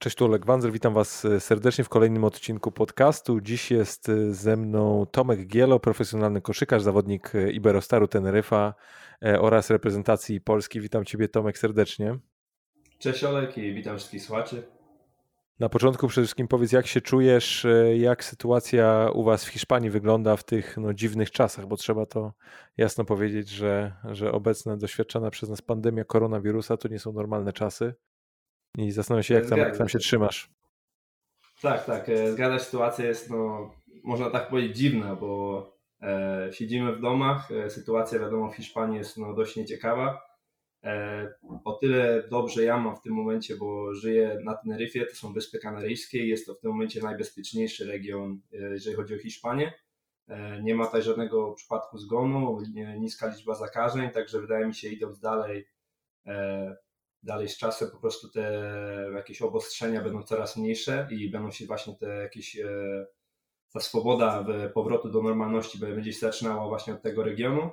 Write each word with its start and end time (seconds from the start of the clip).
Cześć, 0.00 0.16
tu 0.16 0.24
Oleg 0.24 0.46
Wanzer, 0.46 0.72
witam 0.72 0.94
Was 0.94 1.24
e, 1.24 1.40
serdecznie 1.40 1.84
w 1.84 1.88
kolejnym 1.88 2.24
odcinku 2.24 2.72
podcastu. 2.72 3.40
Dziś 3.40 3.70
jest 3.70 4.08
e, 4.08 4.34
ze 4.34 4.56
mną 4.56 5.06
Tomek 5.06 5.46
Gielo, 5.46 5.80
profesjonalny 5.80 6.40
koszykarz, 6.40 6.82
zawodnik 6.82 7.34
e, 7.34 7.50
Iberostaru 7.50 8.08
Teneryfa 8.08 8.74
oraz 9.40 9.70
reprezentacji 9.70 10.40
Polski. 10.40 10.80
Witam 10.80 11.04
Ciebie 11.04 11.28
Tomek 11.28 11.58
serdecznie. 11.58 12.18
Cześć 12.98 13.24
Olek 13.24 13.58
i 13.58 13.74
witam 13.74 13.96
wszystkich 13.96 14.22
słuchaczy. 14.22 14.62
Na 15.60 15.68
początku 15.68 16.08
przede 16.08 16.24
wszystkim 16.24 16.48
powiedz, 16.48 16.72
jak 16.72 16.86
się 16.86 17.00
czujesz, 17.00 17.66
jak 17.96 18.24
sytuacja 18.24 19.10
u 19.14 19.24
Was 19.24 19.44
w 19.44 19.48
Hiszpanii 19.48 19.90
wygląda 19.90 20.36
w 20.36 20.44
tych 20.44 20.76
no, 20.76 20.94
dziwnych 20.94 21.30
czasach, 21.30 21.66
bo 21.66 21.76
trzeba 21.76 22.06
to 22.06 22.32
jasno 22.76 23.04
powiedzieć, 23.04 23.48
że, 23.48 23.92
że 24.04 24.32
obecna 24.32 24.76
doświadczana 24.76 25.30
przez 25.30 25.48
nas 25.48 25.62
pandemia 25.62 26.04
koronawirusa 26.04 26.76
to 26.76 26.88
nie 26.88 26.98
są 26.98 27.12
normalne 27.12 27.52
czasy. 27.52 27.94
I 28.78 28.90
zastanawiam 28.90 29.22
się, 29.22 29.34
jak 29.34 29.46
tam, 29.46 29.58
jak 29.58 29.78
tam 29.78 29.88
się 29.88 29.98
trzymasz. 29.98 30.50
Tak, 31.62 31.84
tak. 31.84 32.08
E, 32.08 32.32
zgadza 32.32 32.58
się, 32.58 32.64
sytuacja 32.64 33.06
jest, 33.06 33.30
no, 33.30 33.70
można 34.04 34.30
tak 34.30 34.48
powiedzieć, 34.48 34.76
dziwna, 34.76 35.16
bo 35.16 35.72
e, 36.02 36.48
siedzimy 36.52 36.96
w 36.96 37.00
domach. 37.00 37.50
E, 37.50 37.70
sytuacja, 37.70 38.18
wiadomo, 38.18 38.50
w 38.50 38.56
Hiszpanii 38.56 38.98
jest 38.98 39.16
no, 39.16 39.34
dość 39.34 39.56
nieciekawa. 39.56 40.28
E, 40.84 41.34
o 41.64 41.72
tyle 41.72 42.28
dobrze 42.30 42.64
ja 42.64 42.78
mam 42.78 42.96
w 42.96 43.02
tym 43.02 43.12
momencie, 43.12 43.56
bo 43.56 43.94
żyję 43.94 44.40
na 44.44 44.54
Teneryfie, 44.54 45.06
to 45.06 45.14
są 45.14 45.32
Wyspy 45.32 45.58
Kanaryjskie 45.58 46.24
i 46.24 46.28
jest 46.28 46.46
to 46.46 46.54
w 46.54 46.60
tym 46.60 46.70
momencie 46.70 47.02
najbezpieczniejszy 47.02 47.86
region, 47.86 48.40
e, 48.52 48.56
jeżeli 48.56 48.96
chodzi 48.96 49.14
o 49.14 49.18
Hiszpanię. 49.18 49.72
E, 50.28 50.62
nie 50.62 50.74
ma 50.74 50.86
tutaj 50.86 51.02
żadnego 51.02 51.52
przypadku 51.52 51.98
zgonu, 51.98 52.58
niska 52.98 53.26
liczba 53.26 53.54
zakażeń, 53.54 54.10
także 54.10 54.40
wydaje 54.40 54.66
mi 54.66 54.74
się, 54.74 54.88
idąc 54.88 55.20
dalej, 55.20 55.68
dalej 57.22 57.48
z 57.48 57.58
czasem 57.58 57.90
po 57.90 57.98
prostu 57.98 58.28
te 58.28 58.62
jakieś 59.14 59.42
obostrzenia 59.42 60.02
będą 60.02 60.22
coraz 60.22 60.56
mniejsze 60.56 61.08
i 61.10 61.30
będą 61.30 61.50
się 61.50 61.66
właśnie 61.66 61.94
te 61.96 62.06
jakieś 62.06 62.56
e, 62.56 63.06
ta 63.72 63.80
swoboda 63.80 64.44
powrotu 64.74 65.10
do 65.10 65.22
normalności 65.22 65.78
będzie 65.78 66.12
się 66.12 66.18
zaczynała 66.18 66.68
właśnie 66.68 66.94
od 66.94 67.02
tego 67.02 67.24
regionu, 67.24 67.70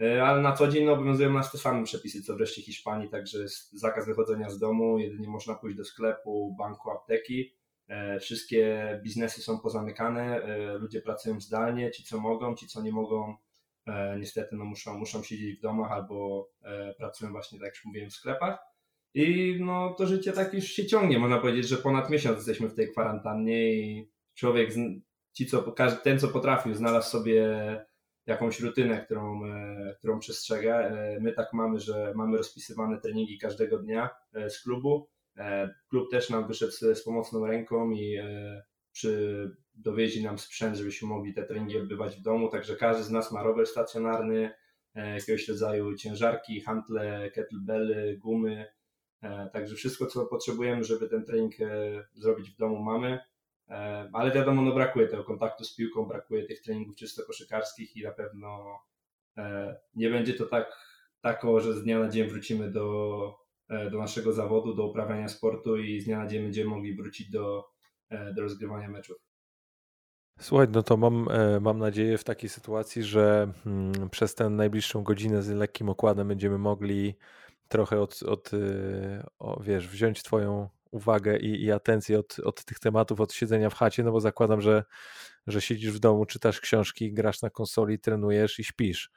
e, 0.00 0.22
ale 0.24 0.42
na 0.42 0.52
co 0.52 0.68
dzień 0.68 0.84
no, 0.84 0.92
obowiązują 0.92 1.32
nas 1.32 1.52
te 1.52 1.58
same 1.58 1.84
przepisy 1.84 2.22
co 2.22 2.36
wreszcie 2.36 2.62
Hiszpanii, 2.62 3.10
także 3.10 3.38
jest 3.38 3.72
zakaz 3.72 4.06
wychodzenia 4.06 4.50
z 4.50 4.58
domu, 4.58 4.98
jedynie 4.98 5.28
można 5.28 5.54
pójść 5.54 5.76
do 5.76 5.84
sklepu, 5.84 6.54
banku, 6.58 6.90
apteki, 6.90 7.54
e, 7.88 8.20
wszystkie 8.20 9.00
biznesy 9.04 9.42
są 9.42 9.60
pozamykane, 9.60 10.40
ludzie 10.78 11.02
pracują 11.02 11.40
zdalnie, 11.40 11.90
ci 11.90 12.04
co 12.04 12.20
mogą, 12.20 12.54
ci 12.54 12.66
co 12.66 12.82
nie 12.82 12.92
mogą 12.92 13.36
niestety 14.18 14.56
no, 14.56 14.64
muszą, 14.64 14.98
muszą 14.98 15.22
siedzieć 15.22 15.58
w 15.58 15.62
domach 15.62 15.92
albo 15.92 16.48
pracują 16.98 17.32
właśnie 17.32 17.58
tak 17.58 17.66
jak 17.66 17.74
już 17.74 17.84
mówiłem 17.84 18.10
w 18.10 18.14
sklepach. 18.14 18.67
I 19.18 19.56
no 19.60 19.94
to 19.98 20.06
życie 20.06 20.32
tak 20.32 20.54
już 20.54 20.64
się 20.64 20.86
ciągnie. 20.86 21.18
Można 21.18 21.38
powiedzieć, 21.38 21.68
że 21.68 21.76
ponad 21.76 22.10
miesiąc 22.10 22.36
jesteśmy 22.36 22.68
w 22.68 22.74
tej 22.74 22.90
kwarantannie 22.90 23.72
i 23.72 24.10
człowiek, 24.34 24.70
ci 25.32 25.46
co, 25.46 25.74
ten 26.04 26.18
co 26.18 26.28
potrafił, 26.28 26.74
znalazł 26.74 27.10
sobie 27.10 27.44
jakąś 28.26 28.60
rutynę, 28.60 29.04
którą, 29.04 29.44
e, 29.44 29.94
którą 29.98 30.18
przestrzega. 30.18 30.80
E, 30.80 31.20
my 31.20 31.32
tak 31.32 31.52
mamy, 31.52 31.80
że 31.80 32.12
mamy 32.16 32.36
rozpisywane 32.36 33.00
treningi 33.00 33.38
każdego 33.38 33.78
dnia 33.78 34.10
e, 34.34 34.50
z 34.50 34.62
klubu. 34.62 35.08
Klub 35.88 36.10
też 36.10 36.30
nam 36.30 36.48
wyszedł 36.48 36.72
z, 36.72 37.04
pomocną 37.04 37.46
ręką 37.46 37.90
i 37.90 38.18
przy, 38.92 39.50
dowieźli 39.74 40.24
nam 40.24 40.38
sprzęt, 40.38 40.76
żebyśmy 40.76 41.08
mogli 41.08 41.34
te 41.34 41.42
treningi 41.42 41.78
odbywać 41.78 42.16
w 42.16 42.22
domu. 42.22 42.48
Także 42.48 42.76
każdy 42.76 43.02
z 43.02 43.10
nas 43.10 43.32
ma 43.32 43.42
rower 43.42 43.66
stacjonarny, 43.66 44.50
jakiegoś 44.94 45.48
rodzaju 45.48 45.94
ciężarki, 45.94 46.60
hantle, 46.60 47.30
kettlebelly, 47.30 48.16
gumy, 48.16 48.66
także 49.52 49.74
wszystko, 49.74 50.06
co 50.06 50.26
potrzebujemy, 50.26 50.84
żeby 50.84 51.08
ten 51.08 51.24
trening 51.24 51.60
e, 51.60 51.66
zrobić 52.14 52.50
w 52.50 52.56
domu, 52.56 52.82
mamy. 52.82 53.18
E, 53.68 54.10
ale 54.12 54.30
wiadomo, 54.30 54.62
no 54.62 54.72
brakuje 54.72 55.08
tego 55.08 55.24
kontaktu 55.24 55.64
z 55.64 55.74
piłką, 55.74 56.04
brakuje 56.04 56.44
tych 56.44 56.62
treningów 56.62 56.96
czysto 56.96 57.22
koszykarskich 57.26 57.96
i 57.96 58.02
na 58.02 58.12
pewno 58.12 58.78
nie 59.94 60.10
będzie 60.10 60.34
to 60.34 60.46
tak, 60.46 60.72
tako, 61.20 61.60
że 61.60 61.74
z 61.74 61.82
dnia 61.82 61.98
na 61.98 62.08
dzień 62.08 62.28
wrócimy 62.28 62.70
do, 62.70 63.34
do 63.68 63.98
naszego 63.98 64.32
zawodu, 64.32 64.74
do 64.74 64.86
uprawiania 64.86 65.28
sportu 65.28 65.76
i 65.76 66.00
z 66.00 66.04
dnia 66.04 66.18
na 66.18 66.26
dzień 66.26 66.42
będziemy 66.42 66.70
mogli 66.70 66.96
wrócić 66.96 67.30
do, 67.30 67.68
do 68.34 68.42
rozgrywania 68.42 68.88
meczów. 68.88 69.16
Słuchaj, 70.40 70.66
no 70.72 70.82
to 70.82 70.96
mam, 70.96 71.28
mam 71.60 71.78
nadzieję 71.78 72.18
w 72.18 72.24
takiej 72.24 72.48
sytuacji, 72.48 73.02
że 73.02 73.52
mm, 73.66 74.10
przez 74.10 74.34
tę 74.34 74.50
najbliższą 74.50 75.02
godzinę 75.02 75.42
z 75.42 75.48
lekkim 75.48 75.88
okładem 75.88 76.28
będziemy 76.28 76.58
mogli 76.58 77.14
trochę 77.68 78.00
od, 78.00 78.22
od 78.22 78.52
y, 78.52 79.22
o, 79.38 79.60
wiesz, 79.62 79.88
wziąć 79.88 80.22
twoją 80.22 80.68
uwagę 80.90 81.38
i, 81.38 81.64
i 81.64 81.72
atencję 81.72 82.18
od, 82.18 82.38
od 82.38 82.64
tych 82.64 82.78
tematów, 82.78 83.20
od 83.20 83.32
siedzenia 83.32 83.70
w 83.70 83.74
chacie, 83.74 84.02
no 84.02 84.12
bo 84.12 84.20
zakładam, 84.20 84.60
że, 84.60 84.84
że 85.46 85.60
siedzisz 85.60 85.92
w 85.92 85.98
domu, 85.98 86.26
czytasz 86.26 86.60
książki, 86.60 87.12
grasz 87.12 87.42
na 87.42 87.50
konsoli, 87.50 87.98
trenujesz 87.98 88.58
i 88.58 88.64
śpisz. 88.64 89.10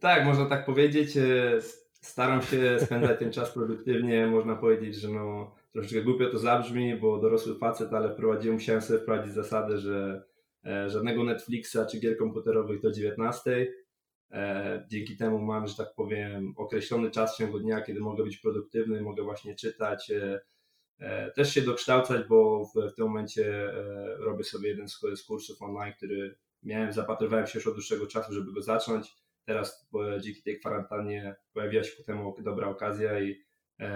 Tak, 0.00 0.24
można 0.24 0.46
tak 0.46 0.66
powiedzieć. 0.66 1.16
E, 1.16 1.58
staram 2.00 2.42
się 2.42 2.80
spędzać 2.80 3.18
ten 3.18 3.32
czas 3.32 3.50
produktywnie. 3.50 4.26
Można 4.26 4.56
powiedzieć, 4.56 4.96
że 4.96 5.08
no, 5.08 5.54
troszeczkę 5.72 6.02
głupio 6.02 6.30
to 6.30 6.38
zabrzmi, 6.38 6.96
bo 6.96 7.18
dorosły 7.18 7.58
facet, 7.58 7.92
ale 7.92 8.12
wprowadziłem, 8.12 8.54
musiałem 8.54 8.82
sobie 8.82 9.00
wprowadzić 9.00 9.32
zasadę, 9.32 9.78
że 9.78 10.24
e, 10.66 10.90
żadnego 10.90 11.24
Netflixa 11.24 11.78
czy 11.90 12.00
gier 12.00 12.18
komputerowych 12.18 12.80
do 12.80 12.92
19 12.92 13.50
E, 13.50 13.66
dzięki 14.88 15.16
temu 15.16 15.38
mam, 15.38 15.66
że 15.66 15.74
tak 15.74 15.94
powiem, 15.94 16.54
określony 16.56 17.10
czas 17.10 17.34
w 17.34 17.38
ciągu 17.38 17.58
dnia, 17.58 17.80
kiedy 17.80 18.00
mogę 18.00 18.24
być 18.24 18.36
produktywny, 18.36 19.00
mogę 19.02 19.22
właśnie 19.22 19.54
czytać, 19.54 20.10
e, 20.10 20.40
e, 20.98 21.30
też 21.30 21.54
się 21.54 21.62
dokształcać, 21.62 22.26
bo 22.28 22.64
w, 22.64 22.94
tym 22.94 23.04
momencie 23.04 23.72
robię 24.18 24.44
sobie 24.44 24.68
jeden 24.68 24.88
z, 24.88 25.24
kursów 25.26 25.62
online, 25.62 25.92
który 25.96 26.38
miałem, 26.62 26.92
zapatrywałem 26.92 27.46
się 27.46 27.58
już 27.58 27.66
od 27.66 27.74
dłuższego 27.74 28.06
czasu, 28.06 28.32
żeby 28.32 28.52
go 28.52 28.62
zacząć. 28.62 29.16
Teraz 29.44 29.88
dzięki 30.20 30.42
tej 30.42 30.60
kwarantannie 30.60 31.36
pojawiła 31.52 31.84
się 31.84 31.96
ku 31.96 32.02
temu 32.02 32.34
dobra 32.42 32.68
okazja 32.68 33.20
i 33.20 33.44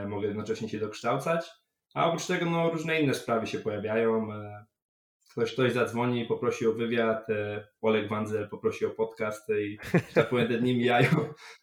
mogę 0.08 0.26
jednocześnie 0.26 0.68
się 0.68 0.78
dokształcać. 0.78 1.50
A 1.94 2.06
oprócz 2.06 2.26
tego 2.26 2.50
no, 2.50 2.70
różne 2.70 3.00
inne 3.00 3.14
sprawy 3.14 3.46
się 3.46 3.58
pojawiają 3.58 4.28
ktoś, 5.32 5.52
ktoś 5.52 5.72
zadzwoni 5.72 6.20
i 6.20 6.26
poprosi 6.26 6.66
o 6.66 6.72
wywiad, 6.72 7.30
e, 7.30 7.66
Oleg 7.80 8.08
Wanzel 8.08 8.48
poprosi 8.48 8.86
o 8.86 8.90
podcast 8.90 9.48
i 9.48 9.78
tak 10.14 10.28
powiem, 10.28 10.48
te 10.48 10.58
dni 10.58 10.76
mijają, 10.76 11.08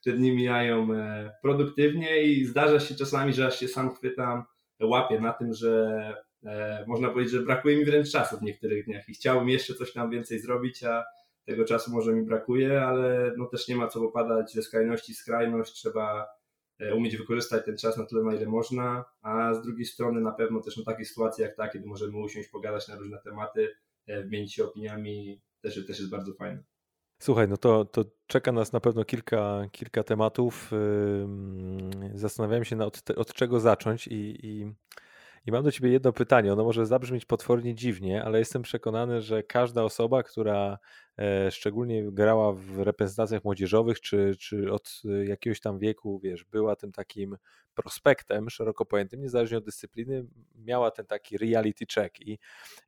te 0.04 0.12
dni 0.12 0.36
mijają 0.36 0.94
e, 0.94 1.32
produktywnie 1.42 2.24
i 2.24 2.46
zdarza 2.46 2.80
się 2.80 2.96
czasami, 2.96 3.34
że 3.34 3.48
aż 3.48 3.60
się 3.60 3.68
sam 3.68 3.96
chwytam, 3.96 4.44
łapię 4.82 5.20
na 5.20 5.34
tym, 5.34 5.54
że 5.54 6.14
e, 6.46 6.84
można 6.88 7.10
powiedzieć, 7.10 7.34
że 7.34 7.42
brakuje 7.42 7.78
mi 7.78 7.86
wręcz 7.86 8.12
czasu 8.12 8.38
w 8.38 8.42
niektórych 8.42 8.86
dniach 8.86 9.10
i 9.10 9.14
chciałbym 9.14 9.50
jeszcze 9.50 9.74
coś 9.74 9.94
tam 9.94 10.10
więcej 10.10 10.40
zrobić, 10.40 10.84
a 10.84 11.04
tego 11.46 11.66
czasu 11.66 11.92
może 11.92 12.14
mi 12.14 12.26
brakuje, 12.26 12.82
ale 12.82 13.34
no 13.38 13.46
też 13.46 13.68
nie 13.68 13.76
ma 13.76 13.88
co 13.88 14.00
popadać 14.00 14.54
ze 14.54 14.62
skrajności 14.62 15.14
w 15.14 15.18
skrajność, 15.18 15.74
trzeba 15.74 16.28
umieć 16.96 17.18
wykorzystać 17.18 17.66
ten 17.66 17.78
czas 17.78 17.98
na 17.98 18.06
tyle, 18.06 18.24
na 18.24 18.36
ile 18.36 18.46
można, 18.46 19.06
a 19.22 19.54
z 19.54 19.62
drugiej 19.62 19.86
strony 19.86 20.22
na 20.22 20.32
pewno 20.32 20.62
też 20.62 20.78
na 20.78 20.84
takie 20.84 21.06
sytuacje 21.06 21.46
jak 21.46 21.56
ta, 21.56 21.68
kiedy 21.68 21.88
możemy 21.88 22.18
usiąść, 22.18 22.50
pogadać 22.50 22.88
na 22.88 22.96
różne 22.96 23.18
tematy, 23.24 23.76
e, 24.08 24.24
wymienić 24.24 24.54
się 24.54 24.64
opiniami, 24.66 25.42
też, 25.62 25.88
też 25.88 26.00
jest 26.00 26.12
bardzo 26.12 26.34
fajne. 26.34 26.64
Słuchaj, 27.22 27.48
no 27.48 27.58
to, 27.58 27.86
to 27.86 28.06
czeka 28.28 28.52
nas 28.52 28.74
na 28.74 28.80
pewno 28.80 29.06
kilka, 29.06 29.68
kilka 29.72 30.04
tematów. 30.04 30.72
Zastanawiałem 32.14 32.66
się, 32.66 32.82
od, 32.82 33.12
od 33.16 33.34
czego 33.34 33.60
zacząć 33.60 34.08
i, 34.08 34.46
i 34.48 34.74
i 35.46 35.52
mam 35.52 35.64
do 35.64 35.72
Ciebie 35.72 35.90
jedno 35.90 36.14
pytanie. 36.14 36.54
Ono 36.54 36.64
może 36.64 36.86
zabrzmieć 36.86 37.26
potwornie 37.26 37.76
dziwnie, 37.76 38.24
ale 38.24 38.40
jestem 38.40 38.62
przekonany, 38.62 39.22
że 39.22 39.44
każda 39.44 39.84
osoba, 39.84 40.24
która 40.24 40.78
e, 41.20 41.52
szczególnie 41.52 42.12
grała 42.12 42.54
w 42.54 42.80
reprezentacjach 42.80 43.44
młodzieżowych, 43.44 44.02
czy, 44.02 44.36
czy 44.40 44.72
od 44.74 45.02
jakiegoś 45.24 45.60
tam 45.60 45.80
wieku, 45.80 46.20
wiesz, 46.24 46.44
była 46.44 46.76
tym 46.76 46.92
takim 46.92 47.38
prospektem 47.74 48.50
szeroko 48.50 48.86
pojętym, 48.86 49.22
niezależnie 49.22 49.58
od 49.58 49.66
dyscypliny, 49.66 50.26
miała 50.56 50.92
ten 50.92 51.06
taki 51.06 51.38
reality 51.38 51.86
check. 51.94 52.20
I, 52.20 52.40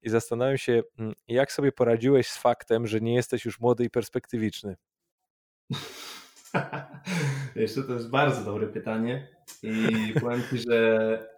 i 0.02 0.10
zastanawiam 0.10 0.58
się, 0.58 0.82
mm, 1.00 1.14
jak 1.28 1.52
sobie 1.52 1.72
poradziłeś 1.72 2.28
z 2.28 2.38
faktem, 2.38 2.88
że 2.88 3.02
nie 3.02 3.16
jesteś 3.16 3.46
już 3.46 3.60
młody 3.60 3.84
i 3.84 3.90
perspektywiczny? 3.90 4.76
Jeszcze 7.56 7.84
to 7.84 7.94
jest 7.94 8.10
bardzo 8.10 8.44
dobre 8.44 8.68
pytanie 8.68 9.28
i 9.64 10.14
powiem 10.20 10.42
Ci, 10.50 10.58
że 10.58 11.31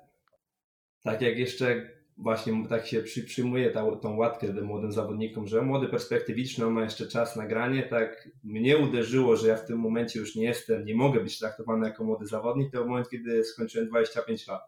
tak 1.04 1.22
jak 1.22 1.38
jeszcze 1.38 1.90
właśnie 2.18 2.68
tak 2.70 2.88
się 2.88 3.02
przy, 3.02 3.24
przyjmuje 3.24 3.72
ta, 3.72 3.96
tą 3.96 4.16
łatkę 4.16 4.54
tym 4.54 4.66
młodym 4.66 4.92
zawodnikom, 4.92 5.48
że 5.48 5.62
młody 5.62 5.88
perspektywiczny, 5.88 6.66
on 6.66 6.74
ma 6.74 6.84
jeszcze 6.84 7.08
czas 7.08 7.36
na 7.36 7.48
granie, 7.48 7.84
tak 7.84 8.30
mnie 8.44 8.78
uderzyło, 8.78 9.36
że 9.36 9.48
ja 9.48 9.56
w 9.56 9.66
tym 9.66 9.80
momencie 9.80 10.20
już 10.20 10.36
nie 10.36 10.44
jestem, 10.44 10.86
nie 10.86 10.96
mogę 10.96 11.20
być 11.20 11.40
traktowany 11.40 11.88
jako 11.88 12.04
młody 12.04 12.26
zawodnik, 12.28 12.72
to 12.72 12.86
moment, 12.86 13.10
kiedy 13.10 13.44
skończyłem 13.44 13.88
25 13.88 14.48
lat. 14.48 14.62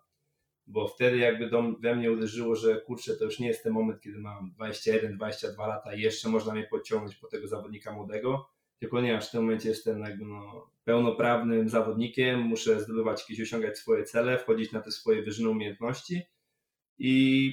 Bo 0.67 0.87
wtedy 0.87 1.17
jakby 1.17 1.49
do, 1.49 1.63
we 1.79 1.95
mnie 1.95 2.11
uderzyło, 2.11 2.55
że 2.55 2.81
kurczę, 2.81 3.15
to 3.15 3.25
już 3.25 3.39
nie 3.39 3.47
jest 3.47 3.63
ten 3.63 3.73
moment, 3.73 4.01
kiedy 4.01 4.19
mam 4.19 4.51
21, 4.51 5.15
22 5.15 5.67
lata 5.67 5.95
i 5.95 6.01
jeszcze 6.01 6.29
można 6.29 6.53
mnie 6.53 6.67
podciągnąć 6.69 7.15
po 7.15 7.27
tego 7.27 7.47
zawodnika 7.47 7.91
młodego. 7.91 8.54
Tylko 8.79 9.01
nie, 9.01 9.17
aż 9.17 9.27
w 9.27 9.31
tym 9.31 9.41
momencie 9.41 9.69
jestem 9.69 9.99
jakby 9.99 10.25
no, 10.25 10.69
pełnoprawnym 10.83 11.69
zawodnikiem, 11.69 12.39
muszę 12.39 12.81
zdobywać 12.81 13.21
jakieś, 13.21 13.41
osiągać 13.41 13.77
swoje 13.77 14.03
cele, 14.03 14.37
wchodzić 14.37 14.71
na 14.71 14.81
te 14.81 14.91
swoje 14.91 15.23
wyżyny 15.23 15.49
umiejętności 15.49 16.21
i 16.97 17.51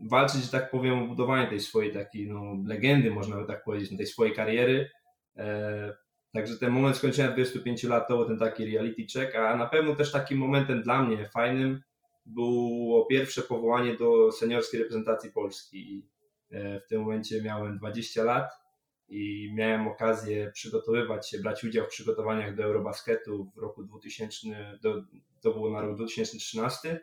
walczyć, 0.00 0.42
że 0.42 0.50
tak 0.50 0.70
powiem, 0.70 0.98
o 0.98 1.06
budowanie 1.06 1.46
tej 1.46 1.60
swojej 1.60 1.92
takiej 1.92 2.28
no, 2.28 2.42
legendy, 2.66 3.10
można 3.10 3.36
by 3.36 3.46
tak 3.46 3.64
powiedzieć, 3.64 3.96
tej 3.96 4.06
swojej 4.06 4.34
kariery. 4.34 4.90
E, 5.36 5.96
także 6.32 6.56
ten 6.56 6.70
moment 6.70 6.96
skończenia 6.96 7.32
25 7.32 7.84
lat 7.84 8.08
to 8.08 8.16
był 8.16 8.26
ten 8.26 8.38
taki 8.38 8.74
reality 8.74 9.06
check, 9.12 9.34
a 9.34 9.56
na 9.56 9.66
pewno 9.66 9.96
też 9.96 10.12
takim 10.12 10.38
momentem 10.38 10.82
dla 10.82 11.02
mnie 11.02 11.28
fajnym 11.28 11.82
było 12.26 13.06
pierwsze 13.06 13.42
powołanie 13.42 13.94
do 13.94 14.32
seniorskiej 14.32 14.80
reprezentacji 14.80 15.32
Polski. 15.32 16.06
E, 16.50 16.80
w 16.80 16.86
tym 16.86 17.00
momencie 17.00 17.42
miałem 17.42 17.78
20 17.78 18.24
lat 18.24 18.67
i 19.08 19.52
miałem 19.54 19.88
okazję 19.88 20.50
przygotowywać 20.54 21.30
się, 21.30 21.38
brać 21.38 21.64
udział 21.64 21.86
w 21.86 21.88
przygotowaniach 21.88 22.54
do 22.54 22.64
Eurobasketu 22.64 23.50
w 23.56 23.58
roku 23.58 23.84
2000, 23.84 24.78
do, 24.82 25.02
to 25.40 25.52
było 25.52 25.70
na 25.70 25.80
rok 25.80 25.96
2013 25.96 27.00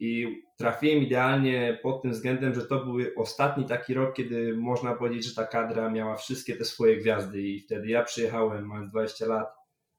i 0.00 0.42
trafiłem 0.56 1.02
idealnie 1.02 1.78
pod 1.82 2.02
tym 2.02 2.10
względem, 2.10 2.54
że 2.54 2.66
to 2.66 2.84
był 2.84 2.96
ostatni 3.16 3.66
taki 3.66 3.94
rok, 3.94 4.14
kiedy 4.14 4.56
można 4.56 4.94
powiedzieć, 4.94 5.24
że 5.24 5.34
ta 5.34 5.46
kadra 5.46 5.90
miała 5.90 6.16
wszystkie 6.16 6.56
te 6.56 6.64
swoje 6.64 6.96
gwiazdy. 6.96 7.42
I 7.42 7.60
wtedy 7.60 7.88
ja 7.88 8.04
przyjechałem, 8.04 8.66
mając 8.66 8.90
20 8.90 9.26
lat 9.26 9.54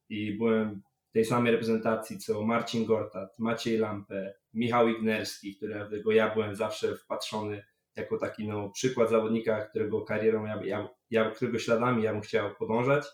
i 0.10 0.38
byłem 0.38 0.82
w 1.10 1.14
tej 1.14 1.26
samej 1.26 1.52
reprezentacji 1.52 2.18
co 2.18 2.44
Marcin 2.44 2.86
Gortat, 2.86 3.40
Maciej 3.40 3.78
Lampę, 3.78 4.34
Michał 4.54 4.88
Ignerski, 4.88 5.56
którego 5.56 6.12
ja 6.12 6.34
byłem 6.34 6.56
zawsze 6.56 6.96
wpatrzony 6.96 7.64
jako 7.96 8.18
taki 8.18 8.48
no, 8.48 8.70
przykład 8.70 9.10
zawodnika, 9.10 9.66
którego 9.66 10.02
karierą, 10.02 10.46
ja, 10.46 10.60
ja, 10.64 10.90
ja, 11.12 11.32
którego 11.32 11.60
śladami 11.60 12.04
ja 12.04 12.12
bym 12.12 12.22
chciał 12.22 12.56
podążać. 12.60 13.06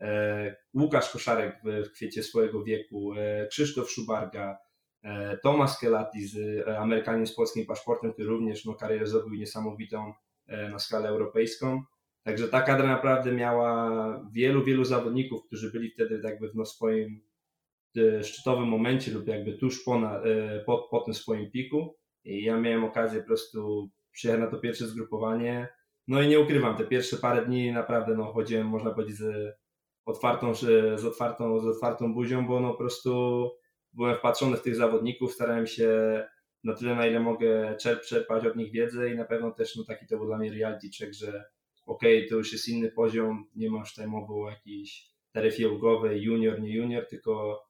E, 0.00 0.56
Łukasz 0.74 1.10
Koszarek 1.10 1.60
w, 1.64 1.92
kwiecie 1.92 2.22
swojego 2.22 2.64
wieku, 2.64 3.14
e, 3.16 3.46
Krzysztof 3.46 3.90
Szubarga, 3.90 4.58
e, 5.02 5.38
Tomasz 5.38 5.78
Kelati, 5.78 6.26
z, 6.26 6.68
Amerykanin 6.68 7.26
z 7.26 7.34
polskim 7.34 7.66
paszportem, 7.66 8.12
który 8.12 8.28
również 8.28 8.64
no, 8.64 8.74
karierę 8.74 9.06
zrobił 9.06 9.34
niesamowitą 9.34 10.12
na 10.70 10.78
skalę 10.78 11.08
europejską. 11.08 11.82
Także 12.22 12.48
ta 12.48 12.60
kadra 12.62 12.86
naprawdę 12.86 13.32
miała 13.32 14.30
wielu, 14.32 14.64
wielu 14.64 14.84
zawodników, 14.84 15.46
którzy 15.46 15.72
byli 15.72 15.90
wtedy 15.90 16.20
jakby 16.24 16.48
w 16.48 16.54
no, 16.54 16.64
swoim 16.66 17.20
szczytowym 18.22 18.68
momencie 18.68 19.12
lub 19.12 19.28
jakby 19.28 19.52
tuż 19.52 19.84
po, 19.84 19.98
na, 19.98 20.20
po, 20.66 20.88
po 20.90 21.00
tym 21.00 21.14
swoim 21.14 21.50
piku. 21.50 21.96
I 22.24 22.44
ja 22.44 22.60
miałem 22.60 22.84
okazję 22.84 23.20
po 23.20 23.26
prostu 23.26 23.90
przyjechałem 24.12 24.44
na 24.44 24.50
to 24.50 24.60
pierwsze 24.60 24.86
zgrupowanie. 24.86 25.68
No 26.08 26.22
i 26.22 26.28
nie 26.28 26.40
ukrywam, 26.40 26.76
te 26.76 26.84
pierwsze 26.84 27.16
parę 27.16 27.46
dni 27.46 27.72
naprawdę 27.72 28.14
no, 28.14 28.32
chodziłem, 28.32 28.66
można 28.66 28.90
powiedzieć, 28.90 29.16
z 29.16 29.56
otwartą, 30.04 30.54
z 30.54 31.04
otwartą, 31.04 31.60
z 31.60 31.66
otwartą 31.66 32.14
buzią, 32.14 32.46
bo 32.46 32.60
no 32.60 32.70
po 32.70 32.78
prostu 32.78 33.50
byłem 33.92 34.16
wpatrzony 34.16 34.56
w 34.56 34.62
tych 34.62 34.76
zawodników, 34.76 35.32
starałem 35.32 35.66
się 35.66 35.88
na 36.64 36.74
tyle, 36.74 36.94
na 36.94 37.06
ile 37.06 37.20
mogę 37.20 37.76
czerp, 37.76 38.02
czerpać 38.02 38.46
od 38.46 38.56
nich 38.56 38.72
wiedzę 38.72 39.10
i 39.10 39.16
na 39.16 39.24
pewno 39.24 39.50
też 39.50 39.76
no, 39.76 39.84
taki 39.84 40.06
to 40.06 40.16
był 40.16 40.26
dla 40.26 40.38
mnie 40.38 40.52
reality 40.52 40.88
check, 40.98 41.12
że 41.14 41.44
okej, 41.86 42.18
okay, 42.18 42.28
to 42.28 42.34
już 42.34 42.52
jest 42.52 42.68
inny 42.68 42.90
poziom, 42.90 43.46
nie 43.56 43.70
masz 43.70 43.90
tutaj 43.94 44.06
mowy 44.06 44.34
o 44.34 44.50
jakiejś 44.50 45.10
taryfie 45.32 45.68
ulgowej, 45.68 46.22
junior, 46.22 46.60
nie 46.60 46.74
junior, 46.74 47.06
tylko 47.06 47.62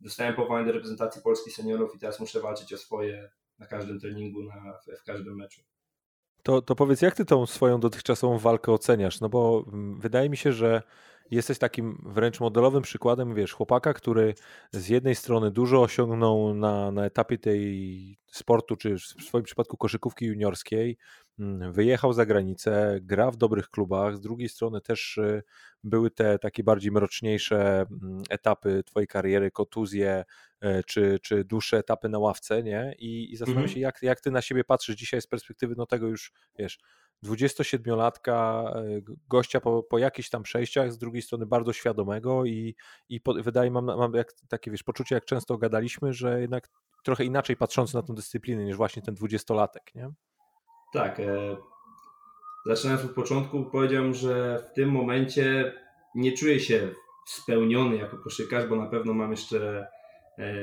dostałem 0.00 0.34
powołanie 0.34 0.66
do 0.66 0.72
reprezentacji 0.72 1.22
Polski 1.22 1.50
seniorów 1.50 1.94
i 1.94 1.98
teraz 1.98 2.20
muszę 2.20 2.40
walczyć 2.40 2.72
o 2.72 2.78
swoje 2.78 3.30
na 3.58 3.66
każdym 3.66 4.00
treningu, 4.00 4.42
na, 4.42 4.78
w 5.00 5.04
każdym 5.04 5.36
meczu. 5.36 5.62
To, 6.42 6.62
to 6.62 6.74
powiedz, 6.74 7.02
jak 7.02 7.14
ty 7.14 7.24
tą 7.24 7.46
swoją 7.46 7.80
dotychczasową 7.80 8.38
walkę 8.38 8.72
oceniasz? 8.72 9.20
No 9.20 9.28
bo 9.28 9.64
mm, 9.68 10.00
wydaje 10.00 10.30
mi 10.30 10.36
się, 10.36 10.52
że 10.52 10.82
jesteś 11.32 11.58
takim 11.58 12.02
wręcz 12.06 12.40
modelowym 12.40 12.82
przykładem, 12.82 13.34
wiesz, 13.34 13.52
chłopaka, 13.52 13.94
który 13.94 14.34
z 14.72 14.88
jednej 14.88 15.14
strony 15.14 15.50
dużo 15.50 15.82
osiągnął 15.82 16.54
na, 16.54 16.90
na 16.90 17.04
etapie 17.04 17.38
tej 17.38 18.18
sportu, 18.26 18.76
czy 18.76 18.96
w 18.98 19.02
swoim 19.02 19.44
przypadku 19.44 19.76
koszykówki 19.76 20.26
juniorskiej, 20.26 20.98
mm, 21.38 21.72
wyjechał 21.72 22.12
za 22.12 22.26
granicę, 22.26 22.98
gra 23.02 23.30
w 23.30 23.36
dobrych 23.36 23.68
klubach, 23.68 24.16
z 24.16 24.20
drugiej 24.20 24.48
strony 24.48 24.80
też 24.80 25.18
y, 25.18 25.42
były 25.84 26.10
te 26.10 26.38
takie 26.38 26.64
bardziej 26.64 26.92
mroczniejsze 26.92 27.86
mm, 27.90 28.22
etapy 28.30 28.82
twojej 28.86 29.06
kariery, 29.06 29.50
kontuzje, 29.50 30.24
e, 30.60 30.82
czy, 30.82 31.18
czy 31.22 31.44
dłuższe 31.44 31.78
etapy 31.78 32.08
na 32.08 32.18
ławce, 32.18 32.62
nie? 32.62 32.94
I, 32.98 33.32
i 33.32 33.36
zastanawiam 33.36 33.64
mhm. 33.64 33.74
się, 33.74 33.80
jak, 33.80 34.02
jak 34.02 34.20
ty 34.20 34.30
na 34.30 34.42
siebie 34.42 34.64
patrzysz 34.64 34.96
dzisiaj 34.96 35.20
z 35.20 35.26
perspektywy 35.26 35.74
no 35.76 35.86
tego 35.86 36.06
już, 36.06 36.32
wiesz, 36.58 36.78
27-latka, 37.24 38.64
e, 38.76 39.00
gościa 39.28 39.60
po, 39.60 39.82
po 39.82 39.98
jakichś 39.98 40.28
tam 40.28 40.42
przejściach, 40.42 40.92
z 40.92 40.98
drugiej 40.98 41.22
strony 41.22 41.46
bardzo 41.46 41.72
świadomego 41.72 42.44
i, 42.44 42.74
i 43.08 43.20
po, 43.20 43.34
wydaje 43.34 43.70
mam, 43.70 43.84
mam 43.84 44.14
jak, 44.14 44.32
takie 44.48 44.70
wiesz, 44.70 44.82
poczucie, 44.82 45.14
jak 45.14 45.24
często 45.24 45.58
gadaliśmy, 45.58 46.12
że 46.12 46.40
jednak 46.40 46.68
trochę 47.04 47.24
inaczej 47.24 47.56
patrzący 47.56 47.94
na 47.94 48.02
tę 48.02 48.14
dyscyplinę 48.14 48.64
niż 48.64 48.76
właśnie 48.76 49.02
ten 49.02 49.14
dwudziestolatek, 49.14 49.94
nie? 49.94 50.10
Tak. 50.92 51.20
E, 51.20 51.56
zaczynając 52.66 53.04
od 53.04 53.10
początku, 53.10 53.64
powiedziałem, 53.64 54.14
że 54.14 54.64
w 54.70 54.74
tym 54.74 54.90
momencie 54.90 55.72
nie 56.14 56.32
czuję 56.32 56.60
się 56.60 56.94
spełniony 57.26 57.96
jako 57.96 58.18
koszykarz, 58.18 58.66
bo 58.66 58.76
na 58.76 58.86
pewno 58.86 59.14
mam 59.14 59.30
jeszcze 59.30 59.86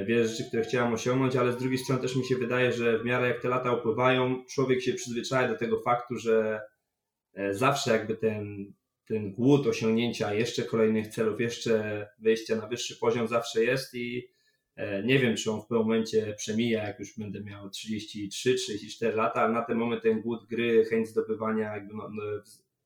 wiele 0.06 0.28
rzeczy, 0.28 0.48
które 0.48 0.64
chciałem 0.64 0.94
osiągnąć, 0.94 1.36
ale 1.36 1.54
z 1.54 1.58
drugiej 1.58 1.78
strony 1.78 2.02
też 2.02 2.16
mi 2.16 2.26
się 2.26 2.36
wydaje, 2.36 2.72
że 2.72 3.00
w 3.00 3.06
miarę 3.06 3.28
jak 3.28 3.42
te 3.42 3.50
lata 3.50 3.74
upływają, 3.74 4.46
człowiek 4.46 4.82
się 4.82 4.94
przyzwyczaja 4.94 5.48
do 5.48 5.58
tego 5.58 5.82
faktu, 5.82 6.16
że 6.16 6.62
e, 7.34 7.54
zawsze 7.54 7.92
jakby 7.92 8.16
ten, 8.16 8.74
ten 9.06 9.34
głód 9.34 9.68
osiągnięcia 9.68 10.34
jeszcze 10.34 10.64
kolejnych 10.64 11.08
celów, 11.08 11.42
jeszcze 11.42 12.08
wejścia 12.20 12.56
na 12.56 12.68
wyższy 12.68 12.96
poziom 12.96 13.28
zawsze 13.28 13.64
jest 13.64 13.96
i 13.96 14.30
E, 14.80 15.04
nie 15.04 15.20
wiem, 15.20 15.36
czy 15.36 15.52
on 15.52 15.62
w 15.62 15.66
pewnym 15.66 15.88
momencie 15.88 16.34
przemija, 16.38 16.84
jak 16.88 17.00
już 17.00 17.18
będę 17.18 17.44
miał 17.44 17.70
33-34 17.70 19.16
lata, 19.16 19.42
ale 19.42 19.54
na 19.54 19.62
ten 19.62 19.78
moment 19.78 20.04
ten 20.04 20.22
głód 20.22 20.46
gry, 20.50 20.86
chęć 20.86 21.08
zdobywania, 21.08 21.74
jakby 21.74 21.94
no, 21.94 22.10
no, 22.10 22.24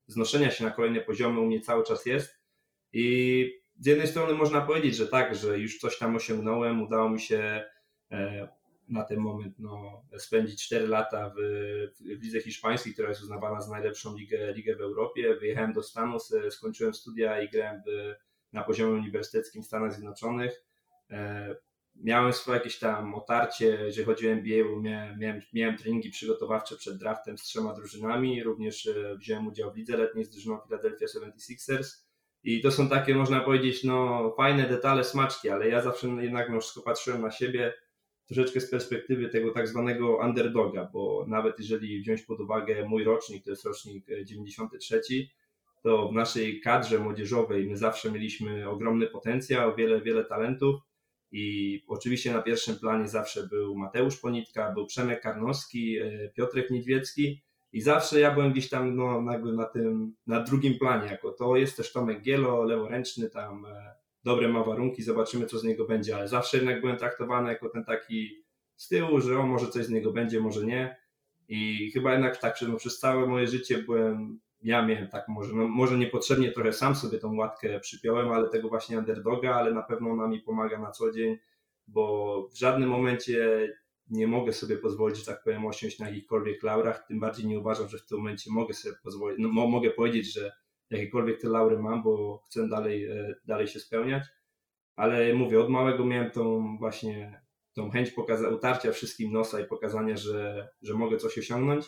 znoszenia 0.06 0.50
się 0.50 0.64
na 0.64 0.70
kolejne 0.70 1.00
poziomy 1.00 1.40
u 1.40 1.46
mnie 1.46 1.60
cały 1.60 1.84
czas 1.84 2.06
jest. 2.06 2.38
I 2.92 3.63
z 3.78 3.86
jednej 3.86 4.06
strony 4.06 4.34
można 4.34 4.60
powiedzieć, 4.60 4.96
że 4.96 5.06
tak, 5.06 5.34
że 5.34 5.58
już 5.58 5.78
coś 5.78 5.98
tam 5.98 6.16
osiągnąłem, 6.16 6.82
udało 6.82 7.10
mi 7.10 7.20
się 7.20 7.64
e, 8.10 8.48
na 8.88 9.04
ten 9.04 9.18
moment 9.18 9.58
no, 9.58 10.02
spędzić 10.18 10.64
4 10.64 10.86
lata 10.86 11.30
w, 11.30 11.40
w 12.00 12.22
lidze 12.22 12.40
hiszpańskiej, 12.40 12.92
która 12.92 13.08
jest 13.08 13.22
uznawana 13.22 13.60
za 13.60 13.70
najlepszą 13.70 14.16
ligę, 14.16 14.52
ligę 14.52 14.76
w 14.76 14.80
Europie. 14.80 15.36
Wyjechałem 15.36 15.72
do 15.72 15.82
Stanów, 15.82 16.22
skończyłem 16.50 16.94
studia 16.94 17.42
i 17.42 17.48
grałem 17.48 17.82
w, 17.86 18.14
na 18.52 18.62
poziomie 18.64 18.92
uniwersyteckim 18.92 19.62
w 19.62 19.66
Stanach 19.66 19.92
Zjednoczonych. 19.92 20.64
E, 21.10 21.56
miałem 21.96 22.32
swoje 22.32 22.58
jakieś 22.58 22.78
tam 22.78 23.14
otarcie, 23.14 23.66
jeżeli 23.66 24.06
chodzi 24.06 24.28
o 24.28 24.36
bo 24.64 24.80
miałem, 24.80 25.18
miałem, 25.18 25.42
miałem 25.52 25.78
treningi 25.78 26.10
przygotowawcze 26.10 26.76
przed 26.76 26.98
draftem 26.98 27.38
z 27.38 27.42
trzema 27.42 27.74
drużynami, 27.74 28.42
również 28.42 28.86
e, 28.86 29.16
wziąłem 29.16 29.46
udział 29.46 29.72
w 29.72 29.76
lidze 29.76 29.96
letniej 29.96 30.24
z 30.24 30.30
drużyną 30.30 30.60
Philadelphia 30.60 31.06
76ers 31.06 32.03
i 32.44 32.60
to 32.60 32.70
są 32.70 32.88
takie, 32.88 33.14
można 33.14 33.40
powiedzieć, 33.40 33.84
no 33.84 34.30
fajne 34.36 34.68
detale, 34.68 35.04
smaczki, 35.04 35.50
ale 35.50 35.68
ja 35.68 35.82
zawsze 35.82 36.08
jednak 36.08 36.50
no, 36.50 36.60
wszystko 36.60 36.82
patrzyłem 36.82 37.22
na 37.22 37.30
siebie 37.30 37.74
troszeczkę 38.26 38.60
z 38.60 38.70
perspektywy 38.70 39.28
tego 39.28 39.50
tak 39.50 39.68
zwanego 39.68 40.16
underdoga, 40.16 40.90
bo 40.92 41.24
nawet 41.28 41.58
jeżeli 41.58 42.00
wziąć 42.00 42.22
pod 42.22 42.40
uwagę 42.40 42.88
mój 42.88 43.04
rocznik, 43.04 43.44
to 43.44 43.50
jest 43.50 43.64
rocznik 43.64 44.06
93, 44.24 44.96
e, 44.96 45.00
to 45.82 46.08
w 46.08 46.12
naszej 46.12 46.60
kadrze 46.60 46.98
młodzieżowej 46.98 47.68
my 47.68 47.76
zawsze 47.76 48.12
mieliśmy 48.12 48.68
ogromny 48.68 49.06
potencjał, 49.06 49.76
wiele, 49.76 50.00
wiele 50.00 50.24
talentów, 50.24 50.80
i 51.32 51.84
oczywiście 51.88 52.32
na 52.32 52.42
pierwszym 52.42 52.76
planie 52.76 53.08
zawsze 53.08 53.46
był 53.46 53.74
Mateusz 53.76 54.16
Ponitka, 54.16 54.72
był 54.72 54.86
Przemek 54.86 55.20
Karnowski, 55.20 55.98
e, 55.98 56.28
Piotrek 56.36 56.70
Niedźwiecki 56.70 57.42
i 57.74 57.80
zawsze 57.80 58.20
ja 58.20 58.30
byłem 58.30 58.52
gdzieś 58.52 58.68
tam 58.68 58.96
no, 58.96 59.22
na 59.56 59.64
tym, 59.64 60.14
na 60.26 60.40
drugim 60.40 60.78
planie, 60.78 61.10
jako 61.10 61.32
to 61.32 61.56
jest 61.56 61.76
też 61.76 61.92
Tomek 61.92 62.22
Gielo, 62.22 62.62
leworęczny, 62.62 63.30
tam 63.30 63.66
e, 63.66 63.94
dobre 64.24 64.48
ma 64.48 64.64
warunki, 64.64 65.02
zobaczymy 65.02 65.46
co 65.46 65.58
z 65.58 65.64
niego 65.64 65.84
będzie, 65.84 66.16
ale 66.16 66.28
zawsze 66.28 66.56
jednak 66.56 66.80
byłem 66.80 66.96
traktowany 66.96 67.48
jako 67.48 67.68
ten 67.68 67.84
taki 67.84 68.44
z 68.76 68.88
tyłu, 68.88 69.20
że 69.20 69.38
o 69.38 69.46
może 69.46 69.66
coś 69.66 69.84
z 69.84 69.90
niego 69.90 70.12
będzie, 70.12 70.40
może 70.40 70.66
nie. 70.66 70.96
I 71.48 71.90
chyba 71.94 72.12
jednak 72.12 72.36
tak, 72.36 72.56
no, 72.68 72.76
przez 72.76 72.98
całe 72.98 73.26
moje 73.26 73.46
życie 73.46 73.78
byłem 73.78 74.40
ja 74.62 74.86
miałem 74.86 75.08
tak 75.08 75.28
może, 75.28 75.54
no 75.54 75.68
może 75.68 75.98
niepotrzebnie 75.98 76.52
trochę 76.52 76.72
sam 76.72 76.94
sobie 76.96 77.18
tą 77.18 77.36
łatkę 77.36 77.80
przypiąłem, 77.80 78.32
ale 78.32 78.48
tego 78.48 78.68
właśnie 78.68 78.98
underdoga, 78.98 79.54
ale 79.54 79.74
na 79.74 79.82
pewno 79.82 80.10
ona 80.10 80.28
mi 80.28 80.40
pomaga 80.40 80.78
na 80.78 80.90
co 80.90 81.12
dzień, 81.12 81.38
bo 81.86 82.48
w 82.52 82.58
żadnym 82.58 82.90
momencie 82.90 83.68
nie 84.10 84.26
mogę 84.26 84.52
sobie 84.52 84.76
pozwolić, 84.76 85.18
że 85.18 85.24
tak 85.24 85.42
powiem, 85.44 85.66
osiąść 85.66 85.98
na 85.98 86.08
jakichkolwiek 86.08 86.62
laurach, 86.62 87.06
tym 87.08 87.20
bardziej 87.20 87.46
nie 87.46 87.58
uważam, 87.58 87.88
że 87.88 87.98
w 87.98 88.06
tym 88.06 88.18
momencie 88.18 88.50
mogę 88.52 88.74
sobie 88.74 88.94
pozwolić, 89.02 89.38
no 89.38 89.48
mogę 89.48 89.90
powiedzieć, 89.90 90.32
że 90.32 90.52
jakiekolwiek 90.90 91.40
te 91.40 91.48
laury 91.48 91.78
mam, 91.78 92.02
bo 92.02 92.42
chcę 92.46 92.68
dalej, 92.68 93.04
e, 93.04 93.34
dalej 93.44 93.66
się 93.66 93.80
spełniać, 93.80 94.24
ale 94.96 95.34
mówię, 95.34 95.60
od 95.60 95.70
małego 95.70 96.04
miałem 96.04 96.30
tą 96.30 96.76
właśnie 96.78 97.44
tą 97.74 97.90
chęć 97.90 98.10
pokaza- 98.10 98.48
utarcia 98.54 98.92
wszystkim 98.92 99.32
nosa 99.32 99.60
i 99.60 99.64
pokazania, 99.64 100.16
że, 100.16 100.68
że 100.82 100.94
mogę 100.94 101.16
coś 101.16 101.38
osiągnąć 101.38 101.86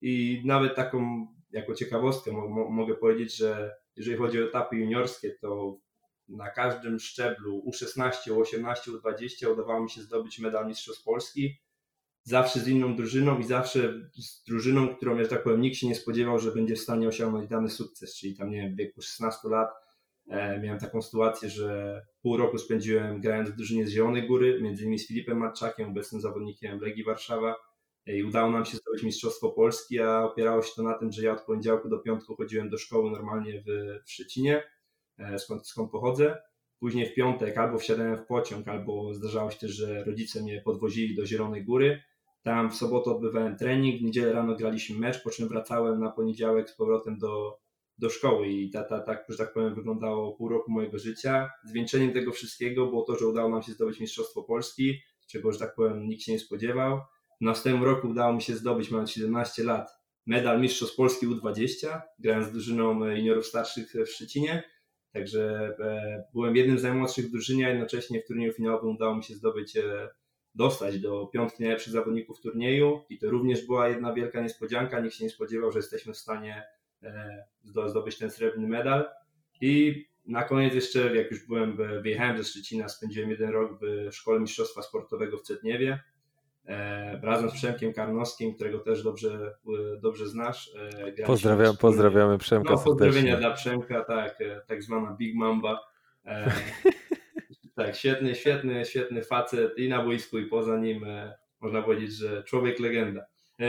i 0.00 0.42
nawet 0.44 0.74
taką 0.74 1.26
jako 1.50 1.74
ciekawostkę 1.74 2.32
mo 2.32 2.70
mogę 2.70 2.94
powiedzieć, 2.94 3.36
że 3.36 3.76
jeżeli 3.96 4.16
chodzi 4.16 4.42
o 4.42 4.46
etapy 4.46 4.76
juniorskie, 4.76 5.30
to 5.30 5.78
na 6.28 6.50
każdym 6.50 6.98
szczeblu 7.00 7.62
U16, 7.70 8.12
U18, 8.30 8.74
U20 8.74 9.52
udawało 9.52 9.82
mi 9.82 9.90
się 9.90 10.02
zdobyć 10.02 10.38
medal 10.38 10.66
Mistrzostw 10.66 11.04
Polski. 11.04 11.60
Zawsze 12.22 12.60
z 12.60 12.68
inną 12.68 12.96
drużyną 12.96 13.38
i 13.38 13.44
zawsze 13.44 13.94
z 14.16 14.44
drużyną, 14.44 14.96
którą, 14.96 15.18
że 15.18 15.28
tak 15.28 15.42
powiem, 15.42 15.60
nikt 15.60 15.76
się 15.76 15.86
nie 15.86 15.94
spodziewał, 15.94 16.38
że 16.38 16.52
będzie 16.52 16.76
w 16.76 16.80
stanie 16.80 17.08
osiągnąć 17.08 17.48
dany 17.48 17.70
sukces. 17.70 18.16
Czyli 18.16 18.36
tam, 18.36 18.50
nie 18.50 18.56
wiem, 18.56 18.74
w 18.74 18.76
wieku 18.76 19.02
16 19.02 19.48
lat 19.48 19.70
e, 20.28 20.60
miałem 20.60 20.80
taką 20.80 21.02
sytuację, 21.02 21.50
że 21.50 22.02
pół 22.22 22.36
roku 22.36 22.58
spędziłem 22.58 23.20
grając 23.20 23.50
w 23.50 23.56
drużynie 23.56 23.86
z 23.86 23.90
Zielonej 23.90 24.26
Góry, 24.26 24.60
między 24.62 24.82
innymi 24.82 24.98
z 24.98 25.08
Filipem 25.08 25.38
Marczakiem, 25.38 25.88
obecnym 25.88 26.20
zawodnikiem 26.20 26.80
Legii 26.80 27.04
Warszawa. 27.04 27.56
I 28.06 28.24
udało 28.24 28.50
nam 28.50 28.64
się 28.64 28.76
zdobyć 28.76 29.02
Mistrzostwo 29.02 29.50
Polski, 29.50 30.00
a 30.00 30.24
opierało 30.24 30.62
się 30.62 30.70
to 30.76 30.82
na 30.82 30.98
tym, 30.98 31.12
że 31.12 31.22
ja 31.22 31.32
od 31.32 31.40
poniedziałku 31.40 31.88
do 31.88 31.98
piątku 31.98 32.36
chodziłem 32.36 32.70
do 32.70 32.78
szkoły 32.78 33.10
normalnie 33.10 33.62
w, 33.62 33.64
w 34.04 34.10
Szczecinie 34.10 34.62
E, 34.62 34.75
skąd, 35.38 35.68
skąd 35.68 35.90
pochodzę. 35.90 36.36
Później 36.78 37.06
w 37.06 37.14
piątek 37.14 37.58
albo 37.58 37.78
wsiadałem 37.78 38.16
w 38.16 38.26
pociąg, 38.26 38.68
albo 38.68 39.14
zdarzało 39.14 39.50
się 39.50 39.58
też, 39.58 39.70
że 39.70 40.04
rodzice 40.04 40.42
mnie 40.42 40.62
podwozili 40.64 41.14
do 41.14 41.26
Zielonej 41.26 41.64
Góry. 41.64 42.02
Tam 42.42 42.70
w 42.70 42.74
sobotę 42.74 43.10
odbywałem 43.10 43.56
trening, 43.56 44.00
w 44.00 44.04
niedzielę 44.04 44.32
rano 44.32 44.56
graliśmy 44.56 44.98
mecz, 44.98 45.22
po 45.22 45.30
czym 45.30 45.48
wracałem 45.48 46.00
na 46.00 46.10
poniedziałek 46.10 46.70
z 46.70 46.76
powrotem 46.76 47.18
do, 47.18 47.58
do 47.98 48.10
szkoły 48.10 48.48
i 48.48 48.70
ta, 48.70 48.84
ta, 48.84 49.00
tak, 49.00 49.24
że 49.28 49.36
tak 49.36 49.52
powiem, 49.52 49.74
wyglądało 49.74 50.32
pół 50.32 50.48
roku 50.48 50.70
mojego 50.72 50.98
życia. 50.98 51.50
Zwieńczeniem 51.64 52.12
tego 52.12 52.32
wszystkiego 52.32 52.86
było 52.86 53.02
to, 53.02 53.18
że 53.18 53.26
udało 53.26 53.50
nam 53.50 53.62
się 53.62 53.72
zdobyć 53.72 54.00
Mistrzostwo 54.00 54.42
Polski, 54.42 55.00
czego, 55.26 55.52
że 55.52 55.58
tak 55.58 55.74
powiem, 55.74 56.08
nikt 56.08 56.22
się 56.22 56.32
nie 56.32 56.38
spodziewał. 56.38 57.00
W 57.40 57.44
następnym 57.44 57.84
roku 57.84 58.08
udało 58.08 58.32
mi 58.32 58.42
się 58.42 58.56
zdobyć, 58.56 58.90
mając 58.90 59.10
17 59.10 59.64
lat, 59.64 59.90
medal 60.26 60.60
Mistrzostw 60.60 60.96
Polski 60.96 61.26
U20, 61.26 62.00
grając 62.18 62.46
z 62.46 62.52
drużyną 62.52 63.04
juniorów 63.04 63.46
starszych 63.46 63.92
w 63.92 64.06
Szczecinie. 64.06 64.62
Także 65.16 65.74
e, 65.80 66.24
byłem 66.32 66.56
jednym 66.56 66.78
z 66.78 66.82
najmłodszych 66.82 67.26
w 67.26 67.30
drużynie, 67.30 67.66
a 67.66 67.70
jednocześnie 67.70 68.22
w 68.22 68.26
turnieju 68.26 68.52
finałowym 68.52 68.94
udało 68.94 69.16
mi 69.16 69.24
się 69.24 69.34
zdobyć, 69.34 69.76
e, 69.76 70.08
dostać 70.54 71.00
do 71.00 71.26
piątki 71.26 71.62
najlepszych 71.62 71.92
zawodników 71.92 72.40
turnieju 72.40 73.00
i 73.10 73.18
to 73.18 73.30
również 73.30 73.66
była 73.66 73.88
jedna 73.88 74.12
wielka 74.12 74.40
niespodzianka. 74.40 75.00
Nikt 75.00 75.14
się 75.14 75.24
nie 75.24 75.30
spodziewał, 75.30 75.72
że 75.72 75.78
jesteśmy 75.78 76.12
w 76.12 76.16
stanie 76.16 76.62
e, 77.02 77.44
zdobyć 77.64 78.18
ten 78.18 78.30
srebrny 78.30 78.68
medal. 78.68 79.08
I 79.60 80.04
na 80.26 80.42
koniec 80.42 80.74
jeszcze, 80.74 81.16
jak 81.16 81.30
już 81.30 81.46
byłem, 81.46 81.76
wyjechałem 82.02 82.38
ze 82.38 82.44
Szczecina, 82.44 82.88
spędziłem 82.88 83.30
jeden 83.30 83.50
rok 83.50 83.80
w 83.80 84.14
Szkole 84.14 84.40
Mistrzostwa 84.40 84.82
Sportowego 84.82 85.38
w 85.38 85.42
Cetniewie 85.42 86.00
razem 87.22 87.50
z 87.50 87.54
Przemkiem 87.54 87.92
Karnowskim, 87.92 88.54
którego 88.54 88.78
też 88.78 89.02
dobrze, 89.02 89.54
e, 89.66 90.00
dobrze 90.00 90.28
znasz. 90.28 90.70
E, 91.18 91.22
Pozdrawiam, 91.22 91.76
pozdrawiamy 91.76 92.38
Przemka 92.38 92.72
no, 92.72 92.78
Pozdrowienia 92.78 93.36
dla 93.36 93.50
Przemka, 93.50 94.04
tak, 94.04 94.38
tak 94.66 94.82
zwana 94.82 95.16
Big 95.18 95.36
Mamba. 95.36 95.80
tak, 97.76 97.96
świetny, 97.96 98.34
świetny, 98.34 98.84
świetny 98.84 99.22
facet 99.22 99.78
i 99.78 99.88
na 99.88 100.04
boisku 100.04 100.38
i 100.38 100.46
poza 100.46 100.78
nim 100.78 101.06
można 101.60 101.82
powiedzieć, 101.82 102.12
że 102.12 102.42
człowiek 102.42 102.80
legenda. 102.80 103.26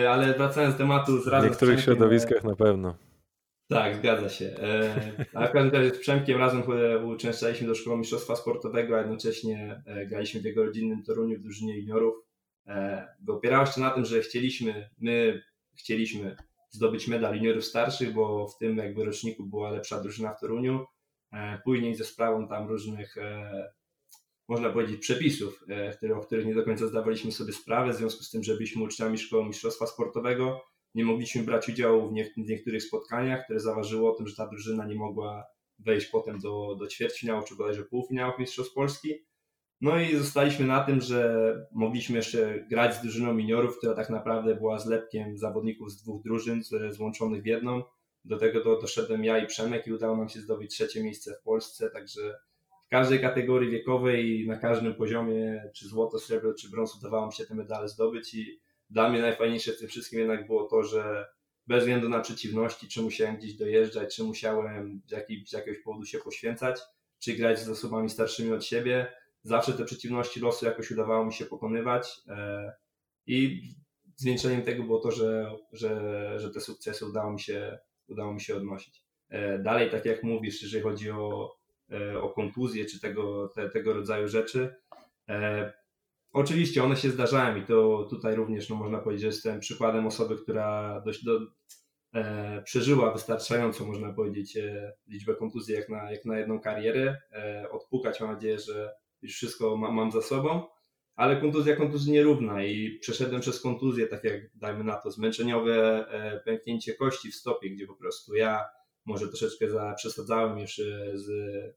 Ale 0.09 0.33
wracając 0.33 0.75
do 0.75 0.77
tematu 0.77 1.21
z 1.21 1.29
W 1.29 1.43
niektórych 1.43 1.81
środowiskach 1.81 2.43
na 2.43 2.55
pewno. 2.55 2.97
Tak, 3.69 3.95
zgadza 3.95 4.29
się. 4.29 4.55
A 5.33 5.47
w 5.47 5.51
każdym 5.51 5.73
razie 5.73 5.95
z 5.95 5.99
Przemkiem 5.99 6.39
razem 6.39 6.63
uczęszczaliśmy 7.05 7.67
do 7.67 7.75
Szkoły 7.75 7.97
Mistrzostwa 7.97 8.35
Sportowego, 8.35 8.95
a 8.95 8.99
jednocześnie 8.99 9.83
graliśmy 10.09 10.41
w 10.41 10.45
jego 10.45 10.65
rodzinnym 10.65 11.03
Toruniu 11.03 11.37
w 11.37 11.41
drużynie 11.41 11.79
juniorów 11.79 12.26
opierało 13.27 13.65
się 13.65 13.81
na 13.81 13.89
tym, 13.89 14.05
że 14.05 14.21
chcieliśmy, 14.21 14.89
my 14.97 15.41
chcieliśmy 15.77 16.35
zdobyć 16.69 17.07
medal 17.07 17.35
juniorów 17.35 17.65
starszych, 17.65 18.13
bo 18.13 18.47
w 18.47 18.57
tym 18.57 18.77
jakby 18.77 19.05
roczniku 19.05 19.43
była 19.43 19.71
lepsza 19.71 20.01
drużyna 20.01 20.33
w 20.33 20.39
Toruniu. 20.39 20.85
E, 21.33 21.61
później 21.63 21.95
ze 21.95 22.05
sprawą 22.05 22.47
tam 22.47 22.67
różnych, 22.67 23.17
e, 23.17 23.73
można 24.47 24.69
powiedzieć, 24.69 25.01
przepisów, 25.01 25.63
e, 26.03 26.15
o 26.15 26.21
których 26.21 26.45
nie 26.45 26.55
do 26.55 26.63
końca 26.63 26.87
zdawaliśmy 26.87 27.31
sobie 27.31 27.53
sprawę, 27.53 27.93
w 27.93 27.95
związku 27.95 28.23
z 28.23 28.29
tym, 28.29 28.43
że 28.43 28.53
byliśmy 28.53 28.83
uczniami 28.83 29.17
szkoły 29.17 29.45
mistrzostwa 29.45 29.87
sportowego, 29.87 30.61
nie 30.95 31.05
mogliśmy 31.05 31.43
brać 31.43 31.69
udziału 31.69 32.09
w, 32.09 32.37
niektórych 32.37 32.83
spotkaniach, 32.83 33.43
które 33.43 33.59
zaważyło 33.59 34.13
o 34.13 34.15
tym, 34.15 34.27
że 34.27 34.35
ta 34.35 34.47
drużyna 34.47 34.85
nie 34.85 34.95
mogła 34.95 35.45
wejść 35.79 36.07
potem 36.07 36.39
do, 36.39 36.75
do 36.79 36.87
ćwierćfinału 36.87 37.43
czy 37.47 37.55
bodajże 37.55 37.83
półfinałów 37.83 38.39
Mistrzostw 38.39 38.73
Polski. 38.73 39.25
No 39.81 39.99
i 39.99 40.15
zostaliśmy 40.15 40.65
na 40.65 40.83
tym, 40.83 41.01
że 41.01 41.53
mogliśmy 41.71 42.15
jeszcze 42.15 42.65
grać 42.69 42.95
z 42.95 43.01
drużyną 43.01 43.33
miniorów, 43.33 43.77
która 43.77 43.93
tak 43.93 44.09
naprawdę 44.09 44.55
była 44.55 44.79
zlepkiem 44.79 45.37
zawodników 45.37 45.91
z 45.91 46.01
dwóch 46.01 46.23
drużyn 46.23 46.61
złączonych 46.89 47.43
w 47.43 47.45
jedną. 47.45 47.83
Do 48.25 48.37
tego 48.37 48.63
do, 48.63 48.81
doszedłem 48.81 49.23
ja 49.23 49.37
i 49.37 49.47
Przemek 49.47 49.87
i 49.87 49.93
udało 49.93 50.17
nam 50.17 50.29
się 50.29 50.39
zdobyć 50.39 50.71
trzecie 50.71 51.03
miejsce 51.03 51.33
w 51.33 51.43
Polsce, 51.43 51.89
także 51.89 52.39
w 52.87 52.89
każdej 52.89 53.19
kategorii 53.19 53.71
wiekowej 53.71 54.41
i 54.41 54.47
na 54.47 54.57
każdym 54.57 54.95
poziomie, 54.95 55.63
czy 55.75 55.87
złoto, 55.87 56.19
srebro, 56.19 56.53
czy 56.53 56.69
brąz 56.69 56.95
udawało 56.95 57.27
mi 57.27 57.33
się 57.33 57.45
te 57.45 57.55
medale 57.55 57.87
zdobyć 57.87 58.33
i 58.33 58.59
dla 58.89 59.09
mnie 59.09 59.21
najfajniejsze 59.21 59.71
w 59.71 59.79
tym 59.79 59.87
wszystkim 59.87 60.19
jednak 60.19 60.47
było 60.47 60.63
to, 60.63 60.83
że 60.83 61.25
bez 61.67 61.79
względu 61.79 62.09
na 62.09 62.19
przeciwności, 62.19 62.87
czy 62.87 63.01
musiałem 63.01 63.37
gdzieś 63.37 63.53
dojeżdżać, 63.53 64.15
czy 64.15 64.23
musiałem 64.23 65.01
z, 65.05 65.49
z 65.49 65.53
jakiegoś 65.53 65.83
powodu 65.83 66.05
się 66.05 66.17
poświęcać, 66.17 66.79
czy 67.19 67.33
grać 67.33 67.59
z 67.59 67.69
osobami 67.69 68.09
starszymi 68.09 68.51
od 68.51 68.65
siebie, 68.65 69.07
zawsze 69.43 69.73
te 69.73 69.85
przeciwności 69.85 70.39
losu 70.39 70.65
jakoś 70.65 70.91
udawało 70.91 71.25
mi 71.25 71.33
się 71.33 71.45
pokonywać 71.45 72.21
e, 72.27 72.71
i 73.25 73.61
zwieńczeniem 74.15 74.61
tego 74.61 74.83
było 74.83 74.99
to, 74.99 75.11
że, 75.11 75.51
że, 75.73 76.33
że 76.39 76.49
te 76.49 76.59
sukcesy 76.59 77.05
udało 77.05 77.31
mi 77.31 77.39
się, 77.39 77.79
udało 78.07 78.33
mi 78.33 78.41
się 78.41 78.55
odnosić. 78.55 79.03
E, 79.29 79.59
dalej, 79.59 79.91
tak 79.91 80.05
jak 80.05 80.23
mówisz, 80.23 80.63
jeżeli 80.63 80.83
chodzi 80.83 81.11
o, 81.11 81.55
e, 81.91 82.21
o 82.21 82.29
kontuzję 82.29 82.85
czy 82.85 82.99
tego, 82.99 83.47
te, 83.47 83.69
tego 83.69 83.93
rodzaju 83.93 84.27
rzeczy, 84.27 84.75
oczywiście 86.31 86.83
one 86.83 86.95
się 86.95 87.09
zdarzają 87.09 87.55
i 87.55 87.65
to 87.65 88.07
tutaj 88.09 88.35
również 88.35 88.69
no, 88.69 88.75
można 88.75 88.97
powiedzieć, 88.97 89.21
że 89.21 89.27
jestem 89.27 89.59
przykładem 89.59 90.07
osoby, 90.07 90.35
która 90.35 91.01
dość 91.05 91.23
do, 91.23 91.39
przeżyła 92.63 93.13
wystarczająco, 93.13 93.85
można 93.85 94.13
powiedzieć, 94.13 94.57
liczbę 95.07 95.35
kontuzji 95.35 95.75
jak 95.75 95.89
na, 95.89 96.11
jak 96.11 96.25
na 96.25 96.39
jedną 96.39 96.59
karierę. 96.59 97.21
Odpukać 97.71 98.21
mam 98.21 98.31
nadzieję, 98.31 98.59
że 98.59 98.93
już 99.21 99.33
wszystko 99.33 99.77
mam, 99.77 99.95
mam 99.95 100.11
za 100.11 100.21
sobą, 100.21 100.63
ale 101.15 101.41
kontuzja 101.41 101.75
kontuzji 101.75 102.11
nierówna 102.13 102.63
i 102.63 102.99
przeszedłem 102.99 103.41
przez 103.41 103.61
kontuzję, 103.61 104.07
tak 104.07 104.23
jak 104.23 104.55
dajmy 104.55 104.83
na 104.83 104.95
to 104.95 105.11
zmęczeniowe 105.11 106.07
e, 106.09 106.39
pęknięcie 106.39 106.93
kości 106.93 107.31
w 107.31 107.35
stopie, 107.35 107.69
gdzie 107.69 107.87
po 107.87 107.95
prostu 107.95 108.35
ja 108.35 108.65
może 109.05 109.27
troszeczkę 109.27 109.69
za, 109.69 109.93
przesadzałem 109.93 110.59
już 110.59 110.75
z, 111.13 111.27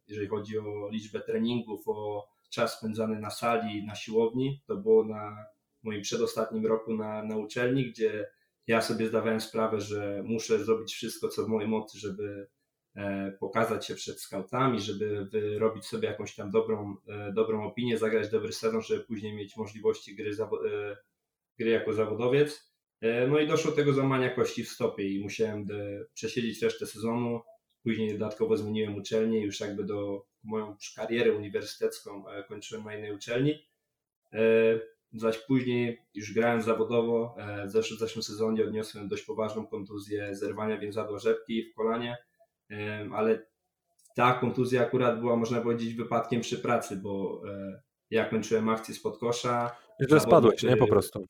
jeżeli 0.09 0.29
chodzi 0.29 0.59
o 0.59 0.89
liczbę 0.93 1.21
treningów, 1.21 1.83
o 1.87 2.29
czas 2.51 2.79
spędzany 2.79 3.21
na 3.21 3.31
sali, 3.31 3.87
na 3.87 3.95
siłowni. 3.95 4.63
To 4.67 4.77
było 4.77 5.05
na 5.05 5.37
moim 5.83 6.03
przedostatnim 6.03 6.67
roku 6.67 6.95
na, 6.95 7.23
na 7.23 7.37
uczelni, 7.37 7.91
gdzie 7.91 8.31
ja 8.67 8.81
sobie 8.81 9.07
zdawałem 9.07 9.41
sprawę, 9.41 9.81
że 9.81 10.23
muszę 10.25 10.65
zrobić 10.65 10.93
wszystko, 10.93 11.29
co 11.29 11.45
w 11.45 11.49
mojej 11.49 11.69
mocy, 11.69 11.99
żeby 11.99 12.47
E, 12.51 12.60
pokazać 13.41 13.87
się 13.87 13.95
przed 13.95 14.21
scoutami, 14.21 14.81
żeby 14.81 15.25
wyrobić 15.25 15.87
sobie 15.87 16.09
jakąś 16.09 16.35
tam 16.35 16.51
dobrą, 16.51 16.97
e, 17.09 17.33
dobrą 17.33 17.67
opinię, 17.67 17.99
zagrać 17.99 18.31
dobry 18.31 18.53
sezon, 18.53 18.83
żeby 18.83 19.05
później 19.05 19.33
mieć 19.35 19.57
możliwości 19.57 20.17
gry, 20.17 20.31
e, 20.71 20.97
gry 21.59 21.71
jako 21.71 21.93
zawodowiec. 21.93 22.71
No 23.29 23.39
i 23.39 23.47
doszło 23.47 23.71
do 23.71 23.77
tego 23.77 23.93
złamania 23.93 24.31
kości 24.31 24.65
w 24.65 24.69
stopie 24.69 25.09
i 25.09 25.23
musiałem 25.23 25.67
przesiedzieć 26.15 26.63
resztę 26.63 26.87
sezonu. 26.87 27.41
Później 27.83 28.13
dodatkowo 28.13 28.57
zmieniłem 28.57 28.97
uczelnię, 28.97 29.41
już 29.41 29.61
jakby 29.61 29.85
do 29.85 30.27
moją 30.43 30.77
karierę 30.97 31.33
uniwersytecką 31.33 32.25
kończyłem 32.49 32.85
na 32.85 32.97
innej 32.97 33.15
uczelni. 33.15 33.67
Zaś 35.13 35.39
później 35.39 36.03
już 36.15 36.33
grałem 36.33 36.63
zawodowo. 36.63 37.37
W 37.67 37.71
zeszłym, 37.71 37.97
w 37.97 38.01
zeszłym 38.01 38.23
sezonie 38.23 38.65
odniosłem 38.65 39.09
dość 39.09 39.23
poważną 39.25 39.67
kontuzję 39.67 40.35
zerwania 40.35 40.79
więzadła 40.79 41.19
rzepki 41.19 41.65
w 41.65 41.75
kolanie 41.75 42.17
ale 43.15 43.47
ta 44.17 44.35
kontuzja 44.35 44.83
akurat 44.83 45.21
była, 45.21 45.37
można 45.37 45.61
powiedzieć, 45.61 45.95
wypadkiem 45.95 46.41
przy 46.41 46.59
pracy, 46.59 46.97
bo 46.97 47.43
e, 47.49 47.83
ja 48.11 48.25
kończyłem 48.25 48.69
akcję 48.69 48.95
spod 48.95 49.19
kosza. 49.19 49.77
I 50.01 50.11
że 50.11 50.21
spadłeś, 50.21 50.63
nie? 50.63 50.77
Po 50.77 50.87
prostu. 50.87 51.27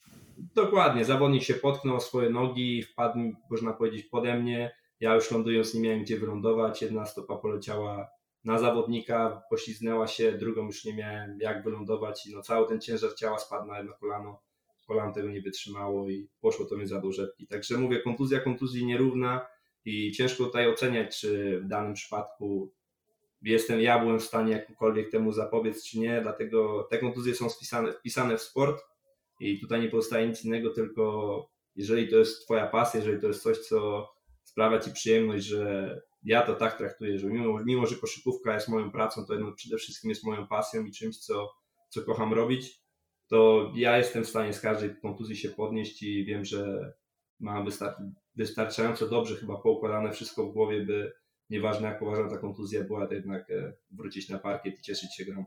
Dokładnie, 0.55 1.05
zawodnik 1.05 1.43
się 1.43 1.55
potknął 1.55 2.01
swoje 2.01 2.31
nogi, 2.31 2.83
wpadł, 2.83 3.19
można 3.51 3.73
powiedzieć, 3.73 4.07
pode 4.07 4.39
mnie. 4.39 4.77
Ja 5.01 5.15
już 5.15 5.31
lądując 5.31 5.75
nie 5.75 5.81
miałem 5.81 6.03
gdzie 6.03 6.19
wylądować. 6.19 6.83
Jedna 6.83 7.07
stopa 7.07 7.37
poleciała 7.37 8.09
na 8.45 8.59
zawodnika, 8.59 9.43
pośliznęła 9.51 10.07
się, 10.07 10.33
drugą 10.33 10.67
już 10.67 10.85
nie 10.85 10.95
miałem 10.95 11.39
jak 11.41 11.65
wylądować 11.65 12.27
i 12.27 12.35
no 12.35 12.43
cały 12.43 12.69
ten 12.69 12.81
ciężar 12.81 13.15
ciała 13.15 13.39
spadł 13.39 13.67
na 13.67 13.79
jedno 13.79 13.93
kolano. 14.01 14.41
Kolano 14.87 15.13
tego 15.13 15.29
nie 15.29 15.41
wytrzymało 15.41 16.09
i 16.09 16.29
poszło 16.41 16.67
to 16.67 16.77
mi 16.77 16.87
za 16.87 17.01
do 17.01 17.13
rzepki. 17.13 17.47
Także 17.47 17.79
mówię, 17.79 18.01
kontuzja 18.01 18.41
kontuzji 18.41 18.87
nierówna 18.87 19.47
i 19.85 20.13
ciężko 20.13 20.45
tutaj 20.45 20.69
oceniać, 20.69 21.21
czy 21.21 21.61
w 21.61 21.69
danym 21.69 21.95
przypadku 21.95 22.73
jestem, 23.43 23.81
ja 23.81 23.99
byłem 23.99 24.19
w 24.19 24.25
stanie 24.25 24.53
jakkolwiek 24.53 25.11
temu 25.11 25.33
zapobiec, 25.33 25.85
czy 25.85 25.99
nie, 25.99 26.21
dlatego 26.23 26.89
te 26.91 26.99
kontuzje 26.99 27.35
są 27.35 27.49
wpisane, 27.49 27.93
wpisane 27.93 28.37
w 28.37 28.43
sport 28.43 28.83
i 29.41 29.61
tutaj 29.61 29.81
nie 29.81 29.89
pozostaje 29.89 30.29
nic 30.29 30.45
innego, 30.45 30.71
tylko 30.71 31.51
jeżeli 31.77 32.09
to 32.09 32.17
jest 32.17 32.45
Twoja 32.45 32.67
pasja, 32.67 33.01
jeżeli 33.01 33.21
to 33.21 33.27
jest 33.27 33.43
coś, 33.43 33.59
co 33.59 34.09
sprawia 34.45 34.79
Ci 34.79 34.93
przyjemność, 34.93 35.45
że 35.45 36.01
ja 36.23 36.43
to 36.43 36.55
tak 36.55 36.79
traktuję, 36.79 37.19
że 37.19 37.27
mimo, 37.27 37.65
mimo 37.65 37.87
że 37.87 37.97
koszykówka 37.97 38.55
jest 38.55 38.69
moją 38.69 38.91
pracą, 38.91 39.27
to 39.27 39.33
jedno 39.33 39.53
przede 39.53 39.77
wszystkim 39.77 40.11
jest 40.11 40.25
moją 40.25 40.47
pasją 40.47 40.85
i 40.85 40.93
czymś, 40.93 41.19
co, 41.19 41.53
co 41.89 42.03
kocham 42.03 42.33
robić, 42.33 42.81
to 43.29 43.71
ja 43.75 43.99
jestem 43.99 44.25
w 44.25 44.29
stanie 44.29 44.53
z 44.53 44.61
każdej 44.61 44.97
kontuzji 45.03 45.37
się 45.37 45.49
podnieść 45.49 46.03
i 46.03 46.25
wiem, 46.25 46.45
że 46.45 46.93
mam 47.41 47.67
wystar- 47.67 48.11
wystarczająco 48.37 49.09
dobrze 49.09 49.37
chyba 49.37 49.57
poukładane 49.57 50.13
wszystko 50.13 50.47
w 50.47 50.53
głowie, 50.53 50.87
by 50.87 51.13
nieważne 51.51 51.89
jak 51.89 51.99
poważna 51.99 52.31
ta 52.31 52.39
kontuzja 52.39 52.85
była, 52.85 53.07
to 53.07 53.15
jednak 53.15 53.51
e, 53.51 53.73
wrócić 53.91 54.29
na 54.29 54.39
parkiet 54.39 54.79
i 54.79 54.83
cieszyć 54.83 55.15
się 55.15 55.25
grą. 55.25 55.45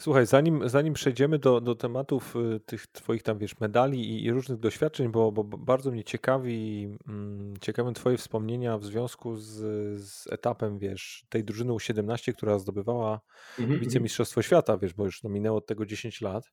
Słuchaj, 0.00 0.26
zanim, 0.26 0.68
zanim 0.68 0.94
przejdziemy 0.94 1.38
do, 1.38 1.60
do 1.60 1.74
tematów 1.74 2.36
y, 2.36 2.60
tych 2.60 2.86
twoich 2.86 3.22
tam, 3.22 3.38
wiesz, 3.38 3.60
medali 3.60 4.10
i, 4.10 4.24
i 4.24 4.30
różnych 4.30 4.58
doświadczeń, 4.58 5.08
bo, 5.08 5.32
bo 5.32 5.44
bardzo 5.44 5.90
mnie 5.90 6.04
ciekawi, 6.04 6.88
mm, 7.08 7.54
ciekawe 7.60 7.92
twoje 7.92 8.16
wspomnienia 8.16 8.78
w 8.78 8.84
związku 8.84 9.36
z, 9.36 9.50
z 10.02 10.26
etapem, 10.32 10.78
wiesz, 10.78 11.26
tej 11.28 11.44
drużyny 11.44 11.72
U17, 11.72 12.32
która 12.32 12.58
zdobywała 12.58 13.20
mhm, 13.58 13.80
wicemistrzostwo 13.80 14.42
świata, 14.42 14.78
wiesz, 14.78 14.94
bo 14.94 15.04
już 15.04 15.22
no, 15.22 15.30
minęło 15.30 15.58
od 15.58 15.66
tego 15.66 15.86
10 15.86 16.20
lat 16.20 16.44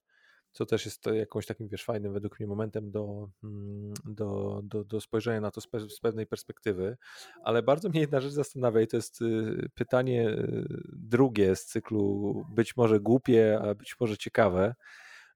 co 0.58 0.66
też 0.66 0.86
jest 0.86 1.06
jakąś 1.06 1.46
takim, 1.46 1.68
wiesz, 1.68 1.84
fajnym 1.84 2.14
według 2.14 2.40
mnie 2.40 2.48
momentem 2.48 2.92
do, 2.92 3.30
mm, 3.44 3.94
do, 4.06 4.62
do, 4.64 4.84
do 4.84 5.02
spojrzenia 5.02 5.42
na 5.42 5.52
to 5.52 5.62
z, 5.62 5.68
pe 5.68 5.80
z 5.80 6.00
pewnej 6.00 6.28
perspektywy, 6.28 6.98
ale 7.44 7.64
bardzo 7.64 7.90
mnie 7.90 8.00
jedna 8.00 8.22
rzecz 8.22 8.34
zastanawia 8.34 8.82
i 8.82 8.88
to 8.88 8.98
jest 8.98 9.22
y, 9.22 9.70
pytanie 9.76 10.30
y, 10.30 10.68
drugie 10.94 11.56
z 11.56 11.66
cyklu 11.66 12.46
być 12.50 12.78
może 12.78 13.00
głupie, 13.00 13.60
a 13.62 13.76
być 13.76 14.00
może 14.00 14.18
ciekawe, 14.18 14.76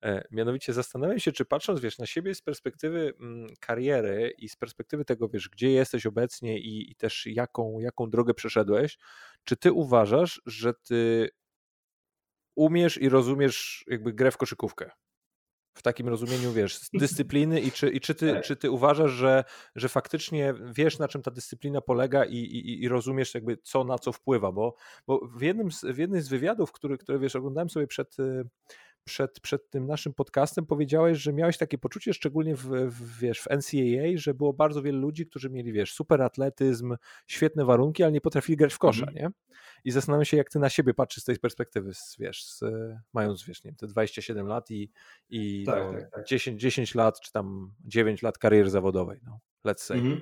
e, 0.04 0.24
Mianowicie 0.32 0.74
zastanawiam 0.74 1.20
się, 1.20 1.32
czy 1.32 1.46
patrząc 1.46 1.80
wiesz, 1.80 1.98
na 1.98 2.06
siebie 2.06 2.36
z 2.36 2.42
perspektywy 2.42 3.14
mm, 3.20 3.48
kariery 3.60 4.34
i 4.38 4.50
z 4.50 4.56
perspektywy 4.56 5.06
tego, 5.06 5.30
wiesz, 5.30 5.50
gdzie 5.50 5.72
jesteś 5.72 6.06
obecnie 6.06 6.60
i, 6.60 6.92
i, 6.92 6.96
też 6.96 7.26
jaką, 7.26 7.80
jaką 7.80 8.10
drogę 8.10 8.34
przeszedłeś, 8.34 8.98
czy 9.44 9.58
ty 9.58 9.72
uważasz, 9.72 10.42
że 10.46 10.74
ty 10.74 11.30
umiesz 12.56 12.98
i 12.98 13.10
rozumiesz 13.10 13.86
jakby 13.88 14.14
grę 14.14 14.32
w 14.32 14.38
koszykówkę? 14.38 14.92
W 15.74 15.82
takim 15.82 16.08
rozumieniu, 16.08 16.52
wiesz, 16.52 16.80
dyscypliny 16.94 17.62
i 17.62 17.72
czy, 17.72 17.90
i 17.90 18.00
czy, 18.00 18.16
ty, 18.16 18.34
tak. 18.34 18.44
czy 18.44 18.56
ty 18.56 18.72
uważasz, 18.72 19.12
że, 19.12 19.44
że 19.76 19.90
faktycznie 19.90 20.54
wiesz, 20.76 21.00
na 21.00 21.08
czym 21.08 21.22
ta 21.22 21.32
dyscyplina 21.32 21.82
polega 21.82 22.26
i, 22.26 22.36
i, 22.36 22.84
i 22.84 22.88
rozumiesz 22.88 23.34
jakby 23.34 23.58
co 23.58 23.84
na 23.84 23.98
co 23.98 24.12
wpływa, 24.12 24.52
bo, 24.52 24.76
bo 25.08 25.28
w, 25.36 25.42
jednym 25.42 25.72
z, 25.72 25.86
w 25.86 25.98
jednym 25.98 26.22
z 26.22 26.28
wywiadów, 26.28 26.72
który, 26.72 26.98
które 26.98 27.20
wiesz, 27.20 27.36
oglądałem 27.36 27.70
sobie 27.70 27.88
przed, 27.88 28.20
y, 28.20 28.44
przed, 29.04 29.40
przed 29.40 29.70
tym 29.70 29.88
naszym 29.88 30.14
podcastem 30.14 30.66
powiedziałeś, 30.66 31.18
że 31.18 31.34
miałeś 31.34 31.58
takie 31.58 31.78
poczucie, 31.78 32.14
szczególnie 32.14 32.56
w, 32.56 32.66
w, 32.66 33.20
wiesz, 33.20 33.42
w 33.42 33.48
NCAA, 33.48 34.08
że 34.16 34.34
było 34.34 34.54
bardzo 34.54 34.82
wielu 34.82 35.00
ludzi, 35.00 35.26
którzy 35.26 35.50
mieli, 35.50 35.72
wiesz, 35.72 35.94
super 35.94 36.22
atletyzm, 36.22 36.96
świetne 37.28 37.66
warunki, 37.66 38.04
ale 38.04 38.12
nie 38.12 38.22
potrafili 38.22 38.58
grać 38.58 38.74
w 38.74 38.78
kosza, 38.78 39.04
mm. 39.04 39.16
nie? 39.16 39.30
I 39.84 39.92
zastanawiam 39.92 40.26
się, 40.26 40.38
jak 40.38 40.50
ty 40.50 40.60
na 40.60 40.70
siebie 40.70 40.94
patrzysz 40.94 41.24
z 41.24 41.26
tej 41.26 41.40
perspektywy, 41.40 41.92
wiesz, 42.20 42.46
z, 42.46 42.64
mając, 43.14 43.44
wiesz, 43.44 43.64
nie 43.64 43.72
wiem, 43.72 43.76
te 43.76 43.88
27 43.88 44.48
lat 44.48 44.72
i, 44.72 44.92
i 45.30 45.64
tak, 45.66 45.94
no, 45.94 46.00
tak, 46.00 46.12
tak. 46.12 46.26
10, 46.26 46.62
10 46.62 46.96
lat, 46.96 47.22
czy 47.22 47.32
tam 47.32 47.74
9 47.86 48.22
lat 48.22 48.38
kariery 48.38 48.70
zawodowej, 48.70 49.20
no, 49.24 49.40
let's 49.66 49.80
say. 49.80 49.98
Mm 50.00 50.18
-hmm. 50.18 50.22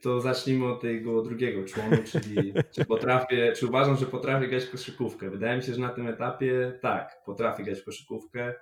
To 0.00 0.20
zacznijmy 0.20 0.66
od 0.66 0.80
tego 0.80 1.22
drugiego 1.22 1.64
członu, 1.64 1.96
czyli 2.12 2.54
czy 2.74 2.84
potrafię, 2.84 3.52
czy 3.56 3.66
uważam, 3.66 3.96
że 3.96 4.06
potrafię 4.06 4.48
grać 4.48 4.64
w 4.64 4.70
koszykówkę. 4.70 5.30
Wydaje 5.30 5.56
mi 5.56 5.62
się, 5.62 5.74
że 5.74 5.80
na 5.80 5.88
tym 5.88 6.06
etapie 6.06 6.78
tak, 6.82 7.22
potrafię 7.26 7.64
grać 7.64 7.80
w 7.80 7.84
koszykówkę 7.84 8.54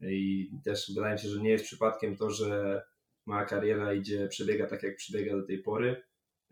i 0.00 0.50
też 0.64 0.92
wydaje 0.94 1.14
mi 1.14 1.20
się, 1.20 1.28
że 1.28 1.40
nie 1.40 1.50
jest 1.50 1.64
przypadkiem 1.64 2.16
to, 2.16 2.30
że 2.30 2.82
moja 3.26 3.44
kariera 3.44 3.94
idzie, 3.94 4.28
przebiega 4.28 4.66
tak, 4.66 4.82
jak 4.82 4.96
przebiega 4.96 5.36
do 5.36 5.46
tej 5.46 5.58
pory. 5.58 6.02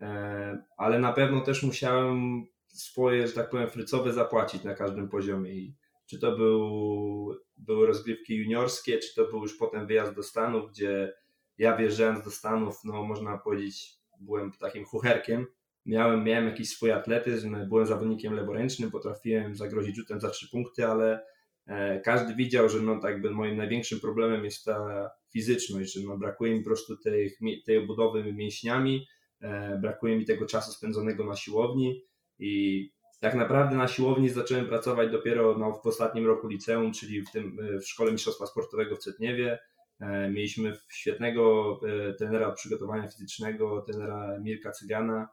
E, 0.01 0.63
ale 0.77 0.99
na 0.99 1.13
pewno 1.13 1.41
też 1.41 1.63
musiałem 1.63 2.45
swoje, 2.67 3.27
że 3.27 3.33
tak 3.33 3.49
powiem, 3.49 3.69
frycowe 3.69 4.13
zapłacić 4.13 4.63
na 4.63 4.73
każdym 4.73 5.09
poziomie. 5.09 5.55
I 5.55 5.75
czy 6.09 6.19
to 6.19 6.37
był, 6.37 7.35
były 7.57 7.87
rozgrywki 7.87 8.35
juniorskie, 8.35 8.99
czy 8.99 9.15
to 9.15 9.25
był 9.25 9.41
już 9.41 9.57
potem 9.57 9.87
wyjazd 9.87 10.15
do 10.15 10.23
Stanów, 10.23 10.71
gdzie 10.71 11.13
ja 11.57 11.77
wjeżdżając 11.77 12.25
do 12.25 12.31
Stanów, 12.31 12.79
no 12.83 13.03
można 13.03 13.37
powiedzieć, 13.37 13.93
byłem 14.19 14.51
takim 14.51 14.85
chucherkiem. 14.85 15.45
Miałem, 15.85 16.23
miałem 16.23 16.45
jakiś 16.45 16.69
swój 16.69 16.91
atletyzm, 16.91 17.57
byłem 17.67 17.85
zawodnikiem 17.85 18.33
leworęcznym, 18.33 18.91
potrafiłem 18.91 19.55
zagrozić 19.55 19.95
rzutem 19.95 20.19
za 20.19 20.29
trzy 20.29 20.49
punkty, 20.51 20.87
ale 20.87 21.25
e, 21.67 21.99
każdy 21.99 22.35
widział, 22.35 22.69
że 22.69 22.81
no 22.81 22.99
tak 22.99 23.11
jakby 23.11 23.31
moim 23.31 23.57
największym 23.57 23.99
problemem 23.99 24.45
jest 24.45 24.65
ta 24.65 25.09
fizyczność, 25.33 25.93
że 25.93 25.99
no 26.07 26.17
brakuje 26.17 26.53
mi 26.53 26.59
po 26.59 26.65
prostu 26.65 26.97
tej, 26.97 27.37
tej 27.65 27.77
obudowy 27.77 28.33
mięśniami, 28.33 29.05
E, 29.41 29.77
brakuje 29.77 30.17
mi 30.17 30.25
tego 30.25 30.45
czasu 30.45 30.71
spędzonego 30.71 31.25
na 31.25 31.35
siłowni 31.35 32.03
i 32.39 32.85
tak 33.19 33.35
naprawdę 33.35 33.75
na 33.75 33.87
siłowni 33.87 34.29
zacząłem 34.29 34.67
pracować 34.67 35.11
dopiero 35.11 35.57
no, 35.57 35.81
w 35.83 35.87
ostatnim 35.87 36.25
roku 36.25 36.47
liceum, 36.47 36.93
czyli 36.93 37.21
w, 37.21 37.31
tym, 37.31 37.57
e, 37.59 37.79
w 37.79 37.87
Szkole 37.87 38.11
Mistrzostwa 38.11 38.45
Sportowego 38.45 38.95
w 38.95 38.99
Cetniewie. 38.99 39.59
E, 39.99 40.29
mieliśmy 40.29 40.77
świetnego 40.89 41.79
trenera 42.17 42.51
przygotowania 42.51 43.07
fizycznego, 43.07 43.81
trenera 43.81 44.39
Mirka 44.39 44.71
Cygana, 44.71 45.27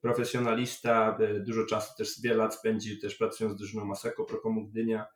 profesjonalista, 0.00 1.18
dużo 1.46 1.66
czasu 1.66 1.92
też 1.98 2.20
wiele 2.22 2.36
lat 2.36 2.54
spędził 2.54 3.00
też 3.00 3.14
pracując 3.14 3.56
z 3.56 3.58
drużyną 3.58 3.84
Maseko 3.84 4.24
Prokomu 4.24 4.66
Gdynia, 4.66 5.06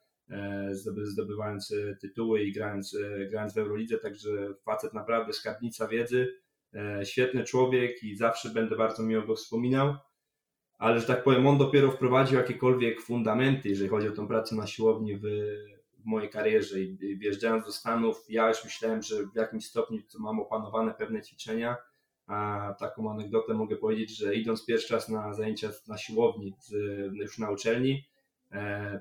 zdobywając 1.07 1.75
tytuły 2.01 2.43
i 2.43 2.53
grając, 2.53 2.97
grając 3.31 3.55
w 3.55 3.59
Eurolidze, 3.59 3.99
także 3.99 4.55
facet 4.65 4.95
naprawdę 4.95 5.33
skarbnica 5.33 5.89
wiedzy, 5.89 6.29
E, 6.77 7.07
świetny 7.07 7.45
człowiek 7.45 8.03
i 8.03 8.17
zawsze 8.17 8.51
będę 8.51 8.77
bardzo 8.77 9.03
miło 9.03 9.23
go 9.23 9.37
wspominał, 9.37 9.97
ale 10.79 11.01
że 11.01 11.07
tak 11.07 11.25
powiem, 11.25 11.47
on 11.47 11.59
dopiero 11.59 11.91
wprowadził 11.91 12.39
jakiekolwiek 12.39 13.01
fundamenty, 13.01 13.69
jeżeli 13.69 13.89
chodzi 13.89 14.09
o 14.09 14.13
tą 14.13 14.29
pracę 14.29 14.55
na 14.57 14.67
siłowni 14.67 15.17
w, 15.17 15.23
w 16.07 16.09
mojej 16.09 16.31
karierze. 16.31 16.81
I 16.81 17.19
wjeżdżając 17.19 17.65
do 17.65 17.73
Stanów, 17.73 18.25
ja 18.29 18.49
już 18.49 18.65
myślałem, 18.65 19.03
że 19.03 19.27
w 19.27 19.37
jakimś 19.37 19.67
stopniu 19.67 20.03
mam 20.19 20.41
opanowane 20.41 20.95
pewne 20.95 21.23
ćwiczenia, 21.23 21.77
a 22.27 22.75
taką 22.79 23.11
anegdotę 23.11 23.55
mogę 23.55 23.77
powiedzieć, 23.77 24.17
że 24.17 24.35
idąc 24.35 24.65
pierwszy 24.67 24.95
raz 24.95 25.09
na 25.09 25.35
zajęcia 25.35 25.71
na 25.89 25.99
siłowni, 25.99 26.57
już 27.13 27.39
na 27.39 27.51
uczelni, 27.51 28.05
e, 28.53 29.01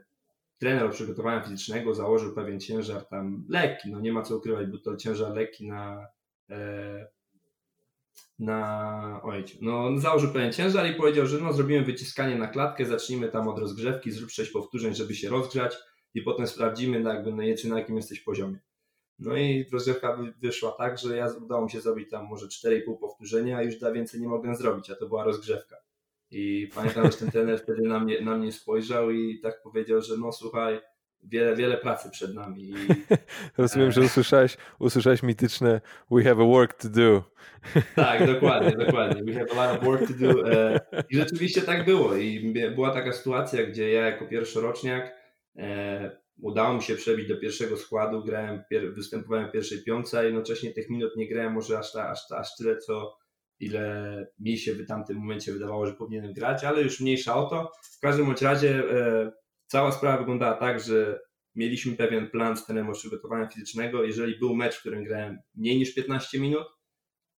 trener 0.58 0.92
przygotowania 0.92 1.42
fizycznego 1.42 1.94
założył 1.94 2.36
pewien 2.36 2.60
ciężar 2.60 3.06
tam 3.06 3.46
lekki, 3.50 3.92
no 3.92 4.00
nie 4.00 4.14
ma 4.14 4.22
co 4.22 4.38
ukrywać, 4.38 4.68
był 4.68 4.80
to 4.80 4.98
ciężar 4.98 5.34
lekki 5.36 5.68
na 5.68 6.08
e, 6.50 7.08
na 8.40 9.22
ojciec. 9.24 9.62
No, 9.62 9.98
założył 9.98 10.34
pewien 10.34 10.54
ciężar 10.54 10.88
i 10.88 10.96
powiedział, 10.96 11.26
że 11.26 11.38
no, 11.38 11.54
zrobimy 11.54 11.86
wyciskanie 11.86 12.36
na 12.36 12.48
klatkę, 12.48 12.86
zacznijmy 12.86 13.30
tam 13.30 13.48
od 13.48 13.60
rozgrzewki, 13.60 14.12
zrób 14.12 14.32
6 14.32 14.52
powtórzeń, 14.52 14.96
żeby 14.96 15.16
się 15.16 15.30
rozgrzać 15.30 15.78
i 16.16 16.22
potem 16.22 16.48
sprawdzimy 16.48 17.00
na, 17.00 17.14
jakby, 17.14 17.32
na, 17.32 17.44
na 17.70 17.80
jakim 17.80 17.96
jesteś 17.96 18.20
poziomie. 18.20 18.60
No 19.20 19.36
i 19.36 19.66
rozgrzewka 19.74 20.18
wyszła 20.42 20.72
tak, 20.72 20.98
że 20.98 21.18
ja 21.18 21.28
udało 21.44 21.66
mi 21.66 21.72
się 21.72 21.82
zrobić 21.82 22.10
tam 22.10 22.26
może 22.26 22.48
4,5 22.48 23.00
powtórzenia, 23.00 23.58
a 23.58 23.64
już 23.64 23.80
da 23.80 23.92
więcej 23.92 24.22
nie 24.22 24.28
mogłem 24.28 24.56
zrobić, 24.56 24.90
a 24.90 24.96
to 24.96 25.08
była 25.08 25.24
rozgrzewka. 25.24 25.76
I 26.32 26.70
pamiętam, 26.76 27.12
że 27.12 27.18
ten 27.18 27.32
trener 27.32 27.60
wtedy 27.60 27.82
na 27.82 28.00
mnie, 28.00 28.22
na 28.22 28.38
mnie 28.38 28.52
spojrzał 28.52 29.12
i 29.12 29.40
tak 29.40 29.62
powiedział, 29.62 30.02
że 30.02 30.18
no 30.18 30.32
słuchaj, 30.32 30.80
wiele, 31.24 31.56
wiele 31.56 31.78
pracy 31.78 32.10
przed 32.10 32.36
nami. 32.36 32.74
Rozumiem, 33.58 33.92
że 33.92 34.02
usłyszałeś, 34.02 34.58
usłyszałeś 34.80 35.24
mityczne 35.24 35.82
We 36.12 36.24
have 36.24 36.44
a 36.44 36.46
work 36.46 36.74
to 36.74 36.90
do. 36.90 37.24
Tak, 37.96 38.28
dokładnie, 38.28 38.86
dokładnie. 38.86 39.24
We 39.24 39.40
have 39.40 39.52
a 39.52 39.68
lot 39.68 39.78
of 39.78 39.86
work 39.86 40.08
to 40.08 40.14
do. 40.14 40.52
E, 40.52 40.80
I 41.10 41.16
rzeczywiście 41.16 41.62
tak 41.62 41.86
było. 41.86 42.16
I 42.16 42.54
była 42.76 42.94
taka 42.94 43.12
sytuacja, 43.12 43.64
gdzie 43.66 43.92
ja 43.92 44.06
jako 44.06 44.26
pierwszoroczniak 44.26 45.25
udało 46.38 46.74
mi 46.74 46.82
się 46.82 46.96
przebić 46.96 47.28
do 47.28 47.38
pierwszego 47.38 47.78
składu, 47.78 48.24
grałem, 48.24 48.64
występowałem 48.72 49.50
w 49.50 49.52
pierwszej 49.52 49.84
piątce, 49.84 50.20
a 50.20 50.24
jednocześnie 50.24 50.74
tych 50.74 50.90
minut 50.90 51.16
nie 51.16 51.30
grałem 51.30 51.54
może 51.54 51.80
aż, 51.80 51.96
aż, 51.96 52.32
aż 52.32 52.56
tyle, 52.56 52.78
co 52.78 53.18
ile 53.60 54.28
mi 54.40 54.58
się 54.58 54.74
w 54.74 54.88
tamtym 54.88 55.18
momencie 55.18 55.54
wydawało, 55.54 55.88
że 55.88 55.94
powinienem 55.94 56.34
grać, 56.34 56.64
ale 56.64 56.82
już 56.82 57.00
mniejsza 57.00 57.36
o 57.36 57.50
to. 57.50 57.72
W 57.98 58.00
każdym 58.00 58.26
bądź 58.26 58.42
razie 58.42 58.84
e, 58.92 59.32
Cała 59.68 59.92
sprawa 59.92 60.18
wyglądała 60.18 60.54
tak, 60.54 60.80
że 60.80 61.20
mieliśmy 61.56 61.96
pewien 61.96 62.30
plan 62.30 62.58
z 62.58 62.66
trenerem 62.66 62.94
przygotowania 62.94 63.48
fizycznego. 63.48 64.04
Jeżeli 64.04 64.40
był 64.40 64.56
mecz, 64.56 64.76
w 64.76 64.80
którym 64.80 65.04
grałem 65.04 65.40
mniej 65.56 65.78
niż 65.78 65.94
15 65.94 66.40
minut, 66.40 66.68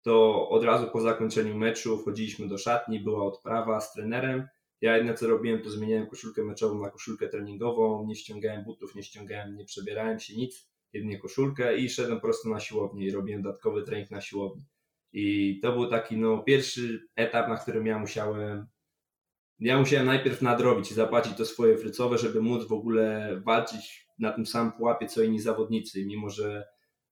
to 0.01 0.49
od 0.49 0.63
razu 0.63 0.87
po 0.91 1.01
zakończeniu 1.01 1.57
meczu 1.57 1.97
wchodziliśmy 1.97 2.47
do 2.47 2.57
szatni, 2.57 2.99
była 2.99 3.25
odprawa 3.25 3.81
z 3.81 3.93
trenerem. 3.93 4.47
Ja 4.81 4.97
jedyne 4.97 5.13
co 5.13 5.27
robiłem, 5.27 5.61
to 5.61 5.69
zmieniałem 5.69 6.07
koszulkę 6.07 6.43
meczową 6.43 6.81
na 6.81 6.89
koszulkę 6.89 7.29
treningową, 7.29 8.05
nie 8.07 8.15
ściągałem 8.15 8.63
butów, 8.63 8.95
nie 8.95 9.03
ściągałem, 9.03 9.55
nie 9.55 9.65
przebierałem 9.65 10.19
się 10.19 10.35
nic, 10.35 10.69
jedynie 10.93 11.19
koszulkę 11.19 11.77
i 11.77 11.89
szedłem 11.89 12.21
prosto 12.21 12.49
na 12.49 12.59
siłownię 12.59 13.05
i 13.05 13.11
robiłem 13.11 13.41
dodatkowy 13.41 13.83
trening 13.83 14.11
na 14.11 14.21
siłowni. 14.21 14.65
I 15.13 15.59
to 15.61 15.71
był 15.71 15.89
taki 15.89 16.17
no, 16.17 16.43
pierwszy 16.43 17.07
etap, 17.15 17.49
na 17.49 17.57
którym 17.57 17.85
ja 17.85 17.99
musiałem 17.99 18.67
ja 19.59 19.79
musiałem 19.79 20.05
najpierw 20.05 20.41
nadrobić 20.41 20.91
i 20.91 20.93
zapłacić 20.93 21.37
to 21.37 21.45
swoje 21.45 21.77
frycowe, 21.77 22.17
żeby 22.17 22.41
móc 22.41 22.67
w 22.67 22.71
ogóle 22.71 23.35
walczyć 23.45 24.07
na 24.19 24.31
tym 24.31 24.45
samym 24.45 24.71
pułapie 24.71 25.07
co 25.07 25.23
inni 25.23 25.39
zawodnicy. 25.39 26.05
Mimo, 26.05 26.29
że 26.29 26.65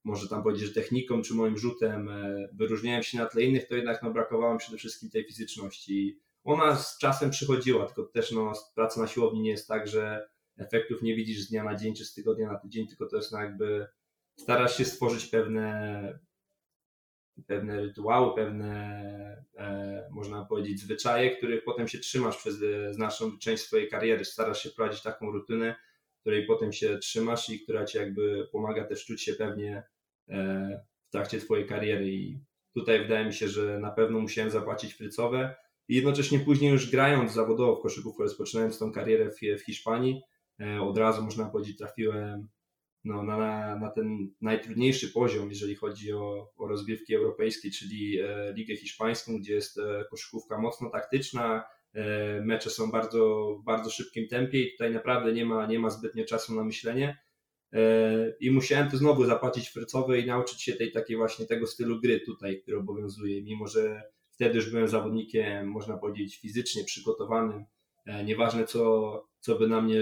może 0.04 0.28
tam 0.28 0.44
powiedzieć, 0.44 0.68
że 0.68 0.74
techniką 0.74 1.22
czy 1.22 1.34
moim 1.34 1.58
rzutem 1.58 2.10
wyróżniałem 2.54 3.04
się 3.04 3.18
na 3.18 3.26
tle 3.26 3.44
innych, 3.44 3.68
to 3.68 3.76
jednak 3.76 4.04
no, 4.04 4.12
brakowało 4.12 4.54
mi 4.54 4.60
przede 4.60 4.78
wszystkim 4.78 5.10
tej 5.10 5.26
fizyczności. 5.26 6.20
Ona 6.46 6.76
z 6.76 6.98
czasem 6.98 7.30
przychodziła, 7.30 7.86
tylko 7.86 8.04
też 8.04 8.32
no, 8.32 8.54
praca 8.76 9.02
na 9.02 9.08
siłowni 9.08 9.42
nie 9.42 9.50
jest 9.50 9.68
tak, 9.68 9.88
że 9.88 10.30
efektów 10.58 11.02
nie 11.02 11.16
widzisz 11.16 11.40
z 11.40 11.50
dnia 11.50 11.64
na 11.64 11.76
dzień 11.76 11.96
czy 11.96 12.06
z 12.06 12.14
tygodnia 12.14 12.52
na 12.52 12.60
tydzień, 12.60 12.88
tylko 12.88 13.06
to 13.06 13.18
jest 13.18 13.32
no, 13.32 13.42
jakby 13.42 13.88
starasz 14.36 14.78
się 14.78 14.86
stworzyć 14.86 15.26
pewne, 15.26 16.20
pewne 17.48 17.82
rytuały, 17.82 18.36
pewne, 18.36 19.44
e, 19.58 20.08
można 20.12 20.46
powiedzieć, 20.46 20.80
zwyczaje, 20.80 21.38
których 21.38 21.64
potem 21.64 21.88
się 21.88 22.00
trzymasz 22.00 22.38
przez 22.38 22.56
e, 22.62 22.94
znaczną 22.94 23.38
część 23.38 23.64
swojej 23.64 23.90
kariery. 23.90 24.26
Starasz 24.26 24.64
się 24.64 24.70
prowadzić 24.70 25.02
taką 25.02 25.32
rutynę, 25.32 25.76
której 26.22 26.46
potem 26.46 26.74
się 26.74 26.98
trzymasz 26.98 27.50
i 27.50 27.60
która 27.60 27.86
ci 27.86 27.98
jakby 27.98 28.48
pomaga 28.52 28.84
też 28.84 29.06
czuć 29.06 29.24
się 29.24 29.34
pewnie 29.34 29.84
e, 30.30 30.84
w 31.08 31.12
trakcie 31.12 31.40
twojej 31.40 31.66
kariery. 31.66 32.08
I 32.08 32.40
tutaj 32.74 33.00
wydaje 33.00 33.26
mi 33.26 33.34
się, 33.34 33.48
że 33.48 33.80
na 33.80 33.92
pewno 33.92 34.20
musiałem 34.20 34.52
zapłacić 34.52 34.94
frycowe. 34.94 35.56
I 35.88 35.96
jednocześnie 35.96 36.40
później 36.40 36.72
już 36.72 36.92
grając 36.92 37.34
zawodowo 37.34 37.76
w 37.76 37.82
koszykówkę, 37.82 38.24
rozpoczynając 38.24 38.80
tą 38.80 38.92
karierę 38.92 39.32
w, 39.32 39.62
w 39.62 39.66
Hiszpanii, 39.66 40.22
e, 40.62 40.82
od 40.82 40.98
razu 40.98 41.24
można 41.24 41.46
powiedzieć 41.46 41.78
trafiłem 41.78 42.48
no, 43.04 43.24
na, 43.24 43.76
na 43.76 43.90
ten 43.90 44.34
najtrudniejszy 44.42 45.12
poziom, 45.12 45.50
jeżeli 45.50 45.76
chodzi 45.76 46.14
o, 46.14 46.52
o 46.58 46.68
rozgrywki 46.68 47.16
europejskie, 47.16 47.72
czyli 47.72 48.20
e, 48.20 48.54
Ligę 48.54 48.76
Hiszpańską, 48.76 49.38
gdzie 49.38 49.54
jest 49.54 49.78
e, 49.78 50.06
koszykówka 50.10 50.58
mocno 50.58 50.90
taktyczna, 50.90 51.64
mecze 52.42 52.70
są 52.70 52.92
bardzo, 52.92 53.56
bardzo 53.66 53.90
szybkim 53.90 54.28
tempie 54.28 54.62
i 54.62 54.72
tutaj 54.72 54.94
naprawdę 54.94 55.34
nie 55.34 55.46
ma, 55.46 55.66
nie 55.66 55.80
ma 55.80 55.90
zbytnio 55.90 56.26
czasu 56.26 56.56
na 56.56 56.64
myślenie. 56.64 57.18
I 58.40 58.52
musiałem 58.52 58.90
to 58.90 58.98
znowu 58.98 59.26
zapłacić 59.26 59.70
frycowe 59.70 60.20
i 60.20 60.26
nauczyć 60.26 60.62
się 60.62 60.74
tej 60.74 60.92
takiej 60.92 61.18
właśnie 61.18 61.46
tego 61.46 61.68
stylu 61.68 62.02
gry 62.02 62.20
tutaj, 62.20 62.62
który 62.62 62.78
obowiązuje, 62.78 63.44
mimo 63.44 63.68
że 63.68 64.04
wtedy 64.36 64.56
już 64.56 64.72
byłem 64.72 64.88
zawodnikiem, 64.88 65.68
można 65.68 65.98
powiedzieć, 65.98 66.40
fizycznie 66.40 66.84
przygotowanym. 66.84 67.66
Nieważne 68.26 68.66
co, 68.66 69.24
co 69.40 69.56
by 69.56 69.68
na 69.68 69.82
mnie 69.82 70.02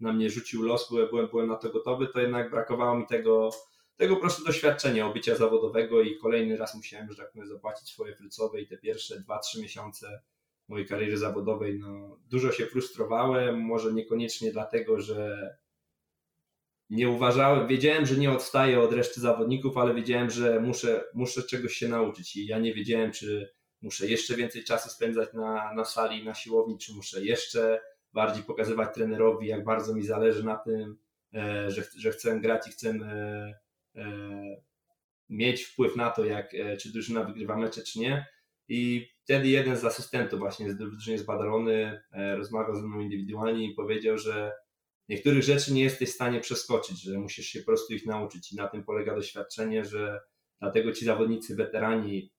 na 0.00 0.12
mnie 0.12 0.30
rzucił 0.30 0.62
los, 0.62 0.90
byłem, 0.90 1.28
byłem 1.28 1.46
na 1.46 1.56
to 1.56 1.70
gotowy, 1.70 2.06
to 2.06 2.20
jednak 2.20 2.50
brakowało 2.50 2.98
mi 2.98 3.06
tego, 3.06 3.50
tego 3.96 4.14
po 4.14 4.20
prostu 4.20 4.44
doświadczenia 4.44 5.06
obycia 5.06 5.36
zawodowego 5.36 6.02
i 6.02 6.16
kolejny 6.16 6.56
raz 6.56 6.74
musiałem, 6.74 7.10
że 7.10 7.16
tak 7.16 7.32
powiem, 7.32 7.48
zapłacić 7.48 7.88
swoje 7.88 8.16
frycowe 8.16 8.60
i 8.60 8.66
te 8.66 8.78
pierwsze 8.78 9.20
2-3 9.20 9.62
miesiące 9.62 10.22
mojej 10.68 10.86
kariery 10.86 11.16
zawodowej, 11.18 11.78
no, 11.78 12.18
dużo 12.28 12.52
się 12.52 12.66
frustrowałem, 12.66 13.60
może 13.60 13.92
niekoniecznie 13.92 14.52
dlatego, 14.52 15.00
że 15.00 15.50
nie 16.90 17.08
uważałem, 17.08 17.68
wiedziałem, 17.68 18.06
że 18.06 18.16
nie 18.16 18.30
odstaję 18.30 18.80
od 18.80 18.92
reszty 18.92 19.20
zawodników, 19.20 19.76
ale 19.76 19.94
wiedziałem, 19.94 20.30
że 20.30 20.60
muszę, 20.60 21.04
muszę 21.14 21.42
czegoś 21.42 21.74
się 21.74 21.88
nauczyć 21.88 22.36
i 22.36 22.46
ja 22.46 22.58
nie 22.58 22.74
wiedziałem, 22.74 23.12
czy 23.12 23.54
muszę 23.82 24.06
jeszcze 24.06 24.36
więcej 24.36 24.64
czasu 24.64 24.90
spędzać 24.90 25.32
na, 25.32 25.74
na 25.74 25.84
sali, 25.84 26.24
na 26.24 26.34
siłowni, 26.34 26.78
czy 26.78 26.94
muszę 26.94 27.24
jeszcze 27.24 27.80
bardziej 28.12 28.44
pokazywać 28.44 28.94
trenerowi, 28.94 29.46
jak 29.46 29.64
bardzo 29.64 29.94
mi 29.94 30.02
zależy 30.02 30.44
na 30.44 30.56
tym, 30.56 30.98
e, 31.34 31.70
że, 31.70 31.82
że 31.96 32.10
chcę 32.10 32.40
grać 32.40 32.68
i 32.68 32.70
chcę 32.70 32.90
e, 32.90 33.54
e, 33.96 34.62
mieć 35.28 35.62
wpływ 35.62 35.96
na 35.96 36.10
to, 36.10 36.24
jak, 36.24 36.52
czy 36.80 36.92
drużyna 36.92 37.24
wygrywa 37.24 37.56
mecze, 37.56 37.82
czy 37.82 37.98
nie. 37.98 38.26
I 38.68 39.08
wtedy 39.24 39.48
jeden 39.48 39.76
z 39.76 39.84
asystentów 39.84 40.38
właśnie 40.38 40.70
z 40.70 40.76
drużyny 40.76 41.18
z 41.18 41.22
Badalony 41.22 42.02
rozmawiał 42.36 42.76
ze 42.76 42.82
mną 42.82 43.00
indywidualnie 43.00 43.70
i 43.70 43.74
powiedział, 43.74 44.18
że 44.18 44.52
niektórych 45.10 45.42
rzeczy 45.42 45.72
nie 45.72 45.82
jesteś 45.82 46.10
w 46.10 46.14
stanie 46.14 46.40
przeskoczyć, 46.40 47.02
że 47.02 47.18
musisz 47.18 47.46
się 47.46 47.60
po 47.60 47.66
prostu 47.66 47.94
ich 47.94 48.06
nauczyć. 48.06 48.52
I 48.52 48.56
na 48.56 48.68
tym 48.68 48.84
polega 48.84 49.14
doświadczenie, 49.14 49.84
że 49.84 50.20
dlatego 50.60 50.92
ci 50.92 51.04
zawodnicy, 51.04 51.56
weterani 51.56 52.32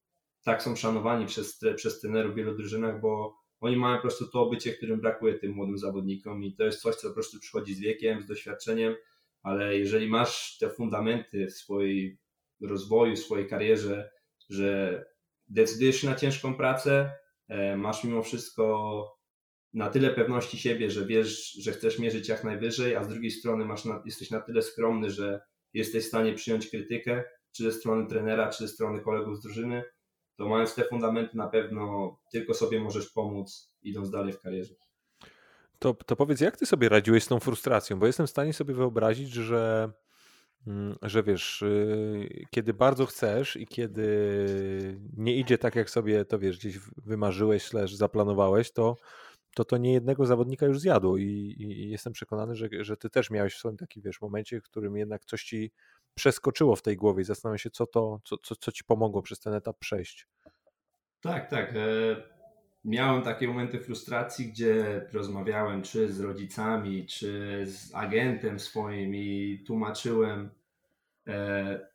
tak 0.44 0.64
są 0.64 0.76
szanowani 0.76 1.26
przez, 1.26 1.60
przez 1.76 2.00
trenerów 2.00 2.34
w 2.34 2.36
wielu 2.36 2.58
drużynach, 2.58 3.02
bo 3.02 3.36
oni 3.60 3.78
mają 3.78 3.96
po 3.96 4.02
prostu 4.02 4.28
to 4.28 4.42
obycie, 4.42 4.74
którym 4.74 5.02
brakuje 5.02 5.34
tym 5.34 5.52
młodym 5.52 5.78
zawodnikom. 5.78 6.44
I 6.44 6.56
to 6.56 6.64
jest 6.64 6.82
coś, 6.82 6.96
co 6.96 7.08
po 7.08 7.14
prostu 7.14 7.40
przychodzi 7.40 7.76
z 7.76 7.80
wiekiem, 7.80 8.22
z 8.22 8.26
doświadczeniem, 8.26 8.96
ale 9.44 9.78
jeżeli 9.78 10.10
masz 10.10 10.58
te 10.58 10.70
fundamenty 10.70 11.48
w 11.48 11.54
swoim 11.54 12.18
rozwoju, 12.62 13.16
w 13.16 13.20
swojej 13.20 13.48
karierze, 13.48 14.12
że 14.50 15.06
decydujesz 15.48 16.02
się 16.02 16.10
na 16.10 16.16
ciężką 16.16 16.54
pracę, 16.54 17.12
e, 17.48 17.78
masz 17.78 18.04
mimo 18.04 18.24
wszystko 18.24 19.21
na 19.74 19.90
tyle 19.90 20.10
pewności 20.10 20.58
siebie, 20.58 20.92
że 20.92 21.06
wiesz, 21.06 21.52
że 21.52 21.72
chcesz 21.72 22.00
mierzyć 22.00 22.30
jak 22.30 22.44
najwyżej, 22.44 22.96
a 22.96 23.04
z 23.04 23.08
drugiej 23.08 23.32
strony 23.32 23.66
masz 23.66 23.86
na, 23.86 24.02
jesteś 24.06 24.32
na 24.32 24.42
tyle 24.42 24.62
skromny, 24.62 25.10
że 25.10 25.42
jesteś 25.74 26.04
w 26.04 26.08
stanie 26.08 26.34
przyjąć 26.34 26.70
krytykę, 26.70 27.24
czy 27.52 27.64
ze 27.64 27.72
strony 27.72 28.08
trenera, 28.08 28.50
czy 28.50 28.68
ze 28.68 28.74
strony 28.74 29.02
kolegów 29.02 29.38
z 29.38 29.42
drużyny, 29.42 29.84
to 30.38 30.50
mając 30.50 30.76
te 30.76 30.84
fundamenty 30.84 31.38
na 31.38 31.48
pewno 31.48 32.18
tylko 32.32 32.54
sobie 32.54 32.80
możesz 32.80 33.10
pomóc 33.10 33.74
idąc 33.82 34.12
dalej 34.12 34.34
w 34.34 34.40
karierze. 34.40 34.74
To, 35.80 35.94
to 35.94 36.16
powiedz, 36.16 36.42
jak 36.42 36.58
ty 36.58 36.66
sobie 36.66 36.90
radziłeś 36.90 37.24
z 37.24 37.28
tą 37.28 37.40
frustracją? 37.40 38.00
Bo 38.00 38.08
jestem 38.08 38.28
w 38.28 38.30
stanie 38.30 38.54
sobie 38.54 38.74
wyobrazić, 38.74 39.32
że, 39.32 39.92
mm, 40.68 40.96
że 41.02 41.24
wiesz, 41.24 41.62
y, 41.62 42.46
kiedy 42.50 42.74
bardzo 42.74 43.06
chcesz 43.06 43.56
i 43.56 43.68
kiedy 43.68 44.08
nie 45.18 45.36
idzie 45.36 45.58
tak, 45.58 45.76
jak 45.76 45.90
sobie 45.90 46.26
to 46.26 46.40
wiesz, 46.40 46.58
gdzieś 46.58 46.80
wymarzyłeś, 47.06 47.70
zaplanowałeś, 47.86 48.72
to 48.72 48.98
to 49.56 49.66
to 49.66 49.78
nie 49.78 49.94
jednego 49.94 50.26
zawodnika 50.26 50.66
już 50.66 50.80
zjadło 50.80 51.18
i, 51.18 51.24
i, 51.60 51.90
jestem 51.90 52.14
przekonany, 52.14 52.56
że, 52.56 52.70
że 52.80 52.98
ty 52.98 53.10
też 53.10 53.30
miałeś 53.30 53.54
w 53.54 53.58
swoim 53.58 53.78
takim 53.78 54.04
wiesz, 54.04 54.22
momencie, 54.22 54.60
w 54.60 54.64
którym 54.64 54.98
jednak 54.98 55.26
coś 55.26 55.44
ci 55.44 55.72
przeskoczyło 56.16 56.76
w 56.76 56.82
tej 56.82 56.98
głowie 56.98 57.22
i 57.22 57.26
zastanawiam 57.26 57.58
się, 57.58 57.70
co 57.70 57.88
to, 57.88 58.20
co, 58.24 58.38
co, 58.38 58.56
co 58.56 58.72
ci 58.72 58.84
pomogło 58.84 59.22
przez 59.22 59.40
ten 59.40 59.54
etap 59.54 59.80
przejść. 59.80 60.28
Tak, 61.22 61.50
tak. 61.50 61.76
E, 61.76 61.78
miałem 62.86 63.22
takie 63.22 63.48
momenty 63.48 63.80
frustracji, 63.80 64.52
gdzie 64.52 65.06
rozmawiałem 65.14 65.82
czy 65.82 66.14
z 66.14 66.20
rodzicami, 66.20 67.06
czy 67.06 67.64
z 67.68 67.96
agentem 67.96 68.60
swoim 68.60 69.16
i 69.16 69.64
tłumaczyłem, 69.68 70.50
e, 71.28 71.91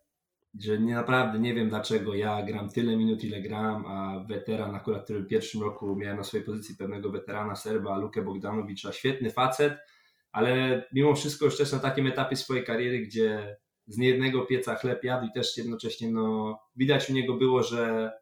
że 0.61 0.79
nie, 0.79 0.95
naprawdę 0.95 1.39
nie 1.39 1.55
wiem 1.55 1.69
dlaczego 1.69 2.15
ja 2.15 2.43
gram 2.43 2.69
tyle 2.69 2.97
minut, 2.97 3.25
ile 3.25 3.41
gram, 3.41 3.87
a 3.87 4.25
weteran, 4.29 4.75
akurat 4.75 5.05
który 5.05 5.21
w 5.21 5.27
pierwszym 5.27 5.63
roku 5.63 5.97
miałem 5.97 6.17
na 6.17 6.25
swojej 6.25 6.47
pozycji 6.47 6.77
pewnego 6.77 7.11
weterana 7.11 7.57
Serba, 7.57 7.99
Lukę 7.99 8.23
Bogdanowicza, 8.23 8.93
świetny 8.93 9.31
facet, 9.31 9.79
ale 10.33 10.83
mimo 10.93 11.15
wszystko 11.15 11.45
już 11.45 11.57
też 11.57 11.73
na 11.73 11.79
takim 11.79 12.07
etapie 12.07 12.37
swojej 12.37 12.65
kariery, 12.65 12.99
gdzie 12.99 13.57
z 13.87 13.99
niejednego 13.99 14.43
pieca 14.43 14.75
chleb 14.75 15.05
jadł 15.05 15.27
i 15.27 15.33
też 15.33 15.57
jednocześnie 15.57 16.11
no, 16.11 16.59
widać 16.77 17.11
u 17.11 17.13
niego 17.13 17.35
było, 17.35 17.63
że 17.63 18.13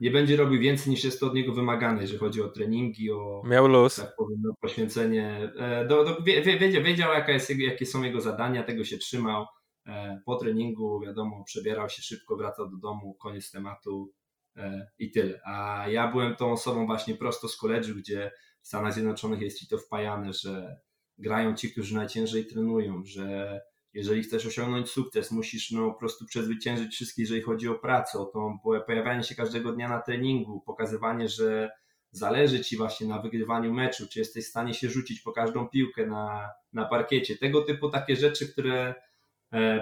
nie 0.00 0.10
będzie 0.10 0.36
robił 0.36 0.60
więcej 0.60 0.90
niż 0.90 1.04
jest 1.04 1.20
to 1.20 1.26
od 1.26 1.34
niego 1.34 1.52
wymagane, 1.52 2.00
jeżeli 2.00 2.18
chodzi 2.18 2.42
o 2.42 2.48
treningi, 2.48 3.10
o 3.10 3.42
Miał 3.44 3.66
luz. 3.68 3.96
Tak 3.96 4.16
powiem, 4.16 4.42
poświęcenie. 4.60 5.52
E, 5.58 5.84
do, 5.84 6.04
do, 6.04 6.22
wiedział, 6.22 6.82
wiedział 6.82 7.12
jaka 7.12 7.32
jest, 7.32 7.58
jakie 7.58 7.86
są 7.86 8.02
jego 8.02 8.20
zadania, 8.20 8.62
tego 8.62 8.84
się 8.84 8.98
trzymał. 8.98 9.46
E, 9.86 10.20
po 10.26 10.36
treningu, 10.36 11.00
wiadomo, 11.00 11.44
przebierał 11.44 11.88
się 11.88 12.02
szybko, 12.02 12.36
wracał 12.36 12.70
do 12.70 12.76
domu, 12.76 13.14
koniec 13.14 13.50
tematu 13.50 14.12
e, 14.56 14.86
i 14.98 15.10
tyle. 15.10 15.40
A 15.44 15.84
ja 15.88 16.08
byłem 16.08 16.36
tą 16.36 16.52
osobą 16.52 16.86
właśnie 16.86 17.14
prosto 17.14 17.48
z 17.48 17.56
koledżu, 17.56 17.94
gdzie 17.94 18.30
w 18.62 18.66
Stanach 18.66 18.94
Zjednoczonych 18.94 19.40
jest 19.40 19.58
ci 19.58 19.68
to 19.68 19.78
wpajane, 19.78 20.32
że 20.32 20.80
grają 21.18 21.54
ci, 21.54 21.72
którzy 21.72 21.94
najciężej 21.94 22.46
trenują, 22.46 23.02
że 23.04 23.60
jeżeli 23.92 24.22
chcesz 24.22 24.46
osiągnąć 24.46 24.90
sukces, 24.90 25.30
musisz 25.30 25.70
no, 25.70 25.90
po 25.90 25.98
prostu 25.98 26.26
przezwyciężyć 26.26 26.94
wszystkich, 26.94 27.22
jeżeli 27.22 27.42
chodzi 27.42 27.68
o 27.68 27.74
pracę, 27.74 28.18
o 28.18 28.24
to 28.24 28.58
pojawianie 28.86 29.22
się 29.22 29.34
każdego 29.34 29.72
dnia 29.72 29.88
na 29.88 30.00
treningu, 30.00 30.60
pokazywanie, 30.60 31.28
że 31.28 31.70
zależy 32.10 32.60
ci 32.60 32.76
właśnie 32.76 33.06
na 33.06 33.22
wygrywaniu 33.22 33.72
meczu, 33.72 34.06
czy 34.08 34.18
jesteś 34.18 34.44
w 34.44 34.48
stanie 34.48 34.74
się 34.74 34.90
rzucić 34.90 35.20
po 35.20 35.32
każdą 35.32 35.68
piłkę 35.68 36.06
na, 36.06 36.50
na 36.72 36.84
parkiecie. 36.84 37.36
Tego 37.38 37.62
typu 37.62 37.90
takie 37.90 38.16
rzeczy, 38.16 38.52
które 38.52 38.94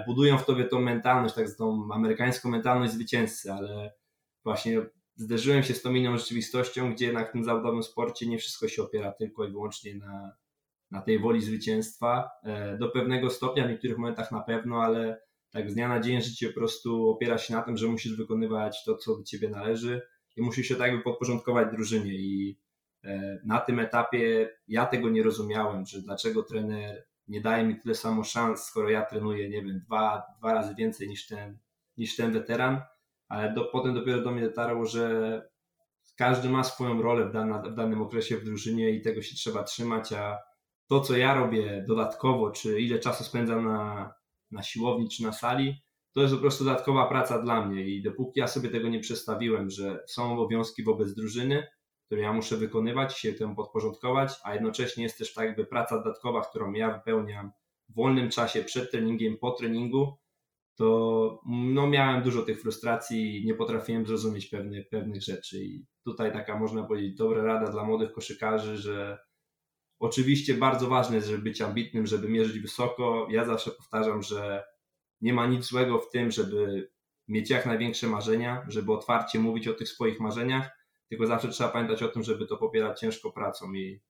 budują 0.07 0.37
w 0.37 0.45
tobie 0.45 0.65
tą 0.65 0.81
mentalność, 0.81 1.35
tak 1.35 1.55
tą 1.57 1.87
amerykańską 1.93 2.49
mentalność 2.49 2.93
zwycięzcy, 2.93 3.51
ale 3.51 3.93
właśnie 4.43 4.81
zderzyłem 5.19 5.63
się 5.63 5.73
z 5.73 5.81
tą 5.81 5.93
inną 5.93 6.17
rzeczywistością, 6.17 6.93
gdzie 6.93 7.05
jednak 7.05 7.29
w 7.29 7.31
tym 7.31 7.43
zawodowym 7.43 7.83
sporcie 7.83 8.27
nie 8.27 8.37
wszystko 8.37 8.67
się 8.67 8.83
opiera 8.83 9.11
tylko 9.11 9.45
i 9.45 9.51
wyłącznie 9.51 9.95
na, 9.95 10.35
na 10.91 11.01
tej 11.01 11.19
woli 11.19 11.41
zwycięstwa. 11.41 12.29
E, 12.43 12.77
do 12.77 12.89
pewnego 12.89 13.29
stopnia, 13.29 13.67
w 13.67 13.69
niektórych 13.69 13.97
momentach 13.97 14.31
na 14.31 14.41
pewno, 14.41 14.83
ale 14.83 15.21
tak 15.51 15.71
z 15.71 15.73
dnia 15.73 15.87
na 15.87 15.99
dzień 15.99 16.21
życie 16.21 16.47
po 16.47 16.53
prostu 16.53 17.09
opiera 17.09 17.37
się 17.37 17.53
na 17.53 17.61
tym, 17.61 17.77
że 17.77 17.87
musisz 17.87 18.15
wykonywać 18.15 18.83
to, 18.83 18.97
co 18.97 19.17
do 19.17 19.23
ciebie 19.23 19.49
należy 19.49 20.01
i 20.35 20.41
musisz 20.41 20.67
się 20.67 20.75
tak 20.75 20.87
jakby 20.87 21.03
podporządkować 21.03 21.71
drużynie 21.71 22.13
i 22.13 22.59
e, 23.03 23.39
na 23.45 23.59
tym 23.59 23.79
etapie 23.79 24.49
ja 24.67 24.85
tego 24.85 25.09
nie 25.09 25.23
rozumiałem, 25.23 25.85
że 25.85 26.01
dlaczego 26.01 26.43
trener 26.43 27.05
nie 27.29 27.41
daje 27.41 27.63
mi 27.63 27.79
tyle 27.79 27.95
samo 27.95 28.23
szans, 28.23 28.63
skoro 28.63 28.89
ja 28.89 29.05
trenuję, 29.05 29.49
nie 29.49 29.63
wiem, 29.63 29.79
dwa, 29.79 30.23
dwa 30.39 30.53
razy 30.53 30.75
więcej 30.75 31.07
niż 31.07 31.27
ten, 31.27 31.57
niż 31.97 32.15
ten 32.15 32.31
weteran, 32.31 32.81
ale 33.27 33.53
do, 33.53 33.65
potem 33.65 33.93
dopiero 33.93 34.21
do 34.21 34.31
mnie 34.31 34.41
dotarło, 34.41 34.85
że 34.85 35.41
każdy 36.17 36.49
ma 36.49 36.63
swoją 36.63 37.01
rolę 37.01 37.29
w, 37.29 37.31
dan, 37.31 37.71
w 37.71 37.75
danym 37.75 38.01
okresie 38.01 38.37
w 38.37 38.43
drużynie 38.43 38.89
i 38.91 39.01
tego 39.01 39.21
się 39.21 39.35
trzeba 39.35 39.63
trzymać, 39.63 40.13
a 40.13 40.37
to, 40.87 41.01
co 41.01 41.17
ja 41.17 41.33
robię 41.33 41.85
dodatkowo, 41.87 42.51
czy 42.51 42.81
ile 42.81 42.99
czasu 42.99 43.23
spędzam 43.23 43.65
na, 43.65 44.13
na 44.51 44.63
siłowni, 44.63 45.09
czy 45.09 45.23
na 45.23 45.31
sali, 45.31 45.83
to 46.13 46.21
jest 46.21 46.33
po 46.33 46.41
prostu 46.41 46.63
dodatkowa 46.63 47.07
praca 47.07 47.41
dla 47.41 47.65
mnie 47.65 47.87
i 47.87 48.03
dopóki 48.03 48.39
ja 48.39 48.47
sobie 48.47 48.69
tego 48.69 48.89
nie 48.89 48.99
przestawiłem, 48.99 49.69
że 49.69 50.03
są 50.07 50.33
obowiązki 50.33 50.83
wobec 50.83 51.13
drużyny, 51.13 51.67
które 52.09 52.21
ja 52.21 52.33
muszę 52.33 52.57
wykonywać, 52.57 53.17
się 53.17 53.33
temu 53.33 53.55
podporządkować, 53.55 54.33
a 54.43 54.53
jednocześnie 54.53 55.03
jest 55.03 55.17
też 55.17 55.33
tak 55.33 55.45
jakby 55.45 55.65
praca 55.65 55.97
dodatkowa, 55.97 56.41
którą 56.41 56.73
ja 56.73 56.93
wypełniam 56.93 57.51
w 57.89 57.95
wolnym 57.95 58.29
czasie 58.29 58.63
przed 58.63 58.91
treningiem, 58.91 59.37
po 59.37 59.51
treningu, 59.51 60.17
to 60.75 61.41
no, 61.45 61.87
miałem 61.87 62.23
dużo 62.23 62.41
tych 62.41 62.61
frustracji 62.61 63.41
i 63.41 63.45
nie 63.45 63.53
potrafiłem 63.53 64.05
zrozumieć 64.05 64.45
pewnych, 64.45 64.89
pewnych 64.89 65.21
rzeczy. 65.21 65.63
I 65.63 65.85
tutaj 66.03 66.33
taka 66.33 66.59
można 66.59 66.83
powiedzieć 66.83 67.17
dobra 67.17 67.43
rada 67.43 67.71
dla 67.71 67.83
młodych 67.83 68.11
koszykarzy, 68.11 68.77
że 68.77 69.19
oczywiście 69.99 70.53
bardzo 70.53 70.87
ważne 70.87 71.15
jest, 71.15 71.27
żeby 71.27 71.43
być 71.43 71.61
ambitnym, 71.61 72.07
żeby 72.07 72.29
mierzyć 72.29 72.59
wysoko. 72.59 73.27
Ja 73.29 73.45
zawsze 73.45 73.71
powtarzam, 73.71 74.23
że 74.23 74.63
nie 75.21 75.33
ma 75.33 75.47
nic 75.47 75.65
złego 75.65 75.99
w 75.99 76.09
tym, 76.09 76.31
żeby 76.31 76.91
mieć 77.27 77.49
jak 77.49 77.65
największe 77.65 78.07
marzenia, 78.07 78.65
żeby 78.67 78.93
otwarcie 78.93 79.39
mówić 79.39 79.67
o 79.67 79.73
tych 79.73 79.89
swoich 79.89 80.19
marzeniach, 80.19 80.78
tylko 81.09 81.27
zawsze 81.27 81.49
trzeba 81.49 81.69
pamiętać 81.69 82.03
o 82.03 82.07
tym, 82.07 82.23
żeby 82.23 82.47
to 82.47 82.57
popierać 82.57 82.99
ciężko 82.99 83.31
pracą 83.31 83.73
i 83.73 84.01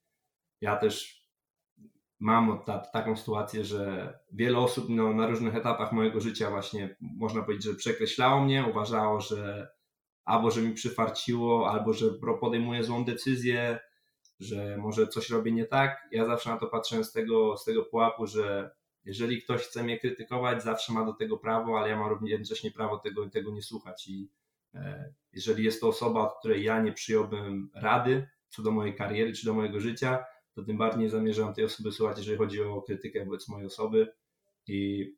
ja 0.62 0.78
też 0.78 1.20
mam 2.20 2.64
ta, 2.66 2.80
taką 2.80 3.18
sytuację, 3.18 3.66
że 3.66 4.14
wiele 4.32 4.58
osób 4.58 4.86
no, 4.90 5.14
na 5.14 5.28
różnych 5.28 5.56
etapach 5.56 5.92
mojego 5.92 6.20
życia 6.22 6.50
właśnie 6.50 6.96
można 7.02 7.42
powiedzieć, 7.42 7.66
że 7.66 7.76
przekreślało 7.76 8.42
mnie, 8.42 8.66
uważało, 8.70 9.22
że 9.22 9.70
albo 10.26 10.52
że 10.52 10.62
mi 10.62 10.74
przyfarciło, 10.74 11.72
albo 11.72 11.94
że 11.94 12.10
podejmuję 12.42 12.84
złą 12.84 13.06
decyzję, 13.06 13.80
że 14.40 14.78
może 14.78 15.08
coś 15.08 15.30
robię 15.30 15.52
nie 15.52 15.66
tak. 15.66 16.08
Ja 16.12 16.26
zawsze 16.26 16.50
na 16.50 16.58
to 16.58 16.68
patrzę 16.68 17.04
z 17.04 17.12
tego, 17.12 17.58
z 17.58 17.66
tego 17.66 17.86
pułapu, 17.86 18.28
że 18.28 18.72
jeżeli 19.06 19.42
ktoś 19.42 19.62
chce 19.62 19.84
mnie 19.84 20.00
krytykować, 20.00 20.64
zawsze 20.64 20.94
ma 20.94 21.06
do 21.06 21.14
tego 21.14 21.38
prawo, 21.38 21.80
ale 21.80 21.90
ja 21.90 21.98
mam 21.98 22.28
jednocześnie 22.28 22.72
prawo 22.72 22.98
tego, 22.98 23.30
tego 23.30 23.52
nie 23.52 23.62
słuchać. 23.62 24.08
I 24.08 24.30
jeżeli 25.34 25.64
jest 25.64 25.82
to 25.82 25.88
osoba, 25.88 26.22
od 26.22 26.40
której 26.40 26.64
ja 26.64 26.82
nie 26.82 26.94
przyjąłbym 26.94 27.70
rady 27.76 28.28
co 28.50 28.62
do 28.64 28.72
mojej 28.72 28.96
kariery 28.96 29.34
czy 29.34 29.46
do 29.46 29.54
mojego 29.54 29.80
życia, 29.80 30.26
to 30.54 30.64
tym 30.64 30.78
bardziej 30.78 31.04
nie 31.04 31.10
zamierzam 31.10 31.54
tej 31.54 31.66
osoby 31.66 31.92
słuchać, 31.92 32.18
jeżeli 32.18 32.38
chodzi 32.38 32.62
o 32.62 32.82
krytykę 32.82 33.26
wobec 33.26 33.48
mojej 33.48 33.68
osoby. 33.68 34.14
I 34.68 35.10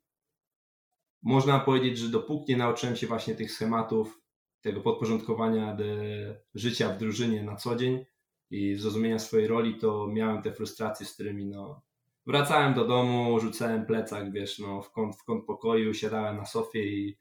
można 1.22 1.60
powiedzieć, 1.60 1.98
że 1.98 2.08
dopóki 2.08 2.52
nie 2.52 2.58
nauczyłem 2.58 2.96
się 2.96 3.06
właśnie 3.06 3.34
tych 3.34 3.52
schematów, 3.52 4.22
tego 4.60 4.80
podporządkowania 4.80 5.76
życia 6.54 6.88
w 6.88 6.98
drużynie 6.98 7.42
na 7.42 7.56
co 7.56 7.76
dzień 7.76 8.04
i 8.50 8.76
zrozumienia 8.76 9.18
swojej 9.18 9.46
roli, 9.46 9.78
to 9.78 10.06
miałem 10.06 10.42
te 10.42 10.52
frustracje, 10.52 11.06
z 11.06 11.14
którymi 11.14 11.46
no, 11.46 11.82
wracałem 12.26 12.74
do 12.74 12.86
domu, 12.86 13.40
rzucałem 13.40 13.86
plecak, 13.86 14.32
wiesz, 14.32 14.58
no, 14.58 14.82
w 14.82 14.92
kąt, 14.92 15.16
w 15.16 15.24
kąt 15.24 15.46
pokoju, 15.46 15.94
siadałem 15.94 16.36
na 16.36 16.46
sofie 16.46 16.86
i 16.86 17.18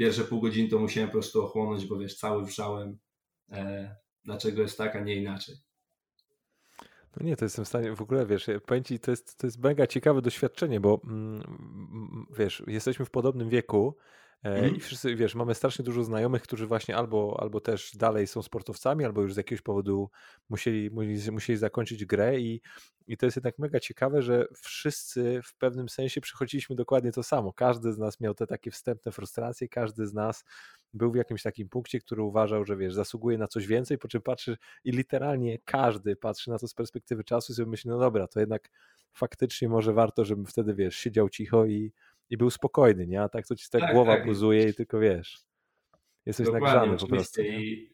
pierwsze 0.00 0.24
pół 0.24 0.40
godziny 0.40 0.68
to 0.68 0.78
musiałem 0.78 1.08
po 1.08 1.12
prostu 1.12 1.44
ochłonąć, 1.44 1.86
bo 1.86 1.98
wiesz, 1.98 2.16
cały 2.16 2.44
wrzałem, 2.44 2.98
e, 3.52 3.96
dlaczego 4.24 4.62
jest 4.62 4.78
tak, 4.78 4.96
a 4.96 5.00
nie 5.00 5.14
inaczej. 5.14 5.54
No 7.16 7.26
nie, 7.26 7.36
to 7.36 7.44
jestem 7.44 7.64
w 7.64 7.68
stanie, 7.68 7.94
w 7.94 8.02
ogóle 8.02 8.26
wiesz, 8.26 8.46
powiem 8.66 8.84
ci, 8.84 9.00
to 9.00 9.10
jest, 9.10 9.38
to 9.38 9.46
jest 9.46 9.58
mega 9.58 9.86
ciekawe 9.86 10.22
doświadczenie, 10.22 10.80
bo 10.80 11.00
mm, 11.04 12.26
wiesz, 12.38 12.62
jesteśmy 12.66 13.04
w 13.04 13.10
podobnym 13.10 13.48
wieku 13.48 13.96
mm. 14.42 14.76
i 14.76 14.80
wszyscy, 14.80 15.16
wiesz, 15.16 15.34
mamy 15.34 15.54
strasznie 15.54 15.84
dużo 15.84 16.04
znajomych, 16.04 16.42
którzy 16.42 16.66
właśnie 16.66 16.96
albo, 16.96 17.36
albo 17.40 17.60
też 17.60 17.96
dalej 17.96 18.26
są 18.26 18.42
sportowcami, 18.42 19.04
albo 19.04 19.22
już 19.22 19.34
z 19.34 19.36
jakiegoś 19.36 19.62
powodu 19.62 20.10
musieli, 20.48 20.90
musieli 21.32 21.58
zakończyć 21.58 22.04
grę 22.04 22.40
i, 22.40 22.60
i 23.06 23.16
to 23.16 23.26
jest 23.26 23.36
jednak 23.36 23.58
mega 23.58 23.80
ciekawe, 23.80 24.22
że 24.22 24.46
wszyscy 24.62 25.40
w 25.44 25.54
pewnym 25.54 25.88
sensie 25.88 26.20
przechodziliśmy 26.20 26.76
dokładnie 26.76 27.12
to 27.12 27.22
samo. 27.22 27.52
Każdy 27.52 27.92
z 27.92 27.98
nas 27.98 28.20
miał 28.20 28.34
te 28.34 28.46
takie 28.46 28.70
wstępne 28.70 29.12
frustracje, 29.12 29.68
każdy 29.68 30.06
z 30.06 30.14
nas 30.14 30.44
był 30.94 31.12
w 31.12 31.16
jakimś 31.16 31.42
takim 31.42 31.68
punkcie, 31.68 32.00
który 32.00 32.22
uważał, 32.22 32.64
że 32.64 32.76
wiesz, 32.76 32.94
zasługuje 32.94 33.38
na 33.38 33.46
coś 33.46 33.66
więcej, 33.66 33.98
po 33.98 34.08
czym 34.08 34.22
patrzy 34.22 34.56
i 34.84 34.90
literalnie 34.90 35.58
każdy 35.64 36.16
patrzy 36.16 36.50
na 36.50 36.58
to 36.58 36.68
z 36.68 36.74
perspektywy 36.74 37.24
czasu 37.24 37.52
i 37.52 37.56
sobie 37.56 37.70
myśli, 37.70 37.90
no 37.90 37.98
dobra, 37.98 38.26
to 38.26 38.40
jednak 38.40 38.70
faktycznie 39.12 39.68
może 39.68 39.92
warto, 39.92 40.24
żebym 40.24 40.46
wtedy, 40.46 40.74
wiesz, 40.74 40.96
siedział 40.96 41.28
cicho 41.28 41.66
i, 41.66 41.92
i 42.30 42.36
był 42.36 42.50
spokojny, 42.50 43.06
nie? 43.06 43.22
A 43.22 43.28
tak 43.28 43.46
to 43.46 43.56
ci 43.56 43.70
tak, 43.70 43.80
tak 43.80 43.92
głowa 43.92 44.16
tak. 44.16 44.26
buzuje 44.26 44.68
i 44.68 44.74
tylko 44.74 44.98
wiesz, 44.98 45.38
jesteś 46.26 46.46
Dokładnie, 46.46 46.68
nagrzany 46.68 46.98
po 46.98 47.06
prostu. 47.06 47.42
I 47.42 47.90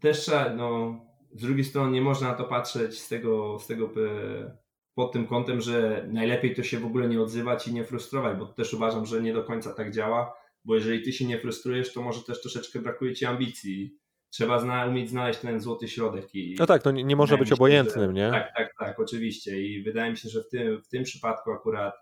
też 0.00 0.20
trzeba, 0.20 0.54
no, 0.54 1.00
z 1.34 1.42
drugiej 1.42 1.64
strony 1.64 1.92
nie 1.92 2.02
można 2.02 2.28
na 2.28 2.34
to 2.34 2.44
patrzeć 2.44 3.00
z 3.00 3.08
tego, 3.08 3.58
z 3.58 3.66
tego 3.66 3.84
e, 3.84 4.56
pod 4.94 5.12
tym 5.12 5.26
kątem, 5.26 5.60
że 5.60 6.06
najlepiej 6.08 6.54
to 6.54 6.62
się 6.62 6.78
w 6.78 6.86
ogóle 6.86 7.08
nie 7.08 7.22
odzywać 7.22 7.68
i 7.68 7.74
nie 7.74 7.84
frustrować, 7.84 8.38
bo 8.38 8.46
też 8.46 8.74
uważam, 8.74 9.06
że 9.06 9.22
nie 9.22 9.32
do 9.32 9.44
końca 9.44 9.74
tak 9.74 9.92
działa 9.92 10.34
bo 10.68 10.74
jeżeli 10.74 11.02
ty 11.02 11.12
się 11.12 11.24
nie 11.24 11.38
frustrujesz, 11.38 11.92
to 11.92 12.02
może 12.02 12.22
też 12.22 12.40
troszeczkę 12.40 12.78
brakuje 12.78 13.14
ci 13.14 13.26
ambicji. 13.26 13.98
Trzeba 14.30 14.58
zna, 14.58 14.86
umieć 14.86 15.10
znaleźć 15.10 15.40
ten 15.40 15.60
złoty 15.60 15.88
środek. 15.88 16.34
I 16.34 16.56
no 16.58 16.66
tak, 16.66 16.82
to 16.82 16.90
nie, 16.90 17.04
nie 17.04 17.16
można 17.16 17.36
być 17.36 17.52
obojętnym, 17.52 18.06
że, 18.06 18.12
nie? 18.12 18.30
Tak, 18.30 18.52
tak, 18.56 18.74
tak, 18.78 19.00
oczywiście. 19.00 19.62
I 19.62 19.82
wydaje 19.82 20.10
mi 20.10 20.16
się, 20.16 20.28
że 20.28 20.42
w 20.42 20.48
tym, 20.48 20.82
w 20.82 20.88
tym 20.88 21.02
przypadku 21.02 21.52
akurat 21.52 21.94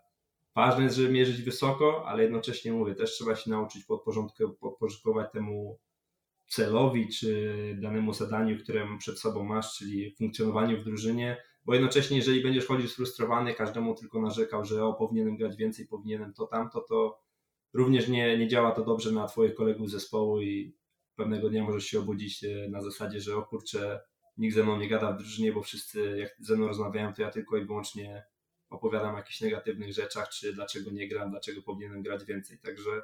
ważne 0.56 0.84
jest, 0.84 0.96
żeby 0.96 1.12
mierzyć 1.12 1.42
wysoko, 1.42 2.08
ale 2.08 2.22
jednocześnie 2.22 2.72
mówię, 2.72 2.94
też 2.94 3.12
trzeba 3.12 3.36
się 3.36 3.50
nauczyć 3.50 3.84
podporządkować 4.60 5.32
temu 5.32 5.78
celowi 6.48 7.08
czy 7.08 7.78
danemu 7.82 8.12
zadaniu, 8.12 8.58
które 8.58 8.86
przed 8.98 9.18
sobą 9.18 9.44
masz, 9.44 9.78
czyli 9.78 10.14
funkcjonowaniu 10.18 10.80
w 10.80 10.84
drużynie, 10.84 11.42
bo 11.64 11.74
jednocześnie 11.74 12.16
jeżeli 12.16 12.42
będziesz 12.42 12.66
chodził 12.66 12.88
sfrustrowany, 12.88 13.54
każdemu 13.54 13.94
tylko 13.94 14.22
narzekał, 14.22 14.64
że 14.64 14.84
o, 14.84 14.94
powinienem 14.94 15.36
grać 15.36 15.56
więcej, 15.56 15.86
powinienem 15.86 16.32
to 16.34 16.46
tamto, 16.46 16.80
to 16.80 17.20
również 17.72 18.08
nie, 18.08 18.38
nie 18.38 18.48
działa 18.48 18.70
to 18.70 18.84
dobrze 18.84 19.12
na 19.12 19.26
Twoich 19.26 19.54
kolegów 19.54 19.90
zespołu 19.90 20.40
i 20.40 20.76
pewnego 21.16 21.50
dnia 21.50 21.64
możesz 21.64 21.84
się 21.84 21.98
obudzić 21.98 22.44
e, 22.44 22.68
na 22.70 22.82
zasadzie, 22.82 23.20
że 23.20 23.36
o 23.36 23.42
kurczę, 23.42 24.00
nikt 24.36 24.54
ze 24.54 24.62
mną 24.62 24.76
nie 24.78 24.88
gada 24.88 25.12
w 25.12 25.18
drużynie, 25.18 25.52
bo 25.52 25.62
wszyscy 25.62 26.18
jak 26.18 26.30
ze 26.40 26.56
mną 26.56 26.66
rozmawiają, 26.66 27.14
to 27.14 27.22
ja 27.22 27.30
tylko 27.30 27.56
i 27.56 27.64
wyłącznie 27.64 28.24
opowiadam 28.70 29.14
o 29.14 29.18
jakichś 29.18 29.40
negatywnych 29.40 29.92
rzeczach, 29.92 30.28
czy 30.28 30.52
dlaczego 30.52 30.90
nie 30.90 31.08
gram, 31.08 31.30
dlaczego 31.30 31.62
powinienem 31.62 32.02
grać 32.02 32.24
więcej. 32.24 32.58
Także 32.58 33.02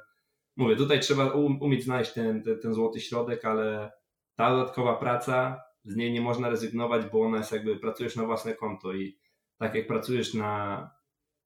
mówię, 0.55 0.75
tutaj 0.75 0.99
trzeba 0.99 1.31
umieć 1.33 1.83
znaleźć 1.83 2.13
ten, 2.13 2.43
ten, 2.43 2.59
ten 2.59 2.73
złoty 2.73 2.99
środek, 2.99 3.45
ale 3.45 3.91
ta 4.35 4.49
dodatkowa 4.49 4.95
praca, 4.95 5.61
z 5.83 5.95
niej 5.95 6.13
nie 6.13 6.21
można 6.21 6.49
rezygnować, 6.49 7.05
bo 7.05 7.21
ona 7.21 7.37
jest 7.37 7.51
jakby, 7.51 7.79
pracujesz 7.79 8.15
na 8.15 8.25
własne 8.25 8.55
konto 8.55 8.93
i 8.93 9.17
tak 9.57 9.75
jak 9.75 9.87
pracujesz 9.87 10.33
na, 10.33 10.89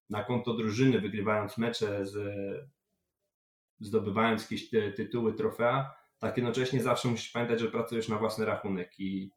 na 0.10 0.24
konto 0.24 0.54
drużyny, 0.54 1.02
wygrywając 1.02 1.58
mecze 1.58 2.06
z 2.06 2.18
zdobywając 3.80 4.42
jakieś 4.42 4.70
tytuły, 4.96 5.34
trofea, 5.34 5.94
tak 6.20 6.38
jednocześnie 6.38 6.84
zawsze 6.84 7.08
musisz 7.08 7.32
pamiętać, 7.32 7.60
że 7.60 7.72
pracujesz 7.72 8.10
na 8.10 8.18
własny 8.18 8.46
rachunek 8.46 9.00
i 9.00 9.32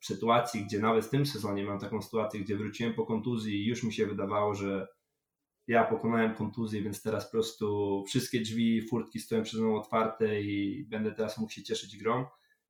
w 0.00 0.06
sytuacji, 0.06 0.64
gdzie 0.64 0.78
nawet 0.78 1.04
w 1.04 1.10
tym 1.10 1.26
sezonie 1.26 1.64
mam 1.64 1.78
taką 1.78 2.02
sytuację, 2.02 2.40
gdzie 2.40 2.56
wróciłem 2.56 2.94
po 2.94 3.06
kontuzji 3.06 3.62
i 3.62 3.66
już 3.66 3.82
mi 3.82 3.92
się 3.92 4.06
wydawało, 4.06 4.54
że 4.54 4.88
ja 5.66 5.84
pokonałem 5.84 6.34
kontuzję, 6.34 6.82
więc 6.82 7.02
teraz 7.02 7.24
po 7.24 7.30
prostu 7.30 8.04
wszystkie 8.08 8.40
drzwi, 8.40 8.88
furtki 8.88 9.20
stoją 9.20 9.42
przed 9.42 9.60
mną 9.60 9.76
otwarte 9.76 10.40
i 10.40 10.84
będę 10.88 11.12
teraz 11.12 11.38
mógł 11.38 11.52
się 11.52 11.62
cieszyć 11.62 11.96
grą. 11.96 12.26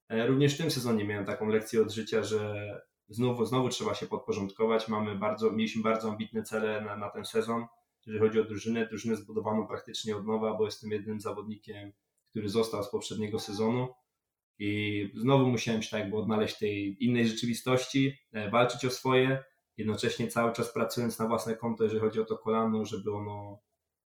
E, 0.08 0.26
również 0.26 0.54
w 0.54 0.58
tym 0.58 0.70
sezonie 0.70 1.04
miałem 1.04 1.24
taką 1.24 1.48
lekcję 1.48 1.82
od 1.82 1.92
życia, 1.92 2.22
że 2.22 2.70
znowu, 3.08 3.44
znowu 3.44 3.68
trzeba 3.68 3.94
się 3.94 4.06
podporządkować. 4.06 4.88
Mamy 4.88 5.16
bardzo, 5.16 5.52
mieliśmy 5.52 5.82
bardzo 5.82 6.10
ambitne 6.10 6.42
cele 6.42 6.80
na, 6.80 6.96
na 6.96 7.10
ten 7.10 7.24
sezon 7.24 7.66
jeżeli 8.06 8.26
chodzi 8.26 8.40
o 8.40 8.44
drużynę, 8.44 8.86
drużynę 8.86 9.16
zbudowaną 9.16 9.66
praktycznie 9.66 10.16
od 10.16 10.26
nowa, 10.26 10.54
bo 10.54 10.64
jestem 10.64 10.90
jednym 10.90 11.20
zawodnikiem, 11.20 11.92
który 12.30 12.48
został 12.48 12.82
z 12.82 12.90
poprzedniego 12.90 13.38
sezonu 13.38 13.88
i 14.58 15.10
znowu 15.14 15.46
musiałem 15.46 15.82
się 15.82 15.90
tak 15.90 16.00
jakby 16.00 16.16
odnaleźć 16.16 16.58
tej 16.58 17.04
innej 17.04 17.28
rzeczywistości, 17.28 18.18
e, 18.32 18.50
walczyć 18.50 18.84
o 18.84 18.90
swoje, 18.90 19.44
jednocześnie 19.76 20.28
cały 20.28 20.52
czas 20.52 20.72
pracując 20.72 21.18
na 21.18 21.28
własne 21.28 21.56
konto, 21.56 21.84
jeżeli 21.84 22.00
chodzi 22.00 22.20
o 22.20 22.24
to 22.24 22.38
kolano, 22.38 22.84
żeby 22.84 23.12
ono 23.12 23.58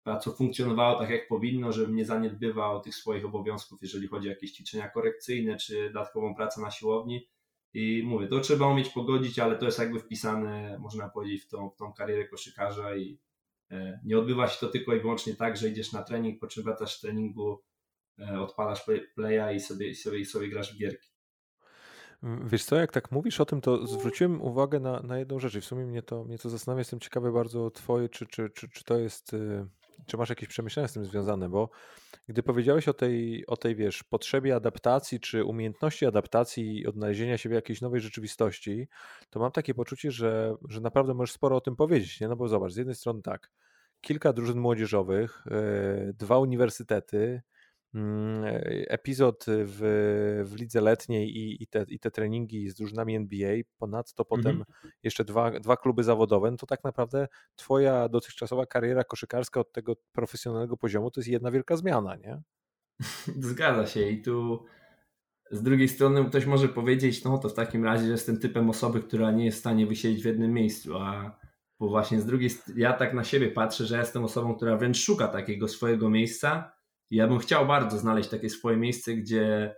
praco 0.02 0.32
funkcjonowało 0.32 0.98
tak 0.98 1.10
jak 1.10 1.28
powinno, 1.28 1.72
żebym 1.72 1.96
nie 1.96 2.04
zaniedbywał 2.04 2.80
tych 2.80 2.94
swoich 2.94 3.24
obowiązków, 3.24 3.82
jeżeli 3.82 4.08
chodzi 4.08 4.28
o 4.28 4.30
jakieś 4.30 4.52
ćwiczenia 4.52 4.88
korekcyjne 4.88 5.56
czy 5.56 5.86
dodatkową 5.86 6.34
pracę 6.34 6.60
na 6.60 6.70
siłowni. 6.70 7.28
I 7.74 8.02
mówię, 8.06 8.26
to 8.26 8.40
trzeba 8.40 8.66
umieć 8.66 8.88
pogodzić, 8.88 9.38
ale 9.38 9.58
to 9.58 9.66
jest 9.66 9.78
jakby 9.78 10.00
wpisane, 10.00 10.78
można 10.78 11.08
powiedzieć, 11.08 11.42
w 11.42 11.48
tą, 11.48 11.70
w 11.70 11.76
tą 11.76 11.92
karierę 11.92 12.28
koszykarza 12.28 12.96
i 12.96 13.18
E, 13.70 14.00
nie 14.04 14.18
odbywa 14.18 14.48
się 14.48 14.60
to 14.60 14.68
tylko 14.68 14.94
i 14.94 15.00
wyłącznie 15.00 15.34
tak, 15.34 15.56
że 15.56 15.68
idziesz 15.68 15.92
na 15.92 16.02
trening, 16.02 16.40
po 16.40 16.46
czym 16.46 16.64
wracasz 16.64 16.96
z 16.96 17.00
treningu, 17.00 17.62
odpalasz 18.40 18.84
playa 19.14 19.56
i 19.56 19.60
sobie, 19.60 19.94
sobie, 19.94 20.24
sobie 20.24 20.48
grasz 20.48 20.74
w 20.74 20.78
gierki. 20.78 21.10
Wiesz 22.22 22.64
co, 22.64 22.76
jak 22.76 22.92
tak 22.92 23.12
mówisz 23.12 23.40
o 23.40 23.44
tym, 23.44 23.60
to 23.60 23.86
zwróciłem 23.86 24.42
uwagę 24.42 24.80
na, 24.80 25.00
na 25.00 25.18
jedną 25.18 25.38
rzecz 25.38 25.54
i 25.54 25.60
w 25.60 25.64
sumie 25.64 25.86
mnie 25.86 26.02
to, 26.02 26.24
mnie 26.24 26.38
to 26.38 26.50
zastanawia. 26.50 26.80
Jestem 26.80 27.00
ciekawy 27.00 27.32
bardzo 27.32 27.70
twoje, 27.70 28.08
czy, 28.08 28.26
czy, 28.26 28.50
czy, 28.50 28.68
czy 28.68 28.84
to 28.84 28.98
jest, 28.98 29.34
y, 29.34 29.66
czy 30.06 30.16
masz 30.16 30.28
jakieś 30.28 30.48
przemyślenia 30.48 30.88
z 30.88 30.92
tym 30.92 31.04
związane, 31.04 31.48
bo 31.48 31.70
gdy 32.28 32.42
powiedziałeś 32.42 32.88
o 32.88 32.94
tej, 32.94 33.46
o 33.46 33.56
tej, 33.56 33.76
wiesz, 33.76 34.02
potrzebie 34.02 34.54
adaptacji, 34.54 35.20
czy 35.20 35.44
umiejętności 35.44 36.06
adaptacji 36.06 36.78
i 36.78 36.86
odnalezienia 36.86 37.38
siebie 37.38 37.54
w 37.54 37.56
jakiejś 37.56 37.80
nowej 37.80 38.00
rzeczywistości, 38.00 38.88
to 39.30 39.40
mam 39.40 39.52
takie 39.52 39.74
poczucie, 39.74 40.10
że, 40.10 40.54
że 40.68 40.80
naprawdę 40.80 41.14
możesz 41.14 41.34
sporo 41.34 41.56
o 41.56 41.60
tym 41.60 41.76
powiedzieć, 41.76 42.20
nie? 42.20 42.28
No 42.28 42.36
bo 42.36 42.48
zobacz, 42.48 42.72
z 42.72 42.76
jednej 42.76 42.94
strony 42.94 43.22
tak, 43.22 43.50
kilka 44.00 44.32
drużyn 44.32 44.58
młodzieżowych, 44.58 45.44
dwa 46.14 46.38
uniwersytety, 46.38 47.42
epizod 48.88 49.44
w, 49.48 50.44
w 50.46 50.60
lidze 50.60 50.80
letniej 50.80 51.36
i, 51.36 51.62
i, 51.62 51.66
te, 51.66 51.84
i 51.88 51.98
te 51.98 52.10
treningi 52.10 52.70
z 52.70 52.74
drużynami 52.74 53.16
NBA, 53.16 53.54
ponadto 53.78 54.24
potem 54.24 54.56
mhm. 54.56 54.92
jeszcze 55.02 55.24
dwa, 55.24 55.50
dwa 55.50 55.76
kluby 55.76 56.04
zawodowe, 56.04 56.50
no 56.50 56.56
to 56.56 56.66
tak 56.66 56.84
naprawdę 56.84 57.28
twoja 57.56 58.08
dotychczasowa 58.08 58.66
kariera 58.66 59.04
koszykarska 59.04 59.60
od 59.60 59.72
tego 59.72 59.96
profesjonalnego 60.12 60.76
poziomu 60.76 61.10
to 61.10 61.20
jest 61.20 61.28
jedna 61.28 61.50
wielka 61.50 61.76
zmiana, 61.76 62.16
nie? 62.16 62.42
Zgadza 63.50 63.86
się 63.86 64.08
i 64.08 64.22
tu 64.22 64.64
z 65.50 65.62
drugiej 65.62 65.88
strony 65.88 66.24
ktoś 66.24 66.46
może 66.46 66.68
powiedzieć, 66.68 67.24
no 67.24 67.38
to 67.38 67.48
w 67.48 67.54
takim 67.54 67.84
razie 67.84 68.08
jestem 68.08 68.38
typem 68.38 68.70
osoby, 68.70 69.00
która 69.00 69.30
nie 69.30 69.44
jest 69.44 69.56
w 69.56 69.60
stanie 69.60 69.86
wysiedzieć 69.86 70.22
w 70.22 70.26
jednym 70.26 70.52
miejscu, 70.52 70.98
a 70.98 71.38
bo 71.80 71.88
właśnie 71.88 72.20
z 72.20 72.26
drugiej 72.26 72.50
strony 72.50 72.80
ja 72.80 72.92
tak 72.92 73.14
na 73.14 73.24
siebie 73.24 73.48
patrzę, 73.48 73.86
że 73.86 73.98
jestem 73.98 74.24
osobą, 74.24 74.54
która 74.54 74.76
wręcz 74.76 74.98
szuka 74.98 75.28
takiego 75.28 75.68
swojego 75.68 76.10
miejsca, 76.10 76.72
ja 77.10 77.28
bym 77.28 77.38
chciał 77.38 77.66
bardzo 77.66 77.98
znaleźć 77.98 78.28
takie 78.28 78.50
swoje 78.50 78.76
miejsce, 78.76 79.14
gdzie 79.14 79.74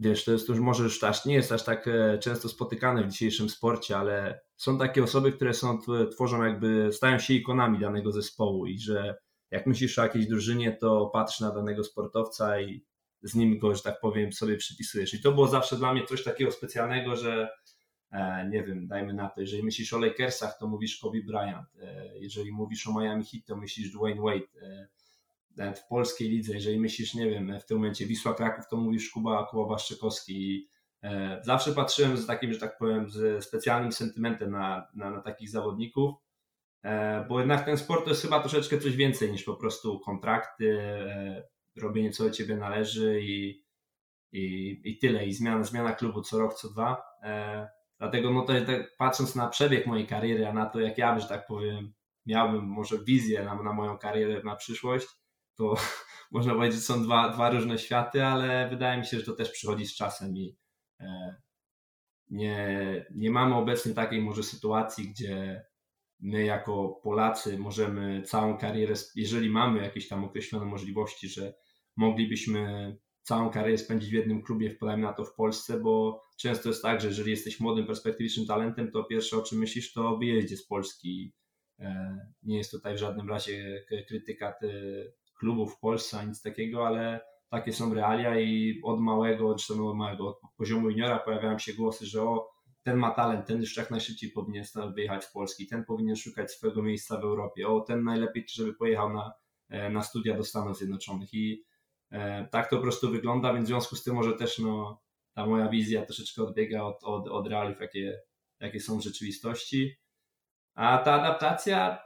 wiesz, 0.00 0.24
to 0.24 0.32
jest 0.32 0.48
już 0.48 0.58
może 0.58 0.82
już 0.82 1.04
aż 1.04 1.24
nie 1.24 1.34
jest 1.34 1.52
aż 1.52 1.64
tak 1.64 1.88
e, 1.88 2.18
często 2.18 2.48
spotykane 2.48 3.04
w 3.04 3.08
dzisiejszym 3.08 3.48
sporcie, 3.48 3.96
ale 3.96 4.40
są 4.56 4.78
takie 4.78 5.02
osoby, 5.02 5.32
które 5.32 5.54
są, 5.54 5.78
tworzą 6.12 6.44
jakby, 6.44 6.92
stają 6.92 7.18
się 7.18 7.34
ikonami 7.34 7.78
danego 7.78 8.12
zespołu 8.12 8.66
i 8.66 8.78
że 8.78 9.16
jak 9.50 9.66
myślisz 9.66 9.98
o 9.98 10.02
jakiejś 10.02 10.26
drużynie, 10.26 10.76
to 10.80 11.10
patrz 11.12 11.40
na 11.40 11.54
danego 11.54 11.84
sportowca 11.84 12.60
i 12.60 12.84
z 13.22 13.34
nim 13.34 13.58
go, 13.58 13.74
że 13.74 13.82
tak 13.82 14.00
powiem, 14.00 14.32
sobie 14.32 14.56
przypisujesz. 14.56 15.14
I 15.14 15.22
to 15.22 15.32
było 15.32 15.48
zawsze 15.48 15.76
dla 15.76 15.92
mnie 15.92 16.06
coś 16.06 16.24
takiego 16.24 16.50
specjalnego, 16.50 17.16
że 17.16 17.48
e, 18.10 18.48
nie 18.48 18.62
wiem, 18.62 18.86
dajmy 18.86 19.14
na 19.14 19.28
to, 19.28 19.40
jeżeli 19.40 19.62
myślisz 19.62 19.92
o 19.92 19.98
Lakersach, 19.98 20.58
to 20.58 20.68
mówisz 20.68 20.98
Kobe 20.98 21.18
Bryant, 21.26 21.68
e, 21.82 22.18
jeżeli 22.18 22.52
mówisz 22.52 22.86
o 22.86 23.00
Miami 23.00 23.24
Heat, 23.24 23.44
to 23.46 23.56
myślisz 23.56 23.90
Dwayne 23.90 24.22
Wade, 24.22 24.46
w 25.56 25.88
polskiej 25.88 26.28
lidze, 26.28 26.54
jeżeli 26.54 26.80
myślisz, 26.80 27.14
nie 27.14 27.30
wiem, 27.30 27.60
w 27.60 27.66
tym 27.66 27.76
momencie 27.76 28.06
Wisła 28.06 28.34
Kraków, 28.34 28.68
to 28.70 28.76
mówisz 28.76 29.10
Kuba, 29.10 29.46
Kuba 29.46 29.68
Waszczykowski. 29.68 30.68
E, 31.02 31.40
zawsze 31.42 31.72
patrzyłem 31.72 32.16
z 32.16 32.26
takim, 32.26 32.52
że 32.52 32.58
tak 32.58 32.78
powiem, 32.78 33.10
z 33.10 33.44
specjalnym 33.44 33.92
sentymentem 33.92 34.50
na, 34.50 34.86
na, 34.94 35.10
na 35.10 35.20
takich 35.20 35.50
zawodników, 35.50 36.14
e, 36.82 37.24
bo 37.28 37.38
jednak 37.38 37.64
ten 37.64 37.76
sport 37.76 38.04
to 38.04 38.10
jest 38.10 38.22
chyba 38.22 38.40
troszeczkę 38.40 38.78
coś 38.78 38.96
więcej 38.96 39.32
niż 39.32 39.44
po 39.44 39.54
prostu 39.54 40.00
kontrakty, 40.00 40.80
e, 40.80 41.42
robienie 41.76 42.10
co 42.10 42.24
do 42.24 42.30
ciebie 42.30 42.56
należy 42.56 43.20
i, 43.22 43.64
i, 44.32 44.80
i 44.84 44.98
tyle. 44.98 45.26
I 45.26 45.32
zmiana, 45.32 45.64
zmiana 45.64 45.92
klubu 45.92 46.22
co 46.22 46.38
rok, 46.38 46.54
co 46.54 46.68
dwa. 46.68 47.02
Dlatego 47.98 48.30
no 48.30 48.42
to 48.42 48.52
tak, 48.66 48.96
patrząc 48.98 49.34
na 49.34 49.48
przebieg 49.48 49.86
mojej 49.86 50.06
kariery, 50.06 50.46
a 50.48 50.52
na 50.52 50.66
to 50.66 50.80
jak 50.80 50.98
ja, 50.98 51.18
że 51.18 51.28
tak 51.28 51.46
powiem, 51.46 51.92
miałbym 52.26 52.64
może 52.64 52.98
wizję 52.98 53.44
na, 53.44 53.62
na 53.62 53.72
moją 53.72 53.98
karierę 53.98 54.42
na 54.44 54.56
przyszłość, 54.56 55.06
to 55.62 55.74
można 56.36 56.54
powiedzieć, 56.54 56.84
są 56.84 57.02
dwa, 57.02 57.28
dwa 57.28 57.50
różne 57.50 57.78
światy, 57.78 58.24
ale 58.24 58.68
wydaje 58.70 59.00
mi 59.00 59.06
się, 59.06 59.18
że 59.18 59.26
to 59.26 59.32
też 59.32 59.50
przychodzi 59.50 59.86
z 59.86 59.96
czasem 59.96 60.36
i 60.36 60.56
e, 61.00 61.36
nie, 62.30 63.06
nie 63.14 63.30
mamy 63.30 63.54
obecnie 63.54 63.94
takiej 63.94 64.22
może 64.22 64.42
sytuacji, 64.42 65.10
gdzie 65.10 65.64
my 66.20 66.44
jako 66.44 67.00
Polacy 67.02 67.58
możemy 67.58 68.22
całą 68.22 68.58
karierę, 68.58 68.94
jeżeli 69.14 69.50
mamy 69.50 69.82
jakieś 69.82 70.08
tam 70.08 70.24
określone 70.24 70.66
możliwości, 70.66 71.28
że 71.28 71.54
moglibyśmy 71.96 72.96
całą 73.22 73.50
karierę 73.50 73.78
spędzić 73.78 74.10
w 74.10 74.14
jednym 74.14 74.42
klubie, 74.42 74.70
wpadajmy 74.70 75.02
na 75.02 75.12
to 75.12 75.24
w 75.24 75.34
Polsce, 75.34 75.80
bo 75.80 76.22
często 76.38 76.68
jest 76.68 76.82
tak, 76.82 77.00
że 77.00 77.08
jeżeli 77.08 77.30
jesteś 77.30 77.60
młodym, 77.60 77.86
perspektywicznym 77.86 78.46
talentem, 78.46 78.90
to 78.90 79.04
pierwsze 79.04 79.36
o 79.36 79.42
czym 79.42 79.58
myślisz 79.58 79.92
to 79.92 80.08
o 80.08 80.18
wyjeździe 80.18 80.56
z 80.56 80.66
Polski. 80.66 81.34
E, 81.78 82.18
nie 82.42 82.56
jest 82.56 82.70
tutaj 82.70 82.94
w 82.94 82.98
żadnym 82.98 83.28
razie 83.28 83.84
krytyka 84.08 84.52
klubów 85.42 85.74
w 85.74 85.78
Polsce, 85.80 86.26
nic 86.26 86.42
takiego, 86.42 86.86
ale 86.86 87.20
takie 87.50 87.72
są 87.72 87.94
realia 87.94 88.40
i 88.40 88.80
od 88.84 89.00
małego, 89.00 89.54
czy 89.54 89.74
to 89.74 89.94
małego, 89.94 90.28
od 90.28 90.38
poziomu 90.56 90.90
juniora 90.90 91.18
pojawiają 91.18 91.58
się 91.58 91.72
głosy, 91.72 92.06
że 92.06 92.22
o, 92.22 92.50
ten 92.82 92.96
ma 92.96 93.10
talent, 93.10 93.46
ten 93.46 93.60
już 93.60 93.76
jak 93.76 93.90
najszybciej 93.90 94.30
powinien 94.30 94.64
wyjechać 94.94 95.24
w 95.24 95.32
Polski, 95.32 95.66
ten 95.66 95.84
powinien 95.84 96.16
szukać 96.16 96.50
swojego 96.50 96.82
miejsca 96.82 97.20
w 97.20 97.24
Europie, 97.24 97.68
o, 97.68 97.80
ten 97.80 98.04
najlepiej, 98.04 98.44
żeby 98.48 98.74
pojechał 98.74 99.12
na, 99.12 99.32
e, 99.68 99.90
na 99.90 100.02
studia 100.02 100.36
do 100.36 100.44
Stanów 100.44 100.78
Zjednoczonych 100.78 101.34
i 101.34 101.64
e, 102.10 102.48
tak 102.50 102.70
to 102.70 102.76
po 102.76 102.82
prostu 102.82 103.10
wygląda, 103.10 103.54
więc 103.54 103.64
w 103.64 103.68
związku 103.68 103.96
z 103.96 104.02
tym 104.02 104.14
może 104.14 104.32
też 104.32 104.58
no, 104.58 105.02
ta 105.34 105.46
moja 105.46 105.68
wizja 105.68 106.06
troszeczkę 106.06 106.42
odbiega 106.42 106.82
od, 106.82 107.04
od, 107.04 107.28
od 107.28 107.46
realiów, 107.46 107.80
jakie, 107.80 108.20
jakie 108.60 108.80
są 108.80 108.98
w 108.98 109.02
rzeczywistości. 109.02 109.96
A 110.74 110.98
ta 110.98 111.12
adaptacja 111.12 111.98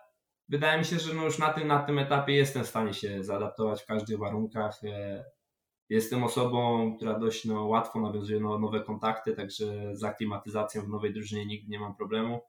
wydaje 0.48 0.78
mi 0.78 0.84
się, 0.84 0.98
że 0.98 1.14
no 1.14 1.24
już 1.24 1.38
na 1.38 1.52
tym, 1.52 1.68
na 1.68 1.82
tym 1.82 1.98
etapie 1.98 2.32
jestem 2.32 2.64
w 2.64 2.68
stanie 2.68 2.94
się 2.94 3.24
zaadaptować 3.24 3.82
w 3.82 3.86
każdych 3.86 4.18
warunkach. 4.18 4.84
E, 4.84 5.24
jestem 5.88 6.24
osobą, 6.24 6.92
która 6.96 7.18
dość 7.18 7.44
no, 7.44 7.66
łatwo 7.66 8.00
nawiązuje 8.00 8.40
no, 8.40 8.58
nowe 8.58 8.80
kontakty, 8.80 9.32
także 9.32 9.96
z 9.96 10.04
aklimatyzacją 10.04 10.82
w 10.82 10.88
nowej 10.88 11.12
drużynie 11.12 11.46
nigdy 11.46 11.70
nie 11.70 11.80
mam 11.80 11.96
problemu. 11.96 12.40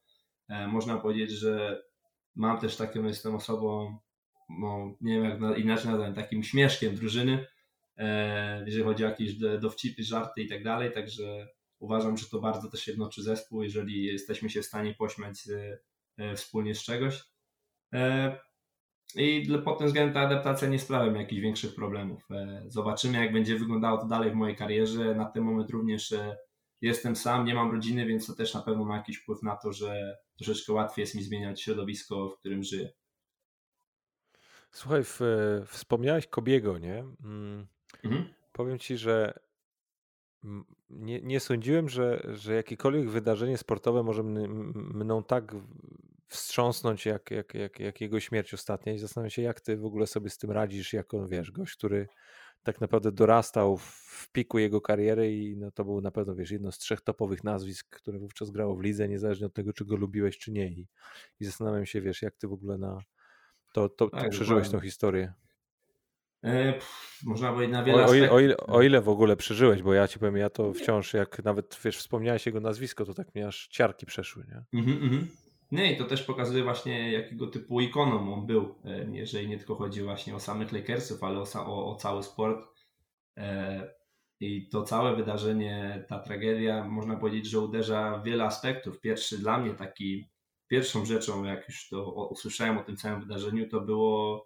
E, 0.50 0.68
można 0.68 0.98
powiedzieć, 0.98 1.32
że 1.32 1.84
mam 2.36 2.60
też 2.60 2.76
taką, 2.76 3.04
jestem 3.04 3.36
osobą, 3.36 3.98
no, 4.50 4.96
nie 5.02 5.22
wiem 5.22 5.44
jak 5.44 5.58
inaczej 5.58 5.92
nazwać, 5.92 6.16
takim 6.16 6.44
śmieszkiem 6.44 6.96
drużyny, 6.96 7.46
e, 7.98 8.64
jeżeli 8.66 8.84
chodzi 8.84 9.06
o 9.06 9.10
jakieś 9.10 9.34
dowcipy, 9.60 10.04
żarty 10.04 10.42
i 10.42 10.50
tak 10.50 10.64
dalej, 10.64 10.92
także 10.92 11.48
uważam, 11.80 12.18
że 12.18 12.30
to 12.30 12.40
bardzo 12.40 12.72
też 12.72 12.88
jednoczy 12.88 13.24
zespół, 13.24 13.64
jeżeli 13.64 14.06
jesteśmy 14.06 14.50
się 14.50 14.62
w 14.62 14.66
stanie 14.66 14.94
pośmiać 14.94 15.44
wspólnie 16.36 16.76
z 16.76 16.84
czegoś. 16.84 17.37
E, 17.94 18.40
I 19.16 19.48
pod 19.66 19.78
tym 19.78 19.88
względem 19.88 20.14
ta 20.14 20.22
adaptacja 20.22 20.68
nie 20.68 20.80
sprawia 20.80 21.12
mi 21.12 21.20
jakichś 21.20 21.42
większych 21.42 21.76
problemów. 21.76 22.32
E, 22.32 22.64
zobaczymy, 22.68 23.18
jak 23.18 23.34
będzie 23.34 23.60
wyglądało 23.60 23.98
to 23.98 24.06
dalej 24.06 24.32
w 24.32 24.36
mojej 24.36 24.56
karierze. 24.56 25.16
Na 25.16 25.26
ten 25.26 25.44
moment 25.44 25.70
również 25.70 26.12
e, 26.12 26.38
jestem 26.82 27.16
sam, 27.16 27.46
nie 27.46 27.56
mam 27.56 27.72
rodziny, 27.72 28.06
więc 28.06 28.28
to 28.28 28.36
też 28.36 28.54
na 28.54 28.62
pewno 28.62 28.86
ma 28.86 28.98
jakiś 28.98 29.18
wpływ 29.18 29.44
na 29.44 29.56
to, 29.56 29.74
że 29.74 30.18
troszeczkę 30.38 30.74
łatwiej 30.74 31.04
jest 31.04 31.16
mi 31.16 31.24
zmieniać 31.24 31.62
środowisko, 31.62 32.30
w 32.30 32.40
którym 32.40 32.64
żyję. 32.64 32.90
Słuchaj, 34.72 35.04
w, 35.04 35.20
wspomniałeś 35.68 36.28
Kobiego, 36.28 36.78
nie? 36.78 36.98
Mm, 37.24 37.68
mhm. 38.04 38.34
Powiem 38.52 38.80
ci, 38.80 38.98
że 38.98 39.40
nie, 40.90 41.22
nie 41.22 41.40
sądziłem, 41.40 41.90
że, 41.90 42.28
że 42.34 42.54
jakiekolwiek 42.54 43.10
wydarzenie 43.10 43.58
sportowe 43.58 44.04
może 44.04 44.24
mną 44.24 45.24
tak 45.24 45.56
wstrząsnąć 46.28 47.06
jak, 47.06 47.32
jak, 47.32 47.54
jak, 47.54 47.80
jak 47.80 48.02
jego 48.02 48.20
śmierć 48.20 48.54
ostatnia 48.54 48.94
i 48.94 49.00
zastanawiam 49.00 49.30
się, 49.30 49.42
jak 49.42 49.62
ty 49.62 49.78
w 49.78 49.86
ogóle 49.86 50.08
sobie 50.08 50.30
z 50.30 50.38
tym 50.38 50.52
radzisz, 50.52 50.94
jako 50.94 51.28
wiesz, 51.28 51.52
gość, 51.52 51.76
który 51.76 52.08
tak 52.64 52.82
naprawdę 52.82 53.12
dorastał 53.12 53.78
w 53.78 54.30
piku 54.32 54.60
jego 54.60 54.82
kariery 54.82 55.36
i 55.36 55.58
no, 55.58 55.72
to 55.72 55.86
był 55.86 56.02
na 56.02 56.12
pewno, 56.12 56.36
wiesz, 56.36 56.52
jedno 56.52 56.72
z 56.72 56.78
trzech 56.78 57.02
topowych 57.02 57.44
nazwisk, 57.44 57.90
które 57.90 58.20
wówczas 58.20 58.52
grało 58.52 58.76
w 58.76 58.82
lidze, 58.82 59.08
niezależnie 59.08 59.46
od 59.46 59.54
tego, 59.54 59.74
czy 59.74 59.86
go 59.86 59.96
lubiłeś, 59.96 60.38
czy 60.38 60.52
nie. 60.52 60.68
I, 60.68 60.88
i 61.40 61.46
zastanawiam 61.46 61.86
się, 61.86 62.02
wiesz, 62.02 62.22
jak 62.22 62.36
ty 62.36 62.48
w 62.48 62.54
ogóle 62.54 62.78
na 62.78 63.00
to, 63.74 63.90
to, 63.90 64.10
to 64.10 64.18
tak, 64.18 64.30
przeżyłeś 64.30 64.70
tą 64.70 64.80
historię. 64.80 65.34
E, 66.44 66.74
pff, 66.74 67.20
można 67.24 67.54
powiedzieć 67.54 67.74
na 67.74 67.84
wiele 67.84 68.06
o, 68.06 68.08
o, 68.08 68.14
ile, 68.14 68.32
o, 68.32 68.40
ile, 68.40 68.58
o, 68.58 68.82
ile, 68.82 69.02
w 69.02 69.10
ogóle 69.10 69.36
przeżyłeś, 69.36 69.82
bo 69.82 69.94
ja 69.94 70.08
ci 70.08 70.20
powiem, 70.20 70.38
ja 70.38 70.50
to 70.50 70.74
wciąż, 70.74 71.14
jak 71.14 71.44
nawet 71.44 71.80
wiesz, 71.84 71.98
wspomniałeś 71.98 72.46
jego 72.46 72.60
nazwisko, 72.60 73.06
to 73.06 73.14
tak 73.14 73.36
mi 73.36 73.44
aż 73.44 73.68
ciarki 73.68 74.06
przeszły, 74.06 74.46
nie? 74.48 74.82
Mm 74.82 75.28
nie, 75.72 75.94
i 75.94 75.98
to 75.98 76.06
też 76.06 76.24
pokazuje 76.24 76.64
właśnie 76.64 77.12
jakiego 77.12 77.48
typu 77.48 77.82
ikoną 77.82 78.34
on 78.34 78.46
był, 78.46 78.76
jeżeli 79.12 79.48
nie 79.48 79.58
tylko 79.58 79.76
chodzi 79.76 80.02
właśnie 80.02 80.36
o 80.36 80.40
samych 80.40 80.72
Lakersów, 80.72 81.24
ale 81.24 81.40
o, 81.40 81.46
o, 81.56 81.92
o 81.92 81.96
cały 81.96 82.24
sport. 82.24 82.68
E, 83.38 83.88
I 84.40 84.70
to 84.70 84.84
całe 84.84 85.16
wydarzenie, 85.16 86.06
ta 86.08 86.20
tragedia, 86.20 86.84
można 86.84 87.16
powiedzieć, 87.16 87.46
że 87.46 87.60
uderza 87.60 88.18
w 88.18 88.24
wiele 88.24 88.44
aspektów. 88.44 89.02
Pierwszy 89.02 89.38
dla 89.38 89.58
mnie 89.58 89.74
taki, 89.74 90.30
pierwszą 90.68 91.06
rzeczą, 91.06 91.44
jak 91.44 91.68
już 91.68 91.90
to 91.90 92.12
usłyszałem 92.12 92.78
o 92.78 92.84
tym 92.84 92.98
całym 92.98 93.22
wydarzeniu, 93.22 93.70
to 93.70 93.82
było, 93.82 94.46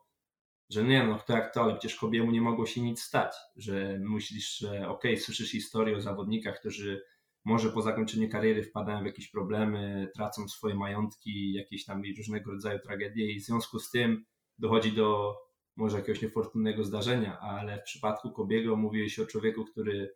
że 0.69 0.83
nie 0.83 1.03
no, 1.03 1.17
kto 1.17 1.33
jak 1.33 1.53
to, 1.53 1.61
ale 1.61 1.73
przecież 1.73 1.99
kobiemu 1.99 2.31
nie 2.31 2.41
mogło 2.41 2.65
się 2.65 2.81
nic 2.81 3.01
stać, 3.01 3.35
że 3.55 3.99
myślisz, 3.99 4.57
że 4.57 4.69
okej, 4.69 5.13
okay, 5.13 5.17
słyszysz 5.17 5.51
historię 5.51 5.97
o 5.97 6.01
zawodnikach, 6.01 6.59
którzy 6.59 7.03
może 7.45 7.69
po 7.69 7.81
zakończeniu 7.81 8.29
kariery 8.29 8.63
wpadają 8.63 9.03
w 9.03 9.05
jakieś 9.05 9.31
problemy, 9.31 10.11
tracą 10.15 10.47
swoje 10.47 10.75
majątki, 10.75 11.53
jakieś 11.53 11.85
tam 11.85 12.01
różnego 12.17 12.51
rodzaju 12.51 12.79
tragedie 12.79 13.31
i 13.31 13.39
w 13.39 13.43
związku 13.43 13.79
z 13.79 13.91
tym 13.91 14.25
dochodzi 14.59 14.91
do 14.91 15.35
może 15.75 15.97
jakiegoś 15.97 16.21
niefortunnego 16.21 16.83
zdarzenia, 16.83 17.39
ale 17.39 17.79
w 17.79 17.83
przypadku 17.83 18.31
Kobiego 18.31 18.75
mówi 18.75 19.09
się 19.09 19.23
o 19.23 19.25
człowieku, 19.25 19.65
który 19.65 20.13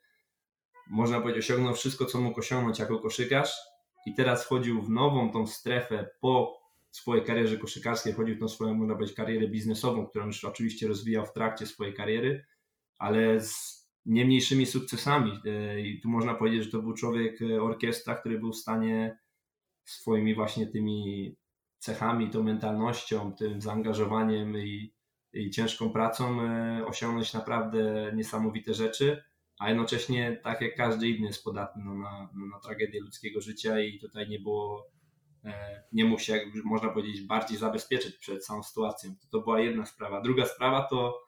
można 0.89 1.21
powiedzieć 1.21 1.45
osiągnął 1.45 1.73
wszystko, 1.73 2.05
co 2.05 2.21
mógł 2.21 2.39
osiągnąć 2.39 2.79
jako 2.79 2.99
koszykarz 2.99 3.57
i 4.05 4.13
teraz 4.13 4.45
wchodził 4.45 4.81
w 4.81 4.89
nową 4.89 5.31
tą 5.31 5.47
strefę 5.47 6.09
po 6.21 6.61
swojej 6.91 7.25
karierze 7.25 7.57
koszykarskiej, 7.57 8.13
wchodził 8.13 8.35
w 8.35 8.39
tą 8.39 8.47
swoją, 8.47 8.73
można 8.73 8.95
powiedzieć, 8.95 9.15
karierę 9.15 9.47
biznesową, 9.47 10.07
którą 10.07 10.25
już 10.25 10.45
oczywiście 10.45 10.87
rozwijał 10.87 11.25
w 11.25 11.33
trakcie 11.33 11.65
swojej 11.65 11.93
kariery, 11.93 12.45
ale 12.99 13.41
z 13.41 13.84
nie 14.05 14.25
mniejszymi 14.25 14.65
sukcesami. 14.65 15.31
E, 15.45 15.81
I 15.81 16.01
tu 16.01 16.09
można 16.09 16.35
powiedzieć, 16.35 16.63
że 16.63 16.71
to 16.71 16.81
był 16.81 16.93
człowiek 16.93 17.41
e, 17.41 17.61
orkiestra, 17.61 18.15
który 18.15 18.39
był 18.39 18.51
w 18.51 18.57
stanie 18.57 19.19
swoimi 19.85 20.35
właśnie 20.35 20.67
tymi 20.67 21.35
cechami, 21.77 22.29
tą 22.29 22.43
mentalnością, 22.43 23.33
tym 23.33 23.61
zaangażowaniem 23.61 24.57
i, 24.57 24.93
i 25.33 25.49
ciężką 25.49 25.89
pracą 25.89 26.39
osiągnąć 26.85 27.33
naprawdę 27.33 28.11
niesamowite 28.15 28.73
rzeczy, 28.73 29.23
a 29.59 29.69
jednocześnie 29.69 30.39
tak 30.43 30.61
jak 30.61 30.75
każdy 30.75 31.09
inny 31.09 31.27
jest 31.27 31.43
podatny 31.43 31.83
no, 31.85 31.93
na, 31.93 32.29
no, 32.35 32.45
na 32.45 32.59
tragedię 32.59 33.01
ludzkiego 33.01 33.41
życia 33.41 33.79
i 33.79 33.99
tutaj 33.99 34.29
nie 34.29 34.39
było 34.39 34.95
nie 35.91 36.05
mógł 36.05 36.21
się, 36.21 36.51
można 36.63 36.89
powiedzieć, 36.89 37.21
bardziej 37.21 37.57
zabezpieczyć 37.57 38.17
przed 38.17 38.45
całą 38.45 38.63
sytuacją. 38.63 39.15
To, 39.15 39.27
to 39.31 39.43
była 39.43 39.59
jedna 39.59 39.85
sprawa. 39.85 40.21
Druga 40.21 40.45
sprawa 40.45 40.87
to 40.89 41.21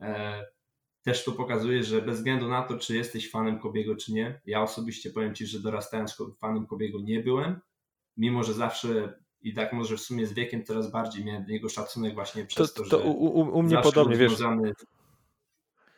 e, 0.00 0.44
też 1.08 1.24
to 1.24 1.32
pokazuje, 1.32 1.82
że 1.82 2.02
bez 2.02 2.16
względu 2.16 2.48
na 2.48 2.62
to, 2.62 2.78
czy 2.78 2.96
jesteś 2.96 3.30
fanem 3.30 3.58
Kobiego, 3.58 3.96
czy 3.96 4.12
nie, 4.12 4.40
ja 4.46 4.62
osobiście 4.62 5.10
powiem 5.10 5.34
Ci, 5.34 5.46
że 5.46 5.60
dorastając 5.60 6.16
fanem 6.40 6.66
Kobiego 6.66 6.98
nie 7.00 7.20
byłem, 7.20 7.60
mimo 8.16 8.42
że 8.42 8.54
zawsze 8.54 9.18
i 9.40 9.54
tak 9.54 9.72
może 9.72 9.96
w 9.96 10.00
sumie 10.00 10.26
z 10.26 10.32
wiekiem 10.32 10.64
coraz 10.64 10.90
bardziej 10.90 11.24
miałem 11.24 11.44
do 11.44 11.50
niego 11.50 11.68
szacunek 11.68 12.14
właśnie 12.14 12.44
przez 12.44 12.72
to, 12.72 12.82
to, 12.82 12.90
to 12.90 12.98
że 12.98 13.04
u, 13.04 13.58
u 13.58 13.62
mnie 13.62 13.78
podobnie, 13.82 14.16
wiesz. 14.16 14.32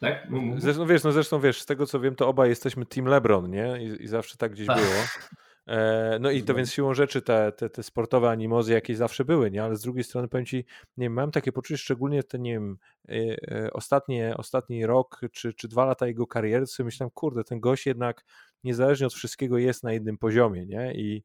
Tak? 0.00 0.28
Zresztą 0.56 0.86
wiesz, 0.86 1.04
no 1.04 1.12
zresztą 1.12 1.40
wiesz, 1.40 1.60
z 1.62 1.66
tego 1.66 1.86
co 1.86 2.00
wiem, 2.00 2.16
to 2.16 2.28
obaj 2.28 2.48
jesteśmy 2.48 2.86
Team 2.86 3.06
LeBron, 3.06 3.50
nie? 3.50 3.82
I, 3.82 4.02
i 4.02 4.08
zawsze 4.08 4.36
tak 4.36 4.52
gdzieś 4.52 4.66
tak. 4.66 4.76
było. 4.76 4.90
E, 5.70 6.18
no 6.20 6.30
i 6.30 6.42
to 6.42 6.54
więc 6.54 6.72
siłą 6.72 6.94
rzeczy 6.94 7.22
te, 7.22 7.52
te, 7.52 7.70
te 7.70 7.82
sportowe 7.82 8.30
animozy 8.30 8.72
jakieś 8.72 8.96
zawsze 8.96 9.24
były, 9.24 9.50
nie? 9.50 9.64
Ale 9.64 9.76
z 9.76 9.82
drugiej 9.82 10.04
strony 10.04 10.28
powiem 10.28 10.46
ci, 10.46 10.56
nie 10.96 11.04
wiem, 11.04 11.12
mam 11.12 11.30
takie 11.30 11.52
poczucie, 11.52 11.78
szczególnie 11.78 12.22
ten, 12.22 12.42
nie 12.42 12.52
wiem, 12.52 12.78
e, 13.08 13.36
e, 13.52 13.72
ostatnie, 13.72 14.36
ostatni 14.36 14.86
rok 14.86 15.20
czy, 15.32 15.54
czy 15.54 15.68
dwa 15.68 15.84
lata 15.84 16.06
jego 16.06 16.26
kariery, 16.26 16.66
sobie 16.66 16.84
myślałem, 16.84 17.10
kurde, 17.10 17.44
ten 17.44 17.60
gość 17.60 17.86
jednak 17.86 18.24
niezależnie 18.64 19.06
od 19.06 19.14
wszystkiego 19.14 19.58
jest 19.58 19.84
na 19.84 19.92
jednym 19.92 20.18
poziomie, 20.18 20.66
nie? 20.66 20.94
I, 20.94 21.24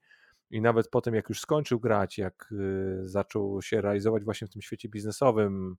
i 0.51 0.61
nawet 0.61 0.89
po 0.89 1.01
tym, 1.01 1.15
jak 1.15 1.29
już 1.29 1.39
skończył 1.39 1.79
grać, 1.79 2.17
jak 2.17 2.53
zaczął 3.01 3.61
się 3.61 3.81
realizować 3.81 4.23
właśnie 4.23 4.47
w 4.47 4.51
tym 4.51 4.61
świecie 4.61 4.89
biznesowym, 4.89 5.75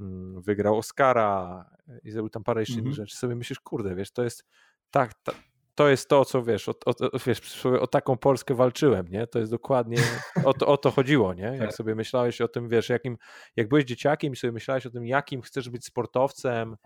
mm, 0.00 0.42
wygrał 0.42 0.78
Oscara 0.78 1.64
i 2.04 2.10
zrobił 2.10 2.30
tam 2.30 2.44
parę 2.44 2.62
jeszcze 2.62 2.74
innych 2.74 2.86
mhm. 2.86 3.06
rzeczy, 3.06 3.16
sobie 3.16 3.36
myślisz, 3.36 3.60
kurde, 3.60 3.94
wiesz, 3.94 4.10
to 4.10 4.24
jest 4.24 4.44
tak, 4.90 5.14
tak 5.14 5.36
to 5.76 5.88
jest 5.88 6.08
to, 6.08 6.24
co 6.24 6.42
wiesz, 6.42 6.68
o, 6.68 6.72
o, 6.86 6.94
wiesz, 7.26 7.66
o 7.66 7.86
taką 7.86 8.16
Polskę 8.16 8.54
walczyłem, 8.54 9.08
nie? 9.08 9.26
To 9.26 9.38
jest 9.38 9.50
dokładnie, 9.50 9.98
o 10.44 10.54
to, 10.54 10.66
o 10.66 10.76
to 10.76 10.90
chodziło, 10.90 11.34
nie? 11.34 11.44
Jak 11.44 11.60
tak. 11.60 11.74
sobie 11.74 11.94
myślałeś 11.94 12.40
o 12.40 12.48
tym, 12.48 12.68
wiesz, 12.68 12.88
jakim, 12.88 13.16
jak 13.56 13.68
byłeś 13.68 13.84
dzieciakiem 13.84 14.32
i 14.32 14.36
sobie 14.36 14.52
myślałeś 14.52 14.86
o 14.86 14.90
tym, 14.90 15.06
jakim 15.06 15.42
chcesz 15.42 15.70
być 15.70 15.84
sportowcem 15.84 16.76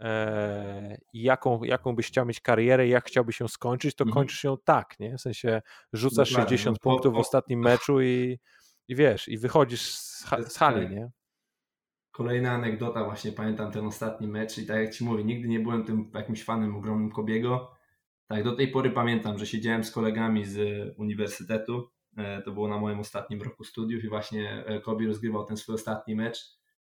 e, 0.00 0.96
jaką, 1.12 1.62
jaką 1.64 1.96
byś 1.96 2.06
chciał 2.06 2.26
mieć 2.26 2.40
karierę, 2.40 2.88
jak 2.88 3.04
chciałbyś 3.04 3.36
się 3.36 3.48
skończyć, 3.48 3.94
to 3.94 4.04
mhm. 4.04 4.14
kończysz 4.14 4.44
ją 4.44 4.56
tak, 4.64 5.00
nie? 5.00 5.16
W 5.16 5.20
sensie 5.20 5.62
rzucasz 5.92 6.30
Dokładnie. 6.30 6.58
60 6.58 6.76
no, 6.76 6.90
punktów 6.90 7.14
w 7.14 7.18
ostatnim 7.18 7.60
meczu 7.60 8.00
i, 8.00 8.38
i 8.88 8.96
wiesz, 8.96 9.28
i 9.28 9.38
wychodzisz 9.38 9.82
z, 9.82 10.24
z 10.48 10.58
hali, 10.58 10.90
nie? 10.90 11.10
Kolejna 12.10 12.52
anegdota, 12.52 13.04
właśnie 13.04 13.32
pamiętam 13.32 13.72
ten 13.72 13.86
ostatni 13.86 14.28
mecz 14.28 14.58
i 14.58 14.66
tak 14.66 14.76
jak 14.76 14.94
Ci 14.94 15.04
mówię, 15.04 15.24
nigdy 15.24 15.48
nie 15.48 15.60
byłem 15.60 15.84
tym 15.84 16.10
jakimś 16.14 16.44
fanem 16.44 16.76
ogromnym 16.76 17.10
Kobiego, 17.10 17.81
tak, 18.32 18.44
do 18.44 18.56
tej 18.56 18.68
pory 18.68 18.90
pamiętam, 18.90 19.38
że 19.38 19.46
siedziałem 19.46 19.84
z 19.84 19.90
kolegami 19.90 20.44
z 20.44 20.58
uniwersytetu. 20.98 21.90
E, 22.16 22.42
to 22.42 22.52
było 22.52 22.68
na 22.68 22.78
moim 22.78 23.00
ostatnim 23.00 23.42
roku 23.42 23.64
studiów 23.64 24.04
i 24.04 24.08
właśnie 24.08 24.64
e, 24.66 24.80
Kobi 24.80 25.06
rozgrywał 25.06 25.44
ten 25.44 25.56
swój 25.56 25.74
ostatni 25.74 26.14
mecz. 26.14 26.38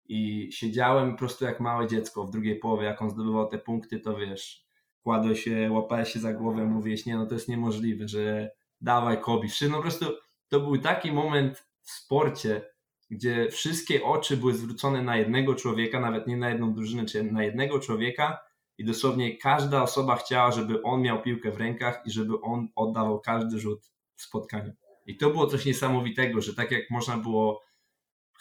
I 0.06 0.50
siedziałem 0.52 1.12
po 1.12 1.18
prostu 1.18 1.46
jak 1.46 1.60
małe 1.60 1.88
dziecko 1.88 2.24
w 2.26 2.32
drugiej 2.32 2.56
połowie, 2.56 2.86
jak 2.86 3.02
on 3.02 3.10
zdobywał 3.10 3.48
te 3.48 3.58
punkty, 3.58 4.00
to 4.00 4.18
wiesz, 4.18 4.66
kładłeś 5.02 5.44
się, 5.44 5.70
łapałeś 5.72 6.10
się 6.10 6.20
za 6.20 6.34
głowę, 6.34 6.66
mówiłeś, 6.66 7.06
nie 7.06 7.16
no 7.16 7.26
to 7.26 7.34
jest 7.34 7.50
niemożliwe, 7.50 8.08
że 8.08 8.52
dawaj 8.82 9.22
Kobi. 9.22 9.50
No 9.70 9.76
po 9.76 9.82
prostu 9.82 10.06
to 10.48 10.60
był 10.60 10.78
taki 10.78 11.12
moment 11.12 11.68
w 11.82 11.92
sporcie, 11.92 12.62
gdzie 13.10 13.48
wszystkie 13.52 14.04
oczy 14.04 14.38
były 14.38 14.54
zwrócone 14.54 15.02
na 15.02 15.18
jednego 15.18 15.56
człowieka, 15.56 16.00
nawet 16.00 16.28
nie 16.28 16.38
na 16.38 16.50
jedną 16.50 16.74
drużynę, 16.74 17.06
czy 17.06 17.24
na 17.24 17.44
jednego 17.44 17.80
człowieka 17.80 18.40
i 18.78 18.86
dosłownie 18.86 19.38
każda 19.38 19.84
osoba 19.84 20.16
chciała, 20.16 20.52
żeby 20.52 20.82
on 20.82 21.02
miał 21.02 21.22
piłkę 21.22 21.52
w 21.52 21.58
rękach 21.58 22.02
i 22.06 22.12
żeby 22.12 22.42
on 22.42 22.68
oddawał 22.76 23.20
każdy 23.20 23.60
rzut 23.60 23.92
w 24.16 24.22
spotkaniu. 24.22 24.74
I 25.06 25.18
to 25.18 25.30
było 25.30 25.48
coś 25.48 25.66
niesamowitego, 25.66 26.42
że 26.42 26.54
tak 26.54 26.72
jak 26.72 26.90
można 26.90 27.18
było 27.18 27.62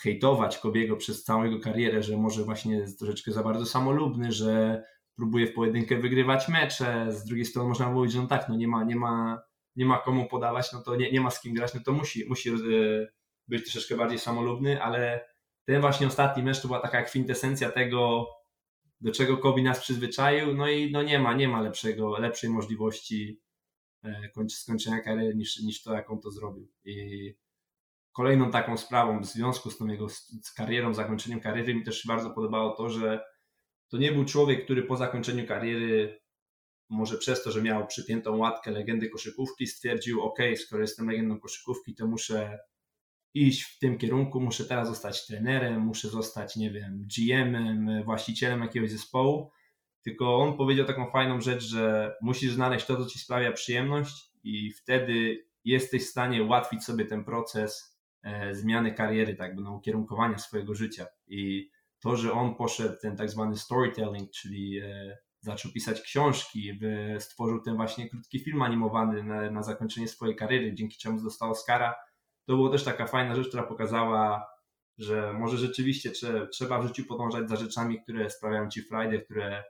hejtować 0.02 0.58
Kobiego 0.58 0.96
przez 0.96 1.24
całą 1.24 1.44
jego 1.44 1.60
karierę, 1.60 2.02
że 2.02 2.16
może 2.16 2.44
właśnie 2.44 2.74
jest 2.74 2.98
troszeczkę 2.98 3.32
za 3.32 3.42
bardzo 3.42 3.66
samolubny, 3.66 4.32
że 4.32 4.82
próbuje 5.16 5.46
w 5.46 5.54
pojedynkę 5.54 5.96
wygrywać 5.96 6.48
mecze, 6.48 7.06
z 7.12 7.24
drugiej 7.24 7.44
strony 7.44 7.68
można 7.68 7.90
mówić, 7.90 8.12
że 8.12 8.20
no 8.20 8.26
tak, 8.26 8.48
no 8.48 8.56
nie 8.56 8.68
ma, 8.68 8.84
nie 8.84 8.96
ma, 8.96 9.42
nie 9.76 9.84
ma 9.84 9.98
komu 9.98 10.28
podawać, 10.28 10.72
no 10.72 10.82
to 10.82 10.96
nie, 10.96 11.12
nie 11.12 11.20
ma 11.20 11.30
z 11.30 11.40
kim 11.40 11.54
grać, 11.54 11.74
no 11.74 11.80
to 11.84 11.92
musi, 11.92 12.28
musi 12.28 12.50
e, 12.50 12.54
być 13.48 13.62
troszeczkę 13.62 13.96
bardziej 13.96 14.18
samolubny, 14.18 14.82
ale 14.82 15.28
ten 15.64 15.80
właśnie 15.80 16.06
ostatni 16.06 16.42
mecz 16.42 16.60
to 16.60 16.68
była 16.68 16.80
taka 16.80 17.02
kwintesencja 17.02 17.70
tego, 17.70 18.28
do 19.02 19.12
czego 19.12 19.38
Kobi 19.38 19.62
nas 19.62 19.80
przyzwyczaił, 19.80 20.54
no 20.54 20.68
i 20.68 20.92
no 20.92 21.02
nie 21.02 21.18
ma, 21.18 21.34
nie 21.34 21.48
ma 21.48 21.60
lepszego, 21.60 22.18
lepszej 22.18 22.50
możliwości 22.50 23.40
e, 24.04 24.30
skończenia 24.48 25.00
kariery 25.00 25.34
niż, 25.34 25.60
niż 25.60 25.82
to, 25.82 25.94
jaką 25.94 26.20
to 26.20 26.30
zrobił. 26.30 26.68
I 26.84 27.34
kolejną 28.12 28.50
taką 28.50 28.76
sprawą 28.76 29.20
w 29.20 29.26
związku 29.26 29.70
z 29.70 29.78
tą 29.78 29.86
jego 29.86 30.08
z 30.42 30.52
karierą, 30.56 30.94
zakończeniem 30.94 31.40
kariery 31.40 31.74
mi 31.74 31.84
też 31.84 32.02
się 32.02 32.08
bardzo 32.08 32.30
podobało 32.30 32.76
to, 32.76 32.90
że 32.90 33.24
to 33.88 33.96
nie 33.98 34.12
był 34.12 34.24
człowiek, 34.24 34.64
który 34.64 34.82
po 34.82 34.96
zakończeniu 34.96 35.46
kariery 35.46 36.20
może 36.88 37.18
przez 37.18 37.42
to, 37.42 37.50
że 37.50 37.62
miał 37.62 37.86
przypiętą 37.86 38.36
łatkę 38.36 38.70
legendy 38.70 39.08
koszykówki, 39.08 39.66
stwierdził, 39.66 40.22
ok, 40.22 40.38
skoro 40.56 40.82
jestem 40.82 41.06
legendą 41.06 41.40
koszykówki, 41.40 41.94
to 41.94 42.06
muszę 42.06 42.58
iść 43.34 43.62
w 43.62 43.78
tym 43.78 43.98
kierunku, 43.98 44.40
muszę 44.40 44.64
teraz 44.64 44.88
zostać 44.88 45.26
trenerem, 45.26 45.80
muszę 45.80 46.08
zostać, 46.08 46.56
nie 46.56 46.70
wiem, 46.70 47.06
GM-em, 47.16 48.04
właścicielem 48.04 48.60
jakiegoś 48.60 48.90
zespołu. 48.90 49.50
Tylko 50.02 50.36
on 50.36 50.56
powiedział 50.56 50.86
taką 50.86 51.10
fajną 51.10 51.40
rzecz, 51.40 51.62
że 51.64 52.14
musisz 52.22 52.52
znaleźć 52.52 52.86
to, 52.86 52.96
co 52.96 53.10
ci 53.10 53.18
sprawia 53.18 53.52
przyjemność, 53.52 54.32
i 54.44 54.72
wtedy 54.72 55.44
jesteś 55.64 56.02
w 56.02 56.10
stanie 56.10 56.42
ułatwić 56.42 56.84
sobie 56.84 57.04
ten 57.04 57.24
proces 57.24 57.98
e, 58.22 58.54
zmiany 58.54 58.92
kariery, 58.92 59.34
tak, 59.34 59.56
no, 59.56 59.74
ukierunkowania 59.74 60.38
swojego 60.38 60.74
życia. 60.74 61.06
I 61.26 61.70
to, 62.00 62.16
że 62.16 62.32
on 62.32 62.54
poszedł 62.54 62.94
ten 63.02 63.16
tak 63.16 63.30
zwany 63.30 63.56
storytelling, 63.56 64.30
czyli 64.30 64.78
e, 64.78 65.18
zaczął 65.40 65.72
pisać 65.72 66.00
książki, 66.00 66.80
stworzył 67.18 67.60
ten 67.60 67.76
właśnie 67.76 68.08
krótki 68.08 68.38
film 68.38 68.62
animowany 68.62 69.22
na, 69.22 69.50
na 69.50 69.62
zakończenie 69.62 70.08
swojej 70.08 70.36
kariery, 70.36 70.74
dzięki 70.74 70.98
czemu 70.98 71.22
dostał 71.22 71.50
Oscara 71.50 71.94
to 72.46 72.56
była 72.56 72.70
też 72.70 72.84
taka 72.84 73.06
fajna 73.06 73.34
rzecz, 73.34 73.48
która 73.48 73.62
pokazała, 73.62 74.46
że 74.98 75.32
może 75.32 75.56
rzeczywiście 75.56 76.10
trzeba 76.52 76.78
w 76.78 76.86
życiu 76.86 77.04
podążać 77.04 77.48
za 77.48 77.56
rzeczami, 77.56 78.02
które 78.02 78.30
sprawiają 78.30 78.68
ci 78.68 78.82
frajdę, 78.82 79.18
które 79.18 79.64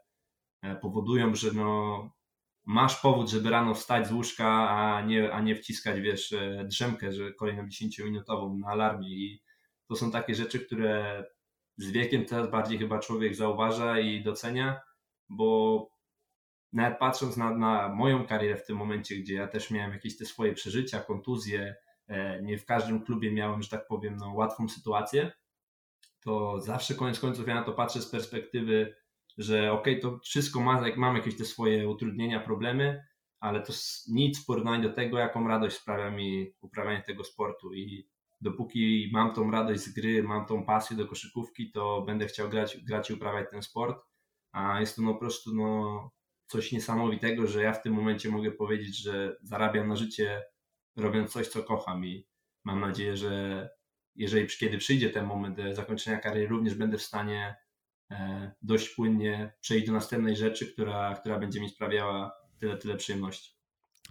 e, 0.62 0.77
powodują, 0.77 1.35
że 1.35 1.53
no, 1.53 2.11
masz 2.64 3.01
powód, 3.01 3.31
żeby 3.31 3.51
rano 3.51 3.75
wstać 3.75 4.07
z 4.07 4.12
łóżka, 4.12 4.70
a 4.70 5.03
nie, 5.03 5.33
a 5.33 5.41
nie 5.41 5.57
wciskać, 5.57 6.01
wiesz, 6.01 6.33
e, 6.33 6.64
drzemkę, 6.64 7.12
że 7.12 7.33
kolejną 7.33 7.62
10-minutową 7.62 8.59
na 8.59 8.68
alarmie. 8.68 9.09
I 9.09 9.43
to 9.89 9.97
są 9.97 10.11
takie 10.11 10.35
rzeczy, 10.35 10.61
które 10.61 11.25
z 11.77 11.91
wiekiem 11.91 12.25
teraz 12.25 12.51
bardziej 12.51 12.79
chyba 12.79 12.99
człowiek 12.99 13.35
zauważa 13.35 14.01
i 14.01 14.23
docenia, 14.23 14.81
bo 15.29 15.89
nawet 16.73 16.99
patrząc 16.99 17.37
na, 17.37 17.57
na 17.57 17.89
moją 17.89 18.27
karierę 18.27 18.57
w 18.57 18.66
tym 18.66 18.77
momencie, 18.77 19.16
gdzie 19.16 19.35
ja 19.35 19.49
też 19.49 19.70
miałem 19.70 19.93
jakieś 19.93 20.18
te 20.18 20.25
swoje 20.25 20.53
przeżycia, 20.53 21.01
kontuzje, 21.01 21.75
nie 22.42 22.58
w 22.58 22.64
każdym 22.64 23.02
klubie 23.04 23.32
miałem, 23.32 23.62
że 23.62 23.68
tak 23.68 23.86
powiem, 23.86 24.16
no, 24.16 24.32
łatwą 24.32 24.68
sytuację, 24.68 25.32
to 26.20 26.60
zawsze 26.60 26.94
koniec 26.94 27.20
końców 27.20 27.48
ja 27.48 27.54
na 27.54 27.62
to 27.62 27.72
patrzę 27.72 28.02
z 28.02 28.10
perspektywy, 28.10 28.94
że 29.38 29.72
ok, 29.72 29.86
to 30.02 30.18
wszystko 30.18 30.60
ma, 30.60 30.88
jak 30.88 30.96
mam 30.96 31.16
jakieś 31.16 31.36
te 31.36 31.44
swoje 31.44 31.88
utrudnienia, 31.88 32.40
problemy, 32.40 33.04
ale 33.40 33.60
to 33.62 33.72
nic 34.08 34.42
w 34.42 34.46
porównaniu 34.46 34.88
do 34.88 34.94
tego, 34.94 35.18
jaką 35.18 35.48
radość 35.48 35.76
sprawia 35.76 36.10
mi 36.10 36.52
uprawianie 36.60 37.02
tego 37.02 37.24
sportu. 37.24 37.74
I 37.74 38.08
dopóki 38.40 39.10
mam 39.12 39.34
tą 39.34 39.50
radość 39.50 39.80
z 39.80 39.92
gry, 39.92 40.22
mam 40.22 40.46
tą 40.46 40.64
pasję 40.64 40.96
do 40.96 41.06
koszykówki, 41.06 41.70
to 41.70 42.02
będę 42.02 42.26
chciał 42.26 42.48
grać, 42.48 42.78
grać 42.84 43.10
i 43.10 43.14
uprawiać 43.14 43.50
ten 43.50 43.62
sport, 43.62 44.04
a 44.52 44.80
jest 44.80 44.96
to 44.96 45.02
no 45.02 45.12
po 45.14 45.20
prostu 45.20 45.54
no, 45.54 46.10
coś 46.46 46.72
niesamowitego, 46.72 47.46
że 47.46 47.62
ja 47.62 47.72
w 47.72 47.82
tym 47.82 47.94
momencie 47.94 48.30
mogę 48.30 48.50
powiedzieć, 48.50 48.98
że 48.98 49.36
zarabiam 49.42 49.88
na 49.88 49.96
życie 49.96 50.42
robiąc 50.97 51.32
coś, 51.32 51.49
co 51.49 51.62
kocham 51.62 52.05
i 52.05 52.26
mam 52.64 52.80
nadzieję, 52.80 53.16
że 53.16 53.70
jeżeli 54.16 54.47
kiedy 54.47 54.78
przyjdzie 54.78 55.11
ten 55.11 55.26
moment 55.26 55.59
zakończenia 55.72 56.18
kariery, 56.18 56.49
również 56.49 56.74
będę 56.74 56.99
w 56.99 57.03
stanie 57.03 57.57
e, 58.11 58.53
dość 58.62 58.88
płynnie 58.88 59.53
przejść 59.61 59.86
do 59.86 59.93
następnej 59.93 60.36
rzeczy, 60.36 60.72
która, 60.72 61.14
która 61.14 61.38
będzie 61.38 61.61
mi 61.61 61.68
sprawiała 61.68 62.32
tyle, 62.59 62.76
tyle 62.76 62.97
przyjemności. 62.97 63.62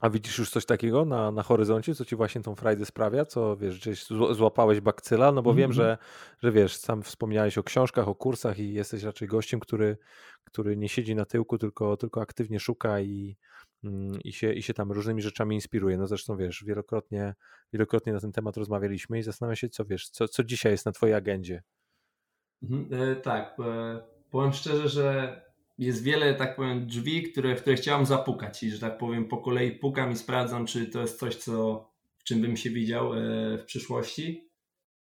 A 0.01 0.09
widzisz 0.09 0.38
już 0.38 0.49
coś 0.49 0.65
takiego 0.65 1.05
na, 1.05 1.32
na 1.32 1.43
horyzoncie, 1.43 1.95
co 1.95 2.05
ci 2.05 2.15
właśnie 2.15 2.41
tą 2.41 2.55
frajdę 2.55 2.86
sprawia? 2.86 3.25
Co 3.25 3.57
wiesz, 3.57 3.79
gdzieś 3.79 4.05
złapałeś 4.32 4.82
bakcyla? 4.82 5.32
No 5.32 5.41
bo 5.41 5.51
mm 5.51 5.55
-hmm. 5.55 5.59
wiem, 5.59 5.71
mhm. 5.71 5.88
że, 5.88 5.97
że 6.43 6.51
wiesz, 6.51 6.75
sam 6.75 7.03
wspomniałeś 7.03 7.57
o 7.57 7.63
książkach, 7.63 8.07
o 8.07 8.15
kursach 8.15 8.59
i 8.59 8.73
jesteś 8.73 9.03
raczej 9.03 9.27
gościem, 9.27 9.59
który, 9.59 9.97
który 10.43 10.77
nie 10.77 10.89
siedzi 10.89 11.15
na 11.15 11.25
tyłku, 11.25 11.57
tylko, 11.57 11.97
tylko 11.97 12.21
aktywnie 12.21 12.59
szuka 12.59 13.01
i, 13.01 13.38
i 14.23 14.34
się, 14.34 14.53
i 14.53 14.63
się 14.63 14.73
tam 14.73 14.91
różnymi 14.91 15.21
rzeczami 15.21 15.55
inspiruje. 15.55 15.97
No 15.97 16.07
zresztą 16.07 16.38
wiesz, 16.38 16.63
wielokrotnie, 16.63 17.36
wielokrotnie 17.73 18.13
na 18.13 18.19
ten 18.19 18.32
temat 18.32 18.57
rozmawialiśmy 18.57 19.19
i 19.19 19.23
zastanawiam 19.23 19.55
się, 19.55 19.69
co 19.69 19.86
wiesz, 19.86 20.09
co, 20.09 20.27
co 20.27 20.43
dzisiaj 20.43 20.71
jest 20.71 20.86
na 20.86 20.91
twojej 20.91 21.15
agendzie. 21.15 21.63
Mhm, 22.63 22.88
e, 23.01 23.15
tak, 23.15 23.57
e, 23.59 24.01
powiem 24.29 24.53
szczerze, 24.53 24.89
że 24.89 25.41
jest 25.77 26.03
wiele, 26.03 26.36
tak 26.36 26.55
powiem, 26.55 26.88
drzwi, 26.88 27.23
które, 27.23 27.55
które 27.55 27.75
chciałem 27.75 28.05
zapukać 28.05 28.63
i, 28.63 28.71
że 28.71 28.79
tak 28.79 28.97
powiem, 28.97 29.27
po 29.27 29.38
kolei 29.38 29.71
pukam 29.71 30.11
i 30.11 30.15
sprawdzam, 30.15 30.65
czy 30.65 30.86
to 30.86 31.01
jest 31.01 31.19
coś, 31.19 31.36
co, 31.36 31.86
w 32.17 32.23
czym 32.23 32.41
bym 32.41 32.57
się 32.57 32.69
widział 32.69 33.13
e, 33.13 33.17
w 33.57 33.65
przyszłości. 33.65 34.49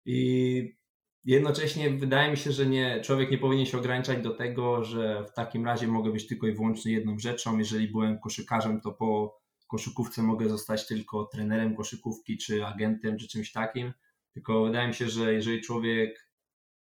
I 0.04 0.79
jednocześnie 1.24 1.90
wydaje 1.90 2.30
mi 2.30 2.36
się, 2.36 2.52
że 2.52 2.66
nie, 2.66 3.00
człowiek 3.00 3.30
nie 3.30 3.38
powinien 3.38 3.66
się 3.66 3.78
ograniczać 3.78 4.22
do 4.22 4.30
tego, 4.30 4.84
że 4.84 5.24
w 5.24 5.32
takim 5.32 5.64
razie 5.64 5.86
mogę 5.86 6.12
być 6.12 6.26
tylko 6.26 6.46
i 6.46 6.52
wyłącznie 6.52 6.92
jedną 6.92 7.18
rzeczą. 7.18 7.58
Jeżeli 7.58 7.88
byłem 7.88 8.18
koszykarzem, 8.18 8.80
to 8.80 8.92
po 8.92 9.40
koszykówce 9.66 10.22
mogę 10.22 10.48
zostać 10.48 10.86
tylko 10.86 11.24
trenerem 11.24 11.76
koszykówki, 11.76 12.38
czy 12.38 12.66
agentem, 12.66 13.18
czy 13.18 13.28
czymś 13.28 13.52
takim. 13.52 13.92
Tylko 14.34 14.64
wydaje 14.64 14.88
mi 14.88 14.94
się, 14.94 15.08
że 15.08 15.34
jeżeli 15.34 15.60
człowiek 15.60 16.30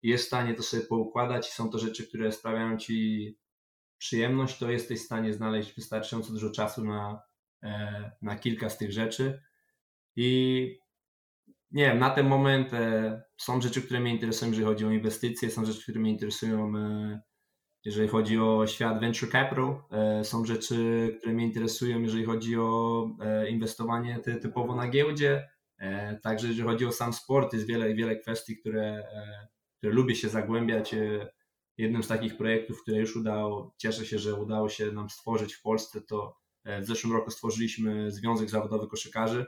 jest 0.03 0.25
w 0.25 0.27
stanie 0.27 0.55
to 0.55 0.63
sobie 0.63 0.83
poukładać 0.83 1.49
i 1.49 1.53
są 1.53 1.71
to 1.71 1.79
rzeczy, 1.79 2.09
które 2.09 2.33
sprawiają 2.33 2.79
ci 2.79 3.39
przyjemność, 3.99 4.59
to 4.59 4.71
jesteś 4.71 5.01
w 5.01 5.05
stanie 5.05 5.33
znaleźć 5.35 5.75
wystarczająco 5.75 6.33
dużo 6.33 6.51
czasu 6.51 6.85
na, 6.85 7.23
e, 7.63 8.13
na 8.23 8.37
kilka 8.37 8.71
z 8.71 8.79
tych 8.79 8.93
rzeczy. 8.93 9.43
I 10.17 10.79
nie 11.71 11.85
wiem, 11.85 11.99
na 11.99 12.11
ten 12.11 12.27
moment 12.27 12.75
e, 12.75 13.23
są 13.37 13.61
rzeczy, 13.61 13.83
które 13.83 14.01
mnie 14.01 14.13
interesują, 14.13 14.51
jeżeli 14.51 14.67
chodzi 14.67 14.87
o 14.87 14.91
inwestycje, 14.91 15.51
są 15.51 15.65
rzeczy, 15.65 15.83
które 15.83 16.01
mnie 16.01 16.11
interesują, 16.11 16.77
e, 16.77 17.21
jeżeli 17.85 18.09
chodzi 18.09 18.39
o 18.39 18.67
świat 18.67 19.01
venture 19.01 19.31
capital, 19.31 19.83
są 20.23 20.45
rzeczy, 20.45 21.09
które 21.19 21.33
mnie 21.33 21.45
interesują, 21.45 22.01
jeżeli 22.01 22.25
chodzi 22.25 22.57
o 22.57 23.07
inwestowanie 23.49 24.19
typowo 24.43 24.75
na 24.75 24.89
giełdzie. 24.89 25.49
Także 26.23 26.49
jeżeli 26.49 26.69
chodzi 26.69 26.87
o 26.87 26.93
sam 26.93 27.13
sport, 27.13 27.53
jest 27.53 27.67
wiele, 27.67 27.95
wiele 27.95 28.17
kwestii, 28.17 28.57
które, 28.57 29.05
które 29.79 29.93
lubię 29.93 30.15
się 30.15 30.29
zagłębiać 30.29 30.95
jednym 31.79 32.03
z 32.03 32.09
takich 32.09 32.37
projektów, 32.37 32.83
które 32.83 32.99
już 32.99 33.17
udało, 33.17 33.75
cieszę 33.77 34.07
się, 34.07 34.19
że 34.19 34.35
udało 34.35 34.69
się 34.69 34.93
nam 34.93 35.11
stworzyć 35.11 35.55
w 35.55 35.63
Polsce, 35.63 36.01
to 36.01 36.37
e, 36.65 36.81
w 36.81 36.87
zeszłym 36.87 37.13
roku 37.13 37.31
stworzyliśmy 37.31 38.11
Związek 38.11 38.51
Zawodowy 38.51 38.89
Koszykarzy. 38.89 39.47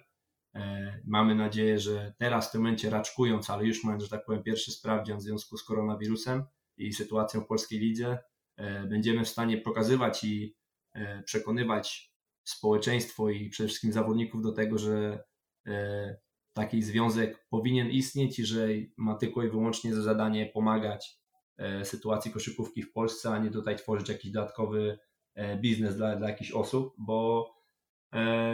E, 0.54 1.00
mamy 1.06 1.34
nadzieję, 1.34 1.78
że 1.78 2.14
teraz 2.18 2.48
w 2.48 2.52
tym 2.52 2.60
momencie 2.60 2.90
raczkując, 2.90 3.50
ale 3.50 3.64
już 3.64 3.84
mając, 3.84 4.02
że 4.02 4.08
tak 4.08 4.24
powiem, 4.24 4.42
pierwszy 4.42 4.72
sprawdzian 4.72 5.18
w 5.18 5.22
związku 5.22 5.56
z 5.56 5.64
koronawirusem 5.64 6.44
i 6.76 6.92
sytuacją 6.92 7.40
w 7.40 7.46
polskiej 7.46 7.78
lidze, 7.78 8.18
e, 8.56 8.86
będziemy 8.86 9.24
w 9.24 9.28
stanie 9.28 9.58
pokazywać 9.58 10.24
i 10.24 10.60
przekonywać 11.24 12.12
społeczeństwo 12.44 13.30
i 13.30 13.48
przede 13.48 13.68
wszystkim 13.68 13.92
zawodników 13.92 14.42
do 14.42 14.52
tego, 14.52 14.78
że 14.78 15.24
taki 16.52 16.82
związek 16.82 17.46
powinien 17.50 17.90
istnieć 17.90 18.38
i 18.38 18.44
że 18.44 18.68
ma 18.96 19.14
tylko 19.14 19.42
i 19.42 19.50
wyłącznie 19.50 19.94
za 19.94 20.02
zadanie 20.02 20.46
pomagać 20.46 21.20
E, 21.60 21.84
sytuacji 21.84 22.30
koszykówki 22.30 22.82
w 22.82 22.92
Polsce, 22.92 23.30
a 23.30 23.38
nie 23.38 23.50
tutaj 23.50 23.76
tworzyć 23.76 24.08
jakiś 24.08 24.30
dodatkowy 24.30 24.98
e, 25.34 25.56
biznes 25.56 25.96
dla, 25.96 26.16
dla 26.16 26.28
jakichś 26.28 26.52
osób, 26.52 26.94
bo 26.98 27.50
e, 27.50 27.59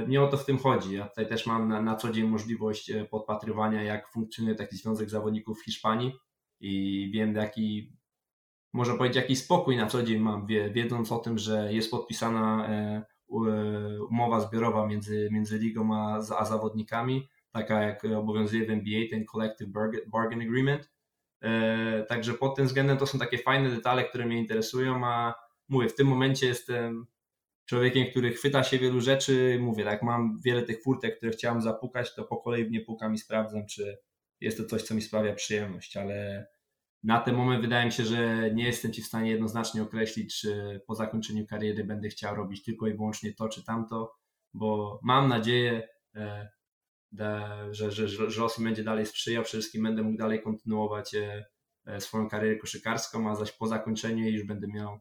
nie 0.09 0.23
o 0.23 0.29
to 0.29 0.37
w 0.37 0.45
tym 0.45 0.59
chodzi. 0.59 0.95
Ja 0.95 1.09
tutaj 1.09 1.29
też 1.29 1.47
mam 1.47 1.69
na, 1.69 1.83
na 1.83 1.97
co 1.97 2.13
dzień 2.13 2.29
możliwość 2.29 2.93
podpatrywania, 3.11 3.83
jak 3.83 4.09
funkcjonuje 4.09 4.55
taki 4.55 4.77
związek 4.77 5.11
zawodników 5.11 5.61
w 5.61 5.65
Hiszpanii 5.65 6.13
i 6.61 7.11
wiem, 7.15 7.35
jaki, 7.35 7.97
można 8.73 8.97
powiedzieć, 8.97 9.17
jaki 9.17 9.37
spokój 9.37 9.77
na 9.77 9.87
co 9.87 10.03
dzień 10.03 10.19
mam, 10.19 10.47
wiedząc 10.73 11.13
o 11.13 11.19
tym, 11.19 11.39
że 11.39 11.73
jest 11.73 11.91
podpisana 11.91 12.69
umowa 14.11 14.41
zbiorowa 14.41 14.87
między, 14.87 15.29
między 15.33 15.59
ligą 15.59 15.95
a, 15.95 16.17
a 16.39 16.45
zawodnikami, 16.45 17.29
taka 17.53 17.83
jak 17.83 18.05
obowiązuje 18.05 18.67
w 18.67 18.71
NBA, 18.71 19.01
ten 19.11 19.25
Collective 19.25 19.71
Bargain 20.07 20.43
Agreement, 20.43 20.91
E, 21.43 22.05
także 22.09 22.35
pod 22.35 22.57
tym 22.57 22.67
względem 22.67 22.99
to 22.99 23.07
są 23.07 23.19
takie 23.19 23.39
fajne 23.39 23.71
detale, 23.71 24.05
które 24.05 24.27
mnie 24.27 24.39
interesują, 24.39 25.07
a 25.07 25.35
mówię, 25.69 25.89
w 25.89 25.95
tym 25.95 26.07
momencie 26.07 26.47
jestem 26.47 27.07
człowiekiem, 27.67 28.07
który 28.11 28.33
chwyta 28.33 28.63
się 28.63 28.79
wielu 28.79 29.01
rzeczy, 29.01 29.59
mówię, 29.61 29.85
tak, 29.85 30.03
mam 30.03 30.41
wiele 30.45 30.63
tych 30.63 30.83
furtek, 30.83 31.17
które 31.17 31.33
chciałem 31.33 31.63
zapukać, 31.63 32.15
to 32.15 32.25
po 32.25 32.37
kolei 32.37 32.65
w 32.65 32.71
nie 32.71 32.81
pukam 32.81 33.15
i 33.15 33.19
sprawdzam, 33.19 33.67
czy 33.67 33.99
jest 34.41 34.59
to 34.59 34.65
coś, 34.65 34.83
co 34.83 34.95
mi 34.95 35.03
sprawia 35.03 35.35
przyjemność, 35.35 35.97
ale 35.97 36.47
na 37.03 37.21
ten 37.21 37.35
moment 37.35 37.63
wydaje 37.63 37.87
mi 37.87 37.93
się, 37.93 38.05
że 38.05 38.51
nie 38.55 38.65
jestem 38.65 38.93
Ci 38.93 39.03
w 39.03 39.07
stanie 39.07 39.31
jednoznacznie 39.31 39.83
określić, 39.83 40.41
czy 40.41 40.81
po 40.87 40.95
zakończeniu 40.95 41.47
kariery 41.47 41.85
będę 41.85 42.09
chciał 42.09 42.37
robić 42.37 42.63
tylko 42.65 42.87
i 42.87 42.95
wyłącznie 42.95 43.35
to 43.35 43.49
czy 43.49 43.65
tamto, 43.65 44.15
bo 44.55 45.01
mam 45.03 45.29
nadzieję, 45.29 45.89
e, 46.15 46.51
że, 47.71 47.91
że, 47.91 48.09
że 48.09 48.41
los 48.41 48.61
będzie 48.61 48.85
dalej 48.85 49.07
sprzyjał, 49.07 49.45
przede 49.45 49.61
wszystkim 49.61 49.83
będę 49.83 50.03
mógł 50.03 50.19
dalej 50.19 50.43
kontynuować 50.43 51.15
e, 51.15 51.45
e, 51.87 52.01
swoją 52.01 52.29
karierę 52.29 52.57
koszykarską, 52.57 53.31
a 53.31 53.35
zaś 53.35 53.53
po 53.53 53.67
zakończeniu 53.67 54.29
już 54.29 54.45
będę 54.45 54.67
miał 54.67 55.01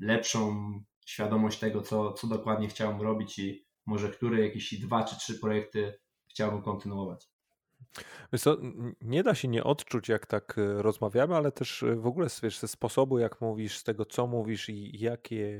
lepszą 0.00 0.72
świadomość 1.06 1.58
tego, 1.58 1.82
co, 1.82 2.12
co 2.12 2.26
dokładnie 2.26 2.68
chciałem 2.68 3.00
robić 3.00 3.38
i 3.38 3.66
może 3.86 4.10
które 4.10 4.40
jakieś 4.40 4.74
dwa 4.80 5.04
czy 5.04 5.16
trzy 5.16 5.38
projekty 5.38 5.98
chciałbym 6.30 6.62
kontynuować. 6.62 7.31
Wiesz 8.32 8.42
co, 8.42 8.56
nie 9.00 9.22
da 9.22 9.34
się 9.34 9.48
nie 9.48 9.64
odczuć, 9.64 10.08
jak 10.08 10.26
tak 10.26 10.58
e, 10.58 10.82
rozmawiamy, 10.82 11.36
ale 11.36 11.52
też 11.52 11.82
e, 11.82 11.96
w 11.96 12.06
ogóle 12.06 12.26
wiesz, 12.42 12.58
ze 12.58 12.68
sposobu, 12.68 13.18
jak 13.18 13.40
mówisz, 13.40 13.78
z 13.78 13.84
tego, 13.84 14.04
co 14.04 14.26
mówisz 14.26 14.68
i 14.68 14.98
jakie, 15.00 15.58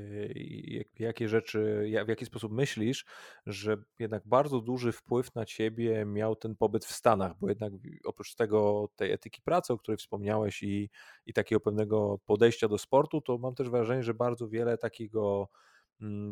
jakie 0.99 1.29
rzeczy, 1.29 1.91
w 2.05 2.09
jaki 2.09 2.25
sposób 2.25 2.51
myślisz, 2.51 3.05
że 3.45 3.77
jednak 3.99 4.27
bardzo 4.27 4.61
duży 4.61 4.91
wpływ 4.91 5.35
na 5.35 5.45
ciebie 5.45 6.05
miał 6.05 6.35
ten 6.35 6.55
pobyt 6.55 6.85
w 6.85 6.91
Stanach, 6.91 7.31
bo 7.39 7.49
jednak 7.49 7.73
oprócz 8.05 8.35
tego, 8.35 8.89
tej 8.95 9.11
etyki 9.11 9.41
pracy, 9.41 9.73
o 9.73 9.77
której 9.77 9.97
wspomniałeś 9.97 10.63
i, 10.63 10.89
i 11.25 11.33
takiego 11.33 11.59
pewnego 11.59 12.19
podejścia 12.25 12.67
do 12.67 12.77
sportu, 12.77 13.21
to 13.21 13.37
mam 13.37 13.55
też 13.55 13.69
wrażenie, 13.69 14.03
że 14.03 14.13
bardzo 14.13 14.47
wiele 14.47 14.77
takiego 14.77 15.49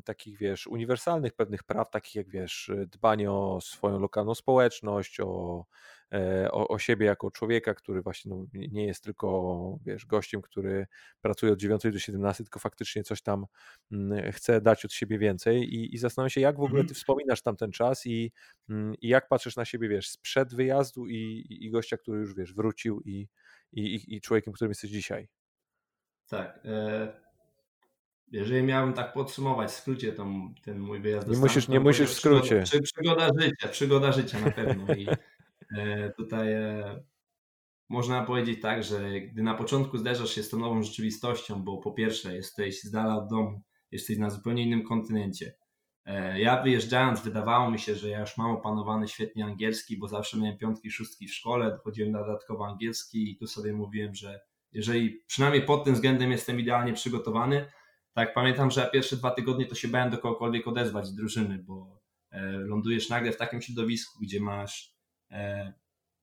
takich, 0.05 0.37
wiesz, 0.37 0.67
uniwersalnych 0.67 1.33
pewnych 1.33 1.63
praw, 1.63 1.89
takich 1.89 2.15
jak, 2.15 2.29
wiesz, 2.29 2.71
dbanie 2.87 3.31
o 3.31 3.59
swoją 3.61 3.99
lokalną 3.99 4.35
społeczność, 4.35 5.19
o, 5.19 5.65
e, 6.13 6.51
o, 6.51 6.67
o 6.67 6.79
siebie 6.79 7.05
jako 7.05 7.31
człowieka, 7.31 7.73
który 7.73 8.01
właśnie 8.01 8.31
no, 8.31 8.45
nie 8.53 8.85
jest 8.85 9.03
tylko, 9.03 9.79
wiesz, 9.85 10.05
gościem, 10.05 10.41
który 10.41 10.87
pracuje 11.21 11.51
od 11.53 11.59
9 11.59 11.81
do 11.83 11.99
17, 11.99 12.43
tylko 12.43 12.59
faktycznie 12.59 13.03
coś 13.03 13.21
tam 13.21 13.45
mm, 13.91 14.31
chce 14.31 14.61
dać 14.61 14.85
od 14.85 14.93
siebie 14.93 15.17
więcej 15.17 15.75
i, 15.75 15.95
i 15.95 15.97
zastanawiam 15.97 16.29
się, 16.29 16.41
jak 16.41 16.55
w 16.57 16.63
ogóle 16.63 16.81
ty 16.81 16.89
mhm. 16.89 16.95
wspominasz 16.95 17.41
tam 17.41 17.55
ten 17.55 17.71
czas 17.71 18.05
i, 18.05 18.31
mm, 18.69 18.95
i 19.01 19.07
jak 19.07 19.27
patrzysz 19.27 19.55
na 19.55 19.65
siebie, 19.65 19.89
wiesz, 19.89 20.09
sprzed 20.09 20.55
wyjazdu 20.55 21.07
i, 21.07 21.47
i 21.49 21.71
gościa, 21.71 21.97
który 21.97 22.19
już, 22.19 22.35
wiesz, 22.35 22.53
wrócił 22.53 23.01
i, 23.01 23.27
i, 23.71 24.15
i 24.15 24.21
człowiekiem, 24.21 24.53
którym 24.53 24.71
jesteś 24.71 24.91
dzisiaj. 24.91 25.27
Tak. 26.29 26.59
E 26.65 27.30
jeżeli 28.31 28.63
miałbym 28.63 28.93
tak 28.93 29.13
podsumować 29.13 29.69
w 29.69 29.73
skrócie 29.73 30.13
tą, 30.13 30.53
ten 30.63 30.79
mój 30.79 30.99
wyjazd 30.99 31.27
do 31.27 31.33
Nie 31.33 31.39
musisz, 31.39 31.67
nie 31.67 31.79
musisz 31.79 32.09
w 32.09 32.13
skrócie. 32.13 32.63
Przygoda, 32.63 32.83
przygoda 32.83 33.29
życia, 33.39 33.67
przygoda 33.67 34.11
życia 34.11 34.39
na 34.39 34.51
pewno. 34.51 34.93
I 34.93 35.07
e, 35.77 36.09
tutaj 36.09 36.53
e, 36.53 37.03
można 37.89 38.23
powiedzieć 38.23 38.61
tak, 38.61 38.83
że 38.83 39.21
gdy 39.21 39.43
na 39.43 39.53
początku 39.53 39.97
zderzasz 39.97 40.35
się 40.35 40.43
z 40.43 40.49
tą 40.49 40.59
nową 40.59 40.83
rzeczywistością, 40.83 41.63
bo 41.63 41.77
po 41.77 41.91
pierwsze 41.91 42.35
jesteś 42.35 42.81
z 42.81 42.91
dala 42.91 43.17
od 43.17 43.29
domu, 43.29 43.61
jesteś 43.91 44.17
na 44.17 44.29
zupełnie 44.29 44.63
innym 44.63 44.83
kontynencie. 44.83 45.53
E, 46.05 46.41
ja 46.41 46.63
wyjeżdżając 46.63 47.21
wydawało 47.21 47.71
mi 47.71 47.79
się, 47.79 47.95
że 47.95 48.09
ja 48.09 48.19
już 48.19 48.37
mam 48.37 48.51
opanowany 48.51 49.07
świetnie 49.07 49.45
angielski, 49.45 49.97
bo 49.97 50.07
zawsze 50.07 50.37
miałem 50.37 50.57
piątki, 50.57 50.91
szóstki 50.91 51.27
w 51.27 51.33
szkole, 51.33 51.71
dochodziłem 51.71 52.11
na 52.11 52.19
dodatkowo 52.19 52.67
angielski 52.67 53.31
i 53.31 53.37
tu 53.37 53.47
sobie 53.47 53.73
mówiłem, 53.73 54.15
że 54.15 54.39
jeżeli 54.71 55.21
przynajmniej 55.27 55.65
pod 55.65 55.83
tym 55.83 55.93
względem 55.93 56.31
jestem 56.31 56.59
idealnie 56.59 56.93
przygotowany, 56.93 57.65
tak, 58.13 58.33
pamiętam, 58.33 58.71
że 58.71 58.89
pierwsze 58.93 59.17
dwa 59.17 59.31
tygodnie 59.31 59.65
to 59.65 59.75
się 59.75 59.87
bałem 59.87 60.09
do 60.09 60.17
kogokolwiek 60.17 60.67
odezwać 60.67 61.07
z 61.07 61.15
drużyny, 61.15 61.57
bo 61.57 62.01
e, 62.31 62.51
lądujesz 62.51 63.09
nagle 63.09 63.31
w 63.31 63.37
takim 63.37 63.61
środowisku, 63.61 64.19
gdzie 64.21 64.39
masz 64.39 64.95
e, 65.31 65.73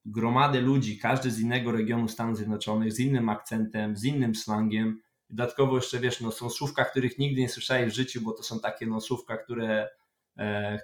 gromadę 0.05 0.61
ludzi, 0.61 0.99
każdy 0.99 1.31
z 1.31 1.41
innego 1.41 1.73
regionu 1.73 2.09
Stanów 2.09 2.37
Zjednoczonych, 2.37 2.93
z 2.93 3.01
innym 3.01 3.29
akcentem, 3.29 3.97
z 3.97 4.05
innym 4.05 4.35
slangiem. 4.35 5.01
Dodatkowo 5.31 5.77
jeszcze 5.77 5.99
wiesz, 5.99 6.21
no, 6.21 6.33
są 6.33 6.51
słówka, 6.51 6.85
których 6.85 7.19
nigdy 7.19 7.41
nie 7.41 7.49
słyszałeś 7.49 7.93
w 7.93 7.97
życiu, 7.97 8.21
bo 8.21 8.33
to 8.33 8.43
są 8.43 8.61
takie 8.61 8.87
no, 8.87 9.01
słówka, 9.01 9.37
które 9.37 9.89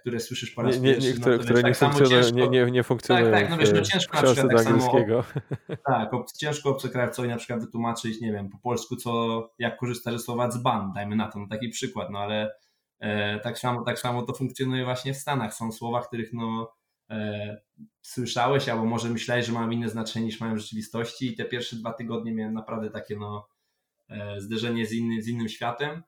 które 0.00 0.20
słyszysz 0.20 0.50
po 0.50 0.62
raz 0.62 0.80
nie, 0.80 0.82
pierwszy. 0.82 1.08
Nie, 1.08 1.20
które, 1.20 1.36
no, 1.36 1.42
które 1.42 1.62
nie, 1.62 1.62
tak 1.62 1.76
funkcjonują, 1.76 2.22
ciężko, 2.22 2.38
nie, 2.38 2.48
nie, 2.48 2.70
nie 2.70 2.82
funkcjonują. 2.82 3.30
Tak, 3.30 3.40
tak, 3.40 3.50
no 3.50 3.58
wiesz, 3.58 3.72
no 3.72 3.80
ciężko 3.80 4.16
na 4.16 4.22
przykład 4.22 4.48
tak 4.48 4.60
samo, 4.60 5.02
tak, 5.86 6.10
ciężko 6.36 6.70
obcokrajowcowi 6.70 7.28
na 7.28 7.36
przykład 7.36 7.60
wytłumaczyć, 7.60 8.20
nie 8.20 8.32
wiem, 8.32 8.48
po 8.48 8.58
polsku, 8.58 8.96
co, 8.96 9.42
jak 9.58 9.78
korzystasz 9.78 10.14
ze 10.14 10.18
słowa 10.18 10.48
dzban, 10.48 10.92
dajmy 10.92 11.16
na 11.16 11.28
to, 11.28 11.38
no 11.38 11.46
taki 11.48 11.68
przykład, 11.68 12.10
no 12.10 12.18
ale 12.18 12.54
e, 13.00 13.40
tak, 13.40 13.58
samo, 13.58 13.82
tak 13.82 13.98
samo 13.98 14.22
to 14.22 14.32
funkcjonuje 14.32 14.84
właśnie 14.84 15.14
w 15.14 15.16
Stanach. 15.16 15.54
Są 15.54 15.72
słowa, 15.72 16.02
których 16.02 16.32
no 16.32 16.72
e, 17.10 17.56
słyszałeś, 18.02 18.68
albo 18.68 18.84
może 18.84 19.08
myślałeś, 19.08 19.46
że 19.46 19.52
mają 19.52 19.70
inne 19.70 19.88
znaczenie 19.88 20.26
niż 20.26 20.40
mają 20.40 20.54
w 20.54 20.58
rzeczywistości 20.58 21.26
i 21.26 21.36
te 21.36 21.44
pierwsze 21.44 21.76
dwa 21.76 21.92
tygodnie 21.92 22.34
miałem 22.34 22.54
naprawdę 22.54 22.90
takie 22.90 23.16
no 23.16 23.48
e, 24.08 24.40
zderzenie 24.40 24.86
z, 24.86 24.92
inny, 24.92 25.22
z 25.22 25.28
innym 25.28 25.48
światem 25.48 25.90
e, 25.92 26.02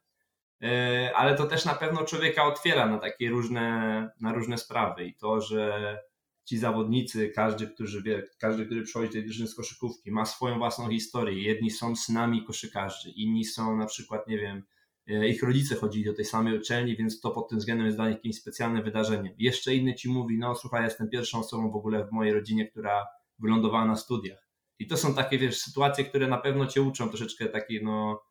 ale 1.14 1.34
to 1.36 1.46
też 1.46 1.64
na 1.64 1.74
pewno 1.74 2.04
człowieka 2.04 2.44
otwiera 2.44 2.86
na 2.86 2.98
takie 2.98 3.30
różne, 3.30 4.11
na 4.20 4.32
różne 4.32 4.59
sprawy 4.59 5.04
i 5.04 5.14
to, 5.14 5.40
że 5.40 5.98
ci 6.46 6.59
zawodnicy, 6.59 7.28
każdy, 7.28 7.66
który 7.66 8.02
wie, 8.02 8.22
każdy, 8.38 8.66
który 8.66 8.82
przychodzi 8.82 9.09
do 9.09 9.12
tej 9.12 9.24
drużyny 9.24 9.48
z 9.48 9.54
koszykówki, 9.54 10.11
ma 10.11 10.24
swoją 10.24 10.59
własną 10.59 10.90
historię. 10.90 11.42
Jedni 11.42 11.70
są 11.70 11.96
synami 11.96 12.44
koszykarzy, 12.44 13.11
inni 13.11 13.44
są 13.44 13.76
na 13.76 13.86
przykład, 13.86 14.28
nie 14.28 14.38
wiem, 14.38 14.62
e, 15.09 15.28
ich 15.28 15.42
rodzice 15.42 15.74
chodzili 15.74 16.04
do 16.04 16.14
tej 16.14 16.24
samej 16.24 16.59
uczelni, 16.59 16.96
więc 16.96 17.20
to 17.20 17.30
pod 17.30 17.48
tym 17.48 17.59
względem 17.59 17.86
jest 17.86 17.98
dla 17.98 18.09
nich 18.09 18.16
jakimś 18.16 18.36
specjalnym 18.36 18.82
wydarzeniem. 18.82 19.34
Jeszcze 19.38 19.74
inny 19.74 19.94
ci 19.94 20.09
mówi, 20.09 20.38
no 20.38 20.54
słuchaj, 20.54 20.84
jestem 20.84 21.09
pierwszą 21.09 21.38
osobą 21.38 21.70
w 21.70 21.76
ogóle 21.76 22.07
w 22.07 22.12
mojej 22.12 22.34
rodzinie, 22.34 22.66
która 22.66 23.07
wylądowała 23.38 23.84
na 23.84 23.96
studiach. 23.96 24.48
I 24.78 24.86
to 24.86 24.96
są 24.96 25.14
takie, 25.14 25.38
wiesz, 25.38 25.59
sytuacje, 25.59 26.04
które 26.04 26.28
na 26.28 26.38
pewno 26.38 26.66
cię 26.66 26.82
uczą 26.82 27.09
troszeczkę 27.09 27.46
takiej, 27.46 27.84
no, 27.84 28.22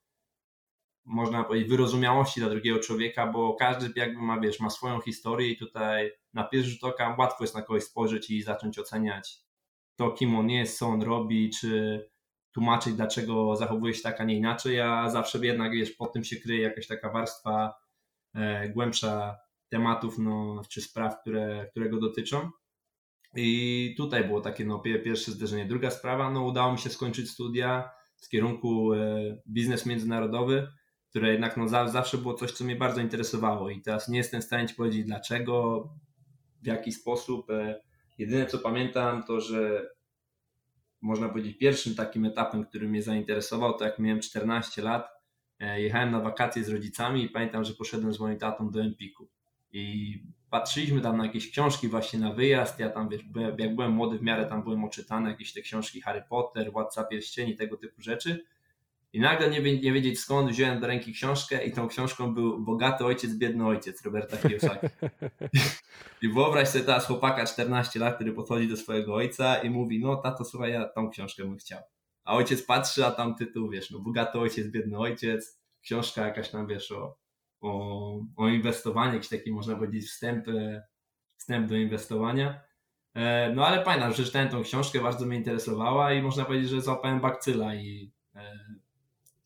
można 1.05 1.43
powiedzieć, 1.43 1.69
wyrozumiałości 1.69 2.39
dla 2.39 2.49
drugiego 2.49 2.79
człowieka, 2.79 3.27
bo 3.27 3.53
każdy 3.53 3.99
jakby 3.99 4.21
ma, 4.21 4.39
wiesz, 4.39 4.59
ma 4.59 4.69
swoją 4.69 5.01
historię 5.01 5.49
i 5.49 5.57
tutaj 5.57 6.11
na 6.33 6.43
pierwszy 6.43 6.69
rzut 6.69 6.83
oka 6.83 7.15
łatwo 7.19 7.43
jest 7.43 7.55
na 7.55 7.61
kogoś 7.61 7.83
spojrzeć 7.83 8.29
i 8.29 8.41
zacząć 8.41 8.79
oceniać 8.79 9.45
to, 9.95 10.11
kim 10.11 10.35
on 10.35 10.49
jest, 10.49 10.77
co 10.77 10.87
on 10.87 11.01
robi, 11.01 11.49
czy 11.49 12.01
tłumaczyć, 12.51 12.93
dlaczego 12.93 13.55
zachowuje 13.55 13.93
się 13.93 14.01
tak, 14.01 14.21
a 14.21 14.23
nie 14.23 14.37
inaczej, 14.37 14.81
a 14.81 15.09
zawsze 15.09 15.45
jednak, 15.45 15.71
wiesz, 15.71 15.91
pod 15.91 16.13
tym 16.13 16.23
się 16.23 16.35
kryje 16.35 16.61
jakaś 16.61 16.87
taka 16.87 17.09
warstwa 17.09 17.73
e, 18.35 18.69
głębsza 18.69 19.37
tematów, 19.69 20.19
no, 20.19 20.61
czy 20.69 20.81
spraw, 20.81 21.21
które, 21.21 21.67
które 21.71 21.89
go 21.89 21.99
dotyczą. 21.99 22.49
I 23.35 23.93
tutaj 23.97 24.23
było 24.23 24.41
takie 24.41 24.65
no, 24.65 24.79
pierwsze 24.79 25.31
zderzenie. 25.31 25.65
Druga 25.65 25.91
sprawa, 25.91 26.31
no, 26.31 26.43
udało 26.43 26.71
mi 26.71 26.79
się 26.79 26.89
skończyć 26.89 27.29
studia 27.29 27.89
z 28.15 28.29
kierunku 28.29 28.93
e, 28.93 29.21
biznes 29.47 29.85
międzynarodowy, 29.85 30.67
które 31.15 31.31
jednak 31.31 31.57
no, 31.57 31.67
zawsze 31.67 32.17
było 32.17 32.33
coś, 32.33 32.51
co 32.51 32.63
mnie 32.63 32.75
bardzo 32.75 33.01
interesowało 33.01 33.69
i 33.69 33.81
teraz 33.81 34.09
nie 34.09 34.17
jestem 34.17 34.41
w 34.41 34.43
stanie 34.43 34.67
Ci 34.67 34.75
powiedzieć 34.75 35.05
dlaczego, 35.05 35.83
w 36.61 36.67
jaki 36.67 36.91
sposób. 36.91 37.49
E, 37.49 37.81
jedyne 38.17 38.45
co 38.45 38.59
pamiętam 38.59 39.23
to, 39.23 39.41
że 39.41 39.89
można 41.01 41.29
powiedzieć 41.29 41.57
pierwszym 41.57 41.95
takim 41.95 42.25
etapem, 42.25 42.65
który 42.65 42.87
mnie 42.87 43.01
zainteresował, 43.01 43.77
to 43.77 43.85
jak 43.85 43.99
miałem 43.99 44.21
14 44.21 44.81
lat, 44.81 45.07
e, 45.59 45.81
jechałem 45.81 46.11
na 46.11 46.19
wakacje 46.19 46.63
z 46.63 46.69
rodzicami 46.69 47.23
i 47.23 47.29
pamiętam, 47.29 47.63
że 47.63 47.73
poszedłem 47.73 48.13
z 48.13 48.19
moim 48.19 48.37
tatą 48.37 48.71
do 48.71 48.81
Empiku. 48.81 49.29
I 49.71 50.13
patrzyliśmy 50.49 51.01
tam 51.01 51.17
na 51.17 51.25
jakieś 51.25 51.51
książki 51.51 51.87
właśnie 51.87 52.19
na 52.19 52.33
wyjazd, 52.33 52.79
ja 52.79 52.89
tam 52.89 53.09
wiesz, 53.09 53.21
jak 53.57 53.75
byłem 53.75 53.91
młody 53.91 54.17
w 54.17 54.21
miarę 54.21 54.45
tam 54.45 54.63
byłem 54.63 54.83
oczytany, 54.83 55.29
jakieś 55.29 55.53
te 55.53 55.61
książki 55.61 56.01
Harry 56.01 56.23
Potter, 56.29 56.71
Władca 56.71 57.03
Pierścieni, 57.03 57.55
tego 57.55 57.77
typu 57.77 58.01
rzeczy 58.01 58.45
i 59.15 59.19
nagle 59.19 59.49
nie, 59.49 59.79
nie 59.79 59.93
wiedzieć 59.93 60.19
skąd 60.19 60.51
wziąłem 60.51 60.79
do 60.79 60.87
ręki 60.87 61.13
książkę 61.13 61.65
i 61.65 61.71
tą 61.71 61.87
książką 61.87 62.33
był 62.33 62.59
Bogaty 62.59 63.05
ojciec, 63.05 63.35
biedny 63.35 63.67
ojciec 63.67 64.05
Roberta 64.05 64.37
Kiyosaki. 64.37 64.87
I 66.21 66.29
wyobraź 66.29 66.67
sobie 66.67 66.83
teraz 66.83 67.07
chłopaka 67.07 67.45
14 67.45 67.99
lat, 67.99 68.15
który 68.15 68.33
podchodzi 68.33 68.67
do 68.67 68.77
swojego 68.77 69.15
ojca 69.15 69.55
i 69.55 69.69
mówi, 69.69 69.99
no 69.99 70.15
tato 70.15 70.45
słuchaj, 70.45 70.71
ja 70.71 70.85
tą 70.85 71.09
książkę 71.09 71.43
bym 71.43 71.57
chciał. 71.57 71.81
A 72.23 72.35
ojciec 72.35 72.63
patrzy, 72.63 73.05
a 73.05 73.11
tam 73.11 73.35
tytuł, 73.35 73.69
wiesz, 73.69 73.91
no 73.91 73.99
Bogaty 73.99 74.39
ojciec, 74.39 74.67
biedny 74.67 74.97
ojciec, 74.97 75.61
książka 75.81 76.27
jakaś 76.27 76.49
tam, 76.49 76.67
wiesz, 76.67 76.91
o, 76.91 77.17
o, 77.61 78.19
o 78.35 78.47
inwestowaniu, 78.47 79.13
jakiś 79.13 79.29
taki 79.29 79.51
można 79.51 79.75
powiedzieć 79.75 80.05
wstęp, 80.05 80.47
e, 80.47 80.83
wstęp 81.37 81.69
do 81.69 81.75
inwestowania. 81.75 82.61
E, 83.13 83.51
no 83.53 83.67
ale 83.67 83.83
pamiętam, 83.83 84.13
że 84.13 84.23
czytałem 84.23 84.49
tą 84.49 84.63
książkę, 84.63 84.99
bardzo 84.99 85.25
mnie 85.25 85.37
interesowała 85.37 86.13
i 86.13 86.21
można 86.21 86.45
powiedzieć, 86.45 86.69
że 86.69 86.81
złapałem 86.81 87.19
bakcyla 87.19 87.75
i 87.75 88.11
e, 88.35 88.74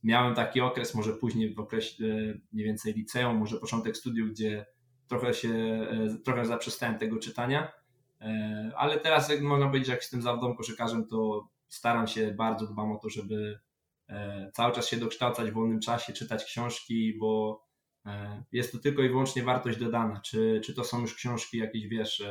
miałem 0.03 0.35
taki 0.35 0.61
okres, 0.61 0.95
może 0.95 1.13
później 1.13 1.53
w 1.53 1.59
okresie 1.59 2.03
mniej 2.51 2.65
więcej 2.65 2.93
liceum, 2.93 3.37
może 3.37 3.57
początek 3.57 3.97
studiów, 3.97 4.29
gdzie 4.29 4.65
trochę 5.07 5.33
się, 5.33 5.49
e, 5.49 6.17
trochę 6.25 6.45
zaprzestałem 6.45 6.97
tego 6.97 7.19
czytania, 7.19 7.71
e, 8.21 8.71
ale 8.77 8.99
teraz 8.99 9.29
jak 9.29 9.41
można 9.41 9.67
powiedzieć, 9.67 9.89
jak 9.89 9.99
jestem 9.99 10.21
zawodowym 10.21 10.55
koszykarzem, 10.55 11.07
to 11.07 11.47
staram 11.67 12.07
się, 12.07 12.31
bardzo 12.31 12.67
dbam 12.67 12.91
o 12.91 12.97
to, 12.97 13.09
żeby 13.09 13.59
e, 14.09 14.51
cały 14.53 14.73
czas 14.73 14.87
się 14.87 14.97
dokształcać 14.97 15.51
w 15.51 15.53
wolnym 15.53 15.79
czasie, 15.79 16.13
czytać 16.13 16.45
książki, 16.45 17.17
bo 17.19 17.63
jest 18.51 18.71
to 18.71 18.79
tylko 18.79 19.01
i 19.01 19.09
wyłącznie 19.09 19.43
wartość 19.43 19.79
dodana. 19.79 20.21
Czy, 20.21 20.61
czy 20.65 20.73
to 20.73 20.83
są 20.83 21.01
już 21.01 21.15
książki 21.15 21.57
jakieś, 21.57 21.87
wiesz, 21.87 22.23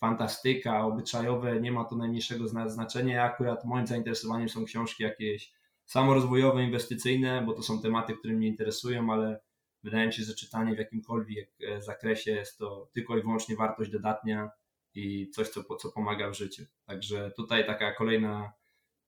fantastyka, 0.00 0.84
obyczajowe, 0.84 1.60
nie 1.60 1.72
ma 1.72 1.84
to 1.84 1.96
najmniejszego 1.96 2.48
znaczenia. 2.66 3.24
Akurat 3.24 3.64
moim 3.64 3.86
zainteresowaniem 3.86 4.48
są 4.48 4.64
książki 4.64 5.02
jakieś 5.02 5.52
samorozwojowe, 5.90 6.64
inwestycyjne, 6.64 7.42
bo 7.46 7.52
to 7.52 7.62
są 7.62 7.82
tematy, 7.82 8.14
które 8.14 8.34
mnie 8.34 8.48
interesują, 8.48 9.12
ale 9.12 9.40
wydaje 9.82 10.06
mi 10.06 10.12
się, 10.12 10.22
że 10.22 10.34
czytanie 10.34 10.74
w 10.74 10.78
jakimkolwiek 10.78 11.50
e, 11.68 11.82
zakresie 11.82 12.30
jest 12.30 12.58
to 12.58 12.90
tylko 12.92 13.18
i 13.18 13.22
wyłącznie 13.22 13.56
wartość 13.56 13.90
dodatnia 13.90 14.50
i 14.94 15.30
coś, 15.30 15.48
co, 15.48 15.76
co 15.76 15.92
pomaga 15.92 16.30
w 16.30 16.34
życiu. 16.34 16.64
Także 16.86 17.32
tutaj 17.36 17.66
taka 17.66 17.92
kolejna, 17.92 18.52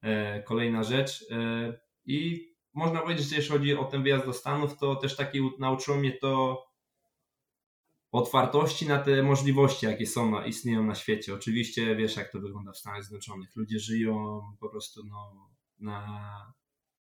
e, 0.01 0.43
kolejna 0.43 0.83
rzecz. 0.83 1.25
E, 1.31 1.79
I 2.05 2.49
można 2.73 3.01
powiedzieć, 3.01 3.29
że 3.29 3.37
jeśli 3.37 3.53
chodzi 3.53 3.75
o 3.75 3.85
ten 3.85 4.03
wyjazd 4.03 4.27
do 4.27 4.33
Stanów, 4.33 4.79
to 4.79 4.97
też 4.97 5.17
taki 5.17 5.51
nauczyło 5.59 5.97
mnie 5.97 6.13
to 6.13 6.65
otwartości 8.13 8.89
na 8.89 8.99
te 8.99 9.23
możliwości, 9.23 9.87
jakie 9.87 10.07
są, 10.07 10.45
istnieją 10.45 10.85
na 10.85 10.95
świecie. 10.95 11.35
Oczywiście 11.35 11.97
wiesz, 11.97 12.17
jak 12.17 12.33
to 12.33 12.41
wygląda 12.41 12.73
w 12.73 12.79
Stanach 12.79 13.05
Zjednoczonych. 13.05 13.57
Ludzie 13.57 13.79
żyją 13.79 14.43
po 14.61 14.69
prostu 14.69 15.05
no, 15.05 15.51
na, 15.79 16.53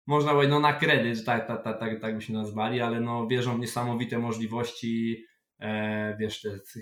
można 0.07 0.31
powiedzieć, 0.31 0.51
no 0.51 0.59
na 0.59 0.73
kredyt, 0.73 1.25
tak, 1.25 1.47
tak, 1.47 1.63
tak, 1.63 1.79
tak, 1.79 2.01
tak 2.01 2.15
byśmy 2.15 2.35
nazwali, 2.35 2.81
ale 2.81 2.99
no 3.01 3.27
wierzą 3.27 3.57
w 3.57 3.59
niesamowite 3.59 4.19
możliwości, 4.19 5.25
e, 5.59 6.17
wiesz, 6.19 6.41
te, 6.41 6.49
te 6.49 6.79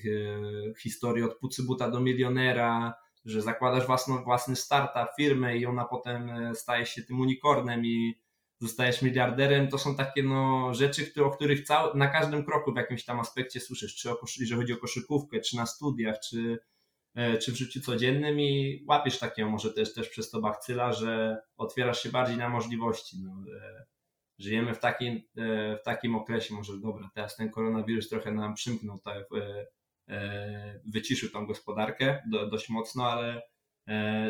historie 0.82 1.26
od 1.26 1.38
pucybuta 1.38 1.91
do 1.91 1.99
milionera, 1.99 2.93
że 3.26 3.41
zakładasz 3.41 3.88
własną, 3.88 4.24
własny 4.24 4.55
startup, 4.55 5.15
firmę 5.17 5.57
i 5.57 5.65
ona 5.65 5.86
potem 5.86 6.30
e, 6.30 6.55
staje 6.55 6.86
się 6.86 7.03
tym 7.03 7.20
unicornem 7.20 7.86
i 7.86 8.20
zostajesz 8.61 9.01
miliarderem, 9.01 9.67
to 9.67 9.78
są 9.78 9.95
takie 9.95 10.24
no, 10.24 10.74
rzeczy, 10.74 11.11
które, 11.11 11.26
o 11.26 11.32
których 11.32 11.59
na 11.95 12.07
każdym 12.07 12.45
kroku 12.45 12.74
w 12.74 12.78
jakimś 12.78 13.05
tam 13.05 13.20
aspekcie 13.20 13.59
słyszysz, 13.59 13.95
czy 13.95 14.11
o, 14.11 14.20
jeżeli 14.39 14.61
chodzi 14.61 14.74
o 14.74 14.78
koszykówkę, 14.78 15.39
czy 15.39 15.55
na 15.55 15.65
studiach, 15.65 16.20
czy 16.20 16.59
E, 16.59 16.78
czy 17.16 17.51
w 17.51 17.55
życiu 17.55 17.82
codziennym 17.82 18.39
i 18.39 18.84
łapiesz 18.88 19.20
takiego 19.20 19.49
może 19.49 19.74
też, 19.74 19.93
też 19.93 20.10
przez 20.10 20.30
to 20.30 20.41
bakcyla, 20.41 20.93
że 20.93 21.41
otwierasz 21.57 22.03
się 22.03 22.10
bardziej 22.10 22.38
na 22.38 22.49
możliwości. 22.49 23.18
No, 23.24 23.43
e, 23.55 23.86
żyjemy 24.39 24.76
w 24.76 24.80
takim, 24.80 25.22
e, 25.38 25.78
w 25.78 25.84
takim 25.84 26.16
okresie, 26.16 26.53
może 26.53 26.80
dobra, 26.80 27.10
teraz 27.14 27.36
ten 27.36 27.51
koronawirus 27.51 28.10
trochę 28.10 28.32
nam 28.32 28.53
przymknął, 28.53 28.99
tak, 28.99 29.26
wyciszył 30.86 31.30
tą 31.30 31.45
gospodarkę 31.45 32.24
do, 32.32 32.47
dość 32.47 32.70
mocno, 32.70 33.12
ale 33.12 33.41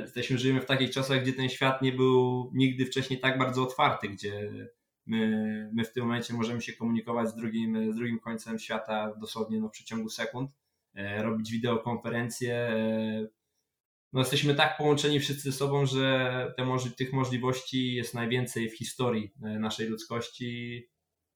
jesteśmy, 0.02 0.38
żyjemy 0.38 0.62
w 0.62 0.66
takich 0.66 0.92
czasach, 0.92 1.22
gdzie 1.22 1.34
ten 1.34 1.50
świat 1.50 1.82
nie 1.82 1.92
był 1.92 2.52
nigdy 2.54 2.86
wcześniej 2.86 3.20
tak 3.20 3.38
bardzo 3.38 3.64
otwarty, 3.64 4.10
gdzie 4.10 4.52
my, 5.06 5.70
my 5.74 5.84
w 5.84 5.94
tym 5.94 6.04
momencie 6.04 6.34
możemy 6.34 6.62
się 6.62 6.74
komunikować 6.74 7.30
z 7.30 7.36
drugim, 7.36 7.94
z 7.94 7.96
drugim 7.96 8.20
końcem 8.20 8.60
świata 8.60 9.14
dosłownie 9.20 9.60
no, 9.60 9.68
w 9.68 9.72
przeciągu 9.72 10.10
sekund 10.10 10.52
E, 10.52 10.59
robić 11.24 11.52
wideokonferencje. 11.52 12.54
E, 12.56 13.28
no 14.14 14.20
jesteśmy 14.20 14.56
tak 14.56 14.78
połączeni 14.78 15.20
wszyscy 15.20 15.52
ze 15.52 15.58
sobą, 15.58 15.86
że 15.86 16.54
te, 16.58 16.66
tych 16.98 17.14
możliwości 17.14 17.94
jest 17.94 18.14
najwięcej 18.14 18.70
w 18.70 18.78
historii 18.78 19.34
e, 19.44 19.60
naszej 19.60 19.88
ludzkości. 19.88 20.84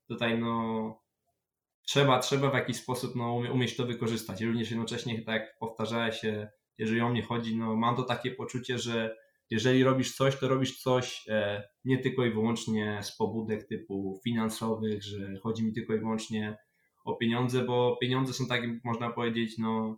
Tutaj 0.07 0.39
no 0.39 1.03
trzeba, 1.81 2.19
trzeba 2.19 2.49
w 2.49 2.53
jakiś 2.53 2.77
sposób 2.77 3.15
no, 3.15 3.35
umieć 3.35 3.75
to 3.75 3.85
wykorzystać. 3.85 4.41
Również 4.41 4.71
jednocześnie, 4.71 5.21
tak 5.21 5.57
jak 5.91 6.13
się, 6.13 6.47
jeżeli 6.77 7.01
o 7.01 7.09
mnie 7.09 7.23
chodzi, 7.23 7.57
no 7.57 7.75
mam 7.75 7.95
to 7.95 8.03
takie 8.03 8.31
poczucie, 8.31 8.79
że 8.79 9.15
jeżeli 9.49 9.83
robisz 9.83 10.15
coś, 10.15 10.39
to 10.39 10.47
robisz 10.47 10.81
coś 10.81 11.25
nie 11.85 11.97
tylko 11.97 12.25
i 12.25 12.31
wyłącznie 12.31 12.99
z 13.03 13.17
pobudek 13.17 13.67
typu 13.67 14.21
finansowych, 14.23 15.03
że 15.03 15.37
chodzi 15.43 15.65
mi 15.65 15.73
tylko 15.73 15.93
i 15.93 15.99
wyłącznie 15.99 16.57
o 17.03 17.15
pieniądze, 17.15 17.63
bo 17.63 17.97
pieniądze 18.01 18.33
są 18.33 18.47
takim, 18.47 18.81
można 18.83 19.09
powiedzieć, 19.09 19.57
no 19.57 19.97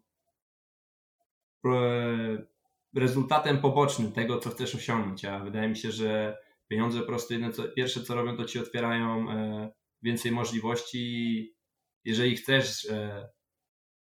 rezultatem 2.95 3.57
pobocznym 3.57 4.11
tego, 4.11 4.39
co 4.39 4.49
chcesz 4.49 4.75
osiągnąć, 4.75 5.25
a 5.25 5.39
wydaje 5.39 5.69
mi 5.69 5.77
się, 5.77 5.91
że 5.91 6.37
pieniądze 6.67 6.99
po 6.99 7.05
prostu 7.05 7.33
jedno, 7.33 7.51
co, 7.51 7.63
pierwsze 7.63 8.03
co 8.03 8.15
robią, 8.15 8.37
to 8.37 8.45
ci 8.45 8.59
otwierają 8.59 9.31
e, 9.31 9.71
więcej 10.01 10.31
możliwości. 10.31 11.55
Jeżeli 12.03 12.35
chcesz 12.35 12.85
e, 12.85 13.29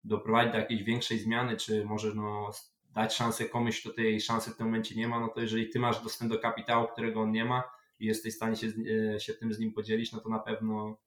doprowadzić 0.04 0.52
do 0.52 0.58
jakiejś 0.58 0.82
większej 0.82 1.18
zmiany, 1.18 1.56
czy 1.56 1.84
może 1.84 2.14
no, 2.14 2.50
dać 2.84 3.14
szansę 3.14 3.44
komuś, 3.44 3.80
kto 3.80 3.90
tej 3.90 4.20
szansy 4.20 4.50
w 4.50 4.56
tym 4.56 4.66
momencie 4.66 4.94
nie 4.94 5.08
ma, 5.08 5.20
no 5.20 5.28
to 5.28 5.40
jeżeli 5.40 5.68
ty 5.68 5.78
masz 5.78 6.02
dostęp 6.02 6.32
do 6.32 6.38
kapitału, 6.38 6.88
którego 6.88 7.20
on 7.20 7.30
nie 7.32 7.44
ma 7.44 7.62
i 7.98 8.06
jesteś 8.06 8.32
w 8.32 8.36
stanie 8.36 8.56
się, 8.56 8.66
e, 9.14 9.20
się 9.20 9.34
tym 9.34 9.52
z 9.52 9.58
nim 9.58 9.72
podzielić, 9.72 10.12
no 10.12 10.20
to 10.20 10.28
na 10.28 10.38
pewno 10.38 10.98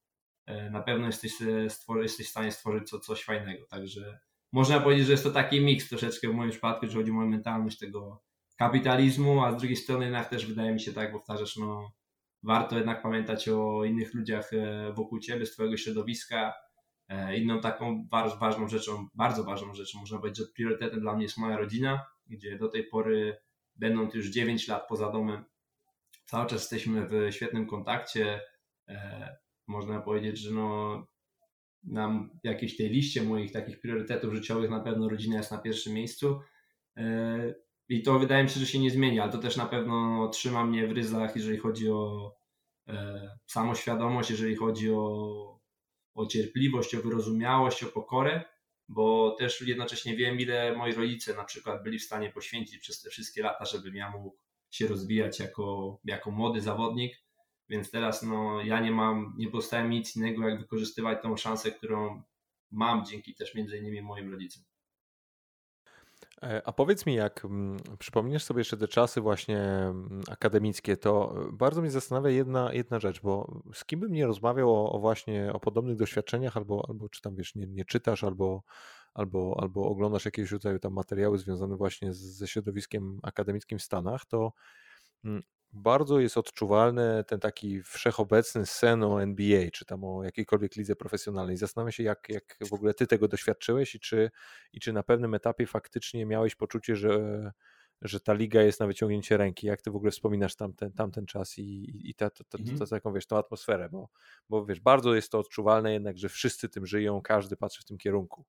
na 0.71 0.81
pewno 0.81 1.05
jesteś, 1.05 1.41
e, 1.41 1.69
stworzy, 1.69 2.01
jesteś 2.01 2.27
w 2.27 2.29
stanie 2.29 2.51
stworzyć 2.51 2.89
co, 2.89 2.99
coś 2.99 3.23
fajnego. 3.23 3.65
Także 3.69 4.19
można 4.51 4.79
powiedzieć, 4.79 5.05
że 5.05 5.11
jest 5.11 5.23
to 5.23 5.31
taki 5.31 5.61
miks 5.61 5.89
troszeczkę 5.89 6.27
w 6.27 6.33
moim 6.33 6.51
przypadku, 6.51 6.87
że 6.87 6.97
chodzi 6.97 7.11
o 7.11 7.13
moją 7.13 7.29
mentalność 7.29 7.77
tego 7.77 8.23
kapitalizmu, 8.57 9.43
a 9.43 9.51
z 9.51 9.57
drugiej 9.57 9.75
strony 9.75 10.05
jednak 10.05 10.29
też 10.29 10.45
wydaje 10.45 10.73
mi 10.73 10.79
się, 10.79 10.93
tak 10.93 11.11
powtarzasz, 11.11 11.57
no, 11.57 11.91
warto 12.43 12.77
jednak 12.77 13.01
pamiętać 13.01 13.49
o 13.49 13.83
innych 13.83 14.13
ludziach 14.13 14.51
wokół 14.93 15.19
ciebie, 15.19 15.45
z 15.45 15.53
twojego 15.53 15.77
środowiska. 15.77 16.53
Inną 17.35 17.61
taką 17.61 18.07
ważną 18.39 18.67
rzeczą, 18.67 19.07
bardzo 19.13 19.43
ważną 19.43 19.73
rzeczą, 19.73 19.99
można 19.99 20.19
powiedzieć, 20.19 20.37
że 20.37 20.51
priorytetem 20.55 20.99
dla 20.99 21.13
mnie 21.13 21.23
jest 21.23 21.37
moja 21.37 21.57
rodzina, 21.57 22.05
gdzie 22.27 22.57
do 22.57 22.67
tej 22.67 22.83
pory, 22.83 23.37
będąc 23.75 24.13
już 24.13 24.29
9 24.29 24.67
lat 24.67 24.87
poza 24.87 25.11
domem, 25.11 25.45
cały 26.25 26.45
czas 26.45 26.61
jesteśmy 26.61 27.07
w 27.07 27.31
świetnym 27.31 27.67
kontakcie. 27.67 28.41
Można 29.69 30.01
powiedzieć, 30.01 30.37
że 30.37 30.51
no, 30.51 31.07
na 31.83 32.29
jakiejś 32.43 32.77
tej 32.77 32.89
liście 32.89 33.23
moich 33.23 33.51
takich 33.51 33.79
priorytetów 33.79 34.33
życiowych 34.33 34.69
na 34.69 34.79
pewno 34.79 35.09
rodzina 35.09 35.37
jest 35.37 35.51
na 35.51 35.57
pierwszym 35.57 35.93
miejscu. 35.93 36.39
E, 36.97 37.55
I 37.89 38.03
to 38.03 38.19
wydaje 38.19 38.43
mi 38.43 38.49
się, 38.49 38.59
że 38.59 38.65
się 38.65 38.79
nie 38.79 38.91
zmieni, 38.91 39.19
ale 39.19 39.31
to 39.31 39.37
też 39.37 39.57
na 39.57 39.65
pewno 39.65 40.27
trzyma 40.27 40.65
mnie 40.65 40.87
w 40.87 40.91
ryzach, 40.91 41.35
jeżeli 41.35 41.57
chodzi 41.57 41.89
o 41.89 42.31
e, 42.87 43.29
samoświadomość, 43.47 44.29
jeżeli 44.29 44.55
chodzi 44.55 44.91
o, 44.91 45.59
o 46.15 46.25
cierpliwość, 46.25 46.95
o 46.95 47.01
wyrozumiałość, 47.01 47.83
o 47.83 47.87
pokorę, 47.87 48.43
bo 48.87 49.35
też 49.39 49.61
jednocześnie 49.61 50.15
wiem, 50.15 50.39
ile 50.39 50.75
moi 50.75 50.93
rodzice 50.93 51.35
na 51.35 51.43
przykład 51.43 51.83
byli 51.83 51.99
w 51.99 52.03
stanie 52.03 52.29
poświęcić 52.29 52.81
przez 52.81 53.01
te 53.01 53.09
wszystkie 53.09 53.43
lata, 53.43 53.65
żebym 53.65 53.95
ja 53.95 54.11
mógł 54.11 54.37
się 54.69 54.87
rozwijać 54.87 55.39
jako, 55.39 55.97
jako 56.05 56.31
młody 56.31 56.61
zawodnik 56.61 57.28
więc 57.69 57.91
teraz 57.91 58.23
no, 58.23 58.61
ja 58.61 58.79
nie 58.79 58.91
mam, 58.91 59.33
nie 59.37 59.49
pozostaje 59.49 59.89
mi 59.89 59.95
nic 59.95 60.15
innego, 60.15 60.49
jak 60.49 60.59
wykorzystywać 60.59 61.21
tą 61.21 61.37
szansę, 61.37 61.71
którą 61.71 62.23
mam 62.71 63.05
dzięki 63.05 63.35
też 63.35 63.55
między 63.55 63.77
innymi 63.77 64.01
moim 64.01 64.31
rodzicom. 64.31 64.63
E, 66.43 66.61
a 66.65 66.71
powiedz 66.71 67.05
mi, 67.05 67.15
jak 67.15 67.45
mm, 67.45 67.77
przypomnisz 67.99 68.43
sobie 68.43 68.59
jeszcze 68.59 68.77
te 68.77 68.87
czasy 68.87 69.21
właśnie 69.21 69.57
mm, 69.59 70.21
akademickie, 70.29 70.97
to 70.97 71.35
bardzo 71.53 71.81
mnie 71.81 71.91
zastanawia 71.91 72.29
jedna, 72.29 72.73
jedna 72.73 72.99
rzecz, 72.99 73.21
bo 73.21 73.61
z 73.73 73.85
kim 73.85 73.99
bym 73.99 74.11
nie 74.11 74.27
rozmawiał 74.27 74.75
o, 74.75 74.91
o 74.91 74.99
właśnie 74.99 75.53
o 75.53 75.59
podobnych 75.59 75.95
doświadczeniach, 75.95 76.57
albo, 76.57 76.85
albo 76.87 77.09
czy 77.09 77.21
tam 77.21 77.35
wiesz, 77.35 77.55
nie, 77.55 77.67
nie 77.67 77.85
czytasz, 77.85 78.23
albo, 78.23 78.63
albo, 79.13 79.57
albo 79.61 79.83
oglądasz 79.85 80.25
jakiegoś 80.25 80.51
rodzaju 80.51 80.79
tam 80.79 80.93
materiały 80.93 81.37
związane 81.37 81.75
właśnie 81.75 82.13
z, 82.13 82.17
ze 82.17 82.47
środowiskiem 82.47 83.19
akademickim 83.23 83.79
w 83.79 83.83
Stanach, 83.83 84.25
to 84.25 84.53
mm, 85.25 85.43
bardzo 85.73 86.19
jest 86.19 86.37
odczuwalny 86.37 87.23
ten 87.27 87.39
taki 87.39 87.83
wszechobecny 87.83 88.65
sen 88.65 89.03
o 89.03 89.23
NBA, 89.23 89.71
czy 89.73 89.85
tam 89.85 90.03
o 90.03 90.23
jakiejkolwiek 90.23 90.75
lidze 90.75 90.95
profesjonalnej. 90.95 91.57
Zastanawiam 91.57 91.91
się, 91.91 92.03
jak, 92.03 92.29
jak 92.29 92.57
w 92.69 92.73
ogóle 92.73 92.93
ty 92.93 93.07
tego 93.07 93.27
doświadczyłeś 93.27 93.95
i 93.95 93.99
czy, 93.99 94.31
i 94.73 94.79
czy 94.79 94.93
na 94.93 95.03
pewnym 95.03 95.33
etapie 95.33 95.67
faktycznie 95.67 96.25
miałeś 96.25 96.55
poczucie, 96.55 96.95
że, 96.95 97.51
że 98.01 98.19
ta 98.19 98.33
liga 98.33 98.61
jest 98.61 98.79
na 98.79 98.87
wyciągnięcie 98.87 99.37
ręki. 99.37 99.67
Jak 99.67 99.81
ty 99.81 99.91
w 99.91 99.95
ogóle 99.95 100.11
wspominasz 100.11 100.55
tamten, 100.55 100.91
tamten 100.91 101.25
czas 101.25 101.57
i, 101.57 101.99
i 102.09 102.15
ta, 102.15 102.29
ta, 102.29 102.43
ta, 102.43 102.57
ta, 102.57 102.63
mhm. 102.71 102.89
taką, 102.89 103.13
wiesz, 103.13 103.27
tą 103.27 103.37
atmosferę, 103.37 103.89
bo, 103.91 104.09
bo 104.49 104.65
wiesz, 104.65 104.79
bardzo 104.79 105.15
jest 105.15 105.31
to 105.31 105.39
odczuwalne 105.39 105.93
jednak, 105.93 106.17
że 106.17 106.29
wszyscy 106.29 106.69
tym 106.69 106.85
żyją, 106.85 107.21
każdy 107.21 107.57
patrzy 107.57 107.81
w 107.81 107.85
tym 107.85 107.97
kierunku. 107.97 108.45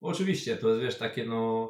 Oczywiście, 0.00 0.56
to 0.56 0.68
jest, 0.68 0.80
wiesz, 0.80 0.98
takie 0.98 1.24
no 1.24 1.68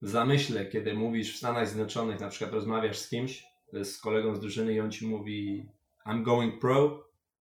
zamyśle, 0.00 0.66
kiedy 0.66 0.94
mówisz 0.94 1.34
w 1.34 1.36
Stanach 1.36 1.68
Zjednoczonych, 1.68 2.20
na 2.20 2.28
przykład 2.28 2.52
rozmawiasz 2.52 2.98
z 2.98 3.08
kimś, 3.08 3.44
z 3.72 3.98
kolegą 3.98 4.34
z 4.34 4.40
drużyny 4.40 4.74
i 4.74 4.80
on 4.80 4.90
ci 4.90 5.06
mówi 5.06 5.68
I'm 6.06 6.22
going 6.22 6.60
pro, 6.60 7.08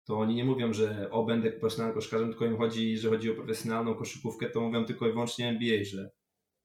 to 0.05 0.19
oni 0.19 0.35
nie 0.35 0.45
mówią, 0.45 0.73
że 0.73 1.11
o 1.11 1.25
będę 1.25 1.51
profesjonalnym 1.51 1.95
koszkarzem, 1.95 2.29
tylko 2.29 2.45
im 2.45 2.57
chodzi, 2.57 2.97
że 2.97 3.09
chodzi 3.09 3.31
o 3.31 3.35
profesjonalną 3.35 3.95
koszykówkę, 3.95 4.49
to 4.49 4.61
mówią 4.61 4.85
tylko 4.85 5.07
i 5.07 5.11
wyłącznie 5.11 5.47
NBA, 5.47 5.83
że 5.83 6.11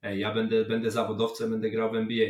ej, 0.01 0.19
ja 0.19 0.33
będę, 0.33 0.65
będę 0.65 0.91
zawodowcem, 0.91 1.51
będę 1.51 1.69
grał 1.69 1.91
w 1.91 1.95
NBA. 1.95 2.27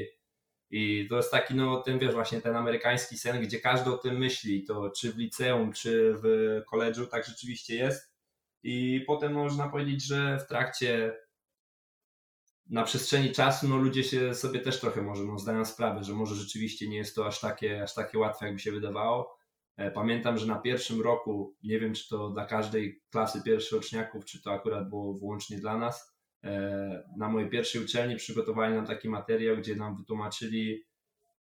I 0.70 1.08
to 1.10 1.18
jest 1.18 1.32
taki, 1.32 1.56
no 1.56 1.82
ten 1.82 2.00
wiesz, 2.00 2.14
właśnie 2.14 2.42
ten 2.42 2.56
amerykański 2.56 3.18
sen, 3.18 3.42
gdzie 3.42 3.60
każdy 3.60 3.94
o 3.94 3.98
tym 3.98 4.18
myśli, 4.18 4.64
to 4.64 4.90
czy 4.90 5.14
w 5.14 5.18
liceum, 5.18 5.74
czy 5.74 6.16
w 6.24 6.62
koledżu, 6.70 7.08
tak 7.08 7.26
rzeczywiście 7.26 7.76
jest. 7.76 8.14
I 8.64 9.04
potem 9.08 9.34
można 9.34 9.70
powiedzieć, 9.70 10.06
że 10.06 10.40
w 10.46 10.48
trakcie 10.48 11.16
na 12.70 12.84
przestrzeni 12.84 13.32
czasu 13.32 13.68
no, 13.68 13.78
ludzie 13.78 14.04
się 14.04 14.36
sobie 14.36 14.60
też 14.60 14.80
trochę 14.80 15.02
może 15.02 15.24
no, 15.24 15.40
zdają 15.40 15.66
sprawę, 15.66 16.04
że 16.04 16.14
może 16.14 16.36
rzeczywiście 16.36 16.90
nie 16.90 16.98
jest 16.98 17.16
to 17.16 17.28
aż 17.28 17.40
takie, 17.40 17.84
aż 17.84 17.94
takie 17.94 18.20
łatwe, 18.20 18.46
jakby 18.46 18.60
się 18.60 18.72
wydawało. 18.72 19.38
E, 19.78 19.92
pamiętam, 19.92 20.38
że 20.38 20.46
na 20.46 20.60
pierwszym 20.60 21.02
roku, 21.02 21.56
nie 21.64 21.80
wiem 21.80 21.94
czy 21.94 22.10
to 22.10 22.30
dla 22.30 22.46
każdej 22.46 23.02
klasy 23.12 23.44
pierwszoroczniaków, 23.44 24.26
czy 24.26 24.42
to 24.42 24.52
akurat 24.52 24.90
było 24.90 25.14
wyłącznie 25.14 25.58
dla 25.58 25.78
nas, 25.78 26.18
e, 26.44 27.04
na 27.18 27.30
mojej 27.30 27.50
pierwszej 27.50 27.84
uczelni 27.84 28.16
przygotowali 28.16 28.76
nam 28.76 28.86
taki 28.86 29.10
materiał, 29.10 29.58
gdzie 29.58 29.76
nam 29.76 29.96
wytłumaczyli, 29.96 30.84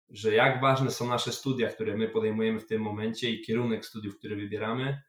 że 0.10 0.34
jak 0.34 0.62
ważne 0.62 0.92
są 0.92 1.08
nasze 1.08 1.32
studia, 1.32 1.70
które 1.70 1.98
my 1.98 2.10
podejmujemy 2.10 2.60
w 2.60 2.68
tym 2.68 2.82
momencie 2.82 3.32
i 3.32 3.42
kierunek 3.42 3.86
studiów, 3.86 4.18
który 4.18 4.36
wybieramy, 4.36 5.02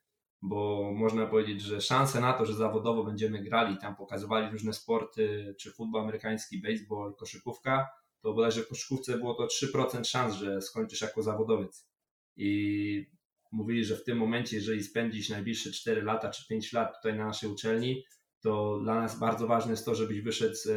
bo 0.43 0.93
można 0.95 1.26
powiedzieć, 1.26 1.61
że 1.61 1.80
szanse 1.80 2.20
na 2.20 2.32
to, 2.32 2.47
że 2.47 2.55
zawodowo 2.55 3.05
będziemy 3.05 3.43
grali, 3.43 3.78
tam 3.78 3.97
pokazywali 3.97 4.53
różne 4.53 4.72
sporty, 4.72 5.55
czy 5.61 5.72
futbol 5.72 6.03
amerykański, 6.03 6.62
baseball, 6.62 7.14
koszykówka, 7.14 7.88
to 8.22 8.34
bodajże 8.34 8.62
w 8.62 8.68
koszykówce 8.68 9.18
było 9.18 9.34
to 9.34 9.47
3% 9.47 10.05
szans, 10.05 10.34
że 10.34 10.62
skończysz 10.62 11.01
jako 11.01 11.22
zawodowiec. 11.22 11.88
I 12.36 13.07
mówili, 13.53 13.84
że 13.84 13.97
w 13.97 14.05
tym 14.05 14.18
momencie, 14.18 14.57
jeżeli 14.57 14.82
spędzisz 14.82 15.28
najbliższe 15.28 15.70
4 15.70 16.03
lata 16.03 16.30
czy 16.30 16.49
5 16.49 16.72
lat 16.72 16.97
tutaj 16.97 17.18
na 17.18 17.26
naszej 17.26 17.51
uczelni, 17.51 18.05
to 18.40 18.78
dla 18.82 18.95
nas 18.95 19.18
bardzo 19.18 19.47
ważne 19.47 19.70
jest 19.70 19.84
to, 19.84 19.95
żebyś 19.95 20.20
wyszedł 20.20 20.55
z, 20.55 20.68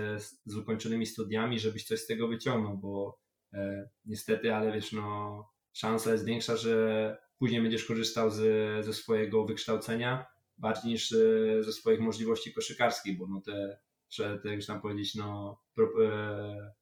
z 0.46 0.58
ukończonymi 0.58 1.06
studiami, 1.06 1.60
żebyś 1.60 1.84
coś 1.84 2.00
z 2.00 2.08
tego 2.08 2.28
wyciągnął, 2.28 2.78
bo 2.78 3.20
e, 3.54 3.90
niestety, 4.06 4.56
ale 4.56 4.72
wiesz, 4.72 4.92
no, 4.92 5.44
szansa 5.74 6.12
jest 6.12 6.26
większa, 6.26 6.58
że 6.58 7.18
później 7.40 7.62
będziesz 7.62 7.86
korzystał 7.86 8.32
z, 8.32 8.86
ze 8.86 8.94
swojego 8.94 9.46
wykształcenia 9.46 10.26
bardziej 10.58 10.92
niż 10.92 11.12
e, 11.12 11.64
ze 11.64 11.74
swoich 11.74 12.00
możliwości 12.00 12.54
koszykarskich, 12.54 13.18
bo 13.18 13.28
no 13.28 13.42
te, 13.42 13.80
że 14.10 14.40
te, 14.40 14.56
jak 14.56 14.66
tam 14.66 14.82
powiedzieć, 14.82 15.16
no 15.16 15.60
e, 16.02 16.74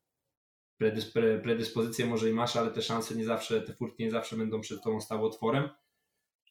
predyspozycje 1.43 2.06
może 2.06 2.30
i 2.30 2.34
masz, 2.34 2.56
ale 2.56 2.72
te 2.72 2.82
szanse 2.82 3.16
nie 3.16 3.26
zawsze, 3.26 3.62
te 3.62 3.74
furtki 3.74 4.04
nie 4.04 4.12
zawsze 4.12 4.36
będą 4.36 4.62
przed 4.62 4.84
tobą 4.84 5.01
stały 5.01 5.22
otworem. 5.26 5.70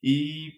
I 0.03 0.51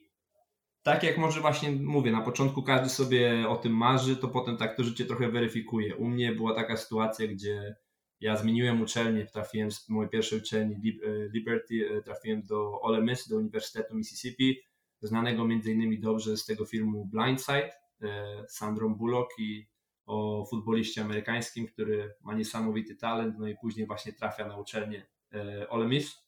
tak 0.83 1.03
jak 1.03 1.19
może 1.19 1.41
właśnie 1.41 1.71
mówię, 1.71 2.13
na 2.13 2.21
początku 2.21 2.63
każdy 2.63 2.89
sobie 2.89 3.49
o 3.49 3.57
tym 3.57 3.77
marzy, 3.77 4.17
to 4.17 4.29
potem 4.29 4.57
tak 4.57 4.77
to 4.77 4.85
życie 4.85 5.05
trochę 5.05 5.29
weryfikuje. 5.29 5.97
U 5.97 6.09
mnie 6.09 6.33
była 6.33 6.55
taka 6.55 6.77
sytuacja, 6.77 7.27
gdzie 7.27 7.77
ja 8.25 8.37
zmieniłem 8.37 8.83
uczelnię, 8.83 9.27
trafiłem 9.27 9.71
z 9.71 9.89
mojej 9.89 10.11
pierwszej 10.11 10.39
uczelni 10.39 10.75
e, 10.75 11.29
Liberty, 11.29 11.89
e, 11.91 12.03
trafiłem 12.03 12.43
do 12.43 12.81
Ole 12.81 13.03
Miss, 13.03 13.29
do 13.29 13.37
Uniwersytetu 13.37 13.95
Mississippi, 13.97 14.61
znanego 15.03 15.45
między 15.45 15.73
innymi 15.73 16.01
dobrze 16.01 16.37
z 16.37 16.47
tego 16.47 16.65
filmu 16.65 17.07
Blindside, 17.07 17.71
e, 18.03 18.45
Sandrą 18.49 18.95
Bullock 18.95 19.31
i 19.39 19.67
o 20.07 20.47
futboliście 20.51 21.03
amerykańskim, 21.03 21.67
który 21.67 22.15
ma 22.21 22.35
niesamowity 22.35 22.97
talent, 22.97 23.39
no 23.39 23.49
i 23.49 23.57
później 23.61 23.87
właśnie 23.87 24.13
trafia 24.13 24.49
na 24.49 24.57
uczelnię 24.57 25.07
Ole 25.69 25.87
Miss. 25.87 26.25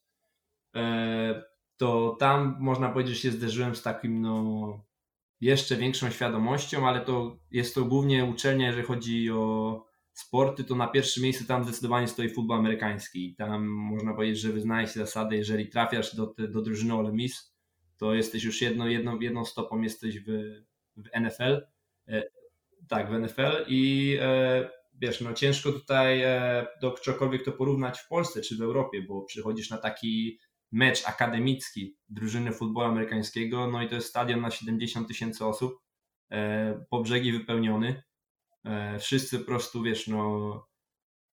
To 1.77 2.17
tam 2.21 2.57
można 2.61 2.89
powiedzieć, 2.89 3.15
że 3.15 3.21
się 3.21 3.31
zderzyłem 3.31 3.77
z 3.77 3.83
takim 3.83 4.23
no, 4.23 4.85
jeszcze 5.41 5.77
większą 5.77 6.11
świadomością, 6.11 6.89
ale 6.89 7.01
to 7.01 7.39
jest 7.51 7.75
to 7.75 7.85
głównie 7.85 8.25
uczelnia, 8.25 8.67
jeżeli 8.67 8.87
chodzi 8.87 9.31
o 9.31 9.87
sporty, 10.19 10.65
to 10.65 10.75
na 10.75 10.89
pierwszym 10.89 11.23
miejscu 11.23 11.45
tam 11.45 11.65
zdecydowanie 11.65 12.09
stoi 12.09 12.31
futbol 12.31 12.59
amerykański. 12.59 13.35
Tam 13.35 13.67
można 13.67 14.15
powiedzieć, 14.15 14.41
że 14.41 14.53
wyznaje 14.53 14.87
się 14.87 15.01
zasady, 15.01 15.37
jeżeli 15.37 15.69
trafiasz 15.69 16.17
do, 16.17 16.35
do 16.49 16.63
drużyny 16.63 16.95
Ole 16.95 17.13
Miss, 17.13 17.55
to 17.97 18.15
jesteś 18.15 18.45
już 18.45 18.63
jedno, 18.63 18.89
jedną, 18.89 19.21
jedną 19.21 19.45
stopą 19.45 19.83
jesteś 19.83 20.21
w, 20.21 20.27
w 20.97 21.21
NFL. 21.21 21.67
E, 22.09 22.23
tak, 22.89 23.11
w 23.11 23.19
NFL 23.21 23.65
i 23.69 24.17
e, 24.21 24.71
wiesz, 24.95 25.21
no 25.21 25.35
ciężko 25.35 25.73
tutaj 25.73 26.23
e, 26.23 26.67
do 26.81 26.91
czegokolwiek 26.91 27.45
to 27.45 27.53
porównać 27.53 27.99
w 27.99 28.09
Polsce 28.09 28.41
czy 28.41 28.57
w 28.57 28.63
Europie, 28.63 29.03
bo 29.03 29.23
przychodzisz 29.23 29.71
na 29.71 29.79
taki 29.79 30.39
mecz 30.73 31.09
akademicki 31.09 31.97
drużyny 32.09 32.53
futbolu 32.53 32.87
amerykańskiego, 32.87 33.67
no 33.67 33.83
i 33.83 33.89
to 33.89 33.95
jest 33.95 34.09
stadion 34.09 34.41
na 34.41 34.51
70 34.51 35.09
tysięcy 35.09 35.45
osób, 35.45 35.83
e, 36.31 36.85
po 36.91 37.01
brzegi 37.03 37.33
wypełniony, 37.33 38.03
wszyscy 38.99 39.39
po 39.39 39.45
prostu, 39.45 39.83
wiesz, 39.83 40.09
no 40.09 40.67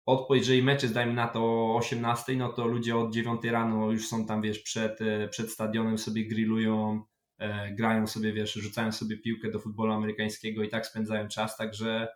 od, 0.07 0.29
jeżeli 0.31 0.63
mecz 0.63 0.83
jest, 0.83 0.95
dajmy 0.95 1.15
na 1.15 1.29
to 1.29 1.45
o 1.45 1.77
18, 1.77 2.37
no 2.37 2.53
to 2.53 2.67
ludzie 2.67 2.97
od 2.97 3.13
9 3.13 3.45
rano 3.45 3.91
już 3.91 4.09
są 4.09 4.27
tam, 4.27 4.43
wiesz, 4.43 4.59
przed, 4.59 5.01
e, 5.01 5.29
przed 5.29 5.51
stadionem 5.51 5.99
sobie 5.99 6.27
grillują, 6.29 7.03
e, 7.39 7.75
grają 7.75 8.07
sobie, 8.07 8.33
wiesz, 8.33 8.53
rzucają 8.53 8.93
sobie 8.93 9.19
piłkę 9.19 9.51
do 9.51 9.59
futbolu 9.59 9.93
amerykańskiego 9.93 10.63
i 10.63 10.69
tak 10.69 10.87
spędzają 10.87 11.29
czas, 11.29 11.57
także 11.57 12.09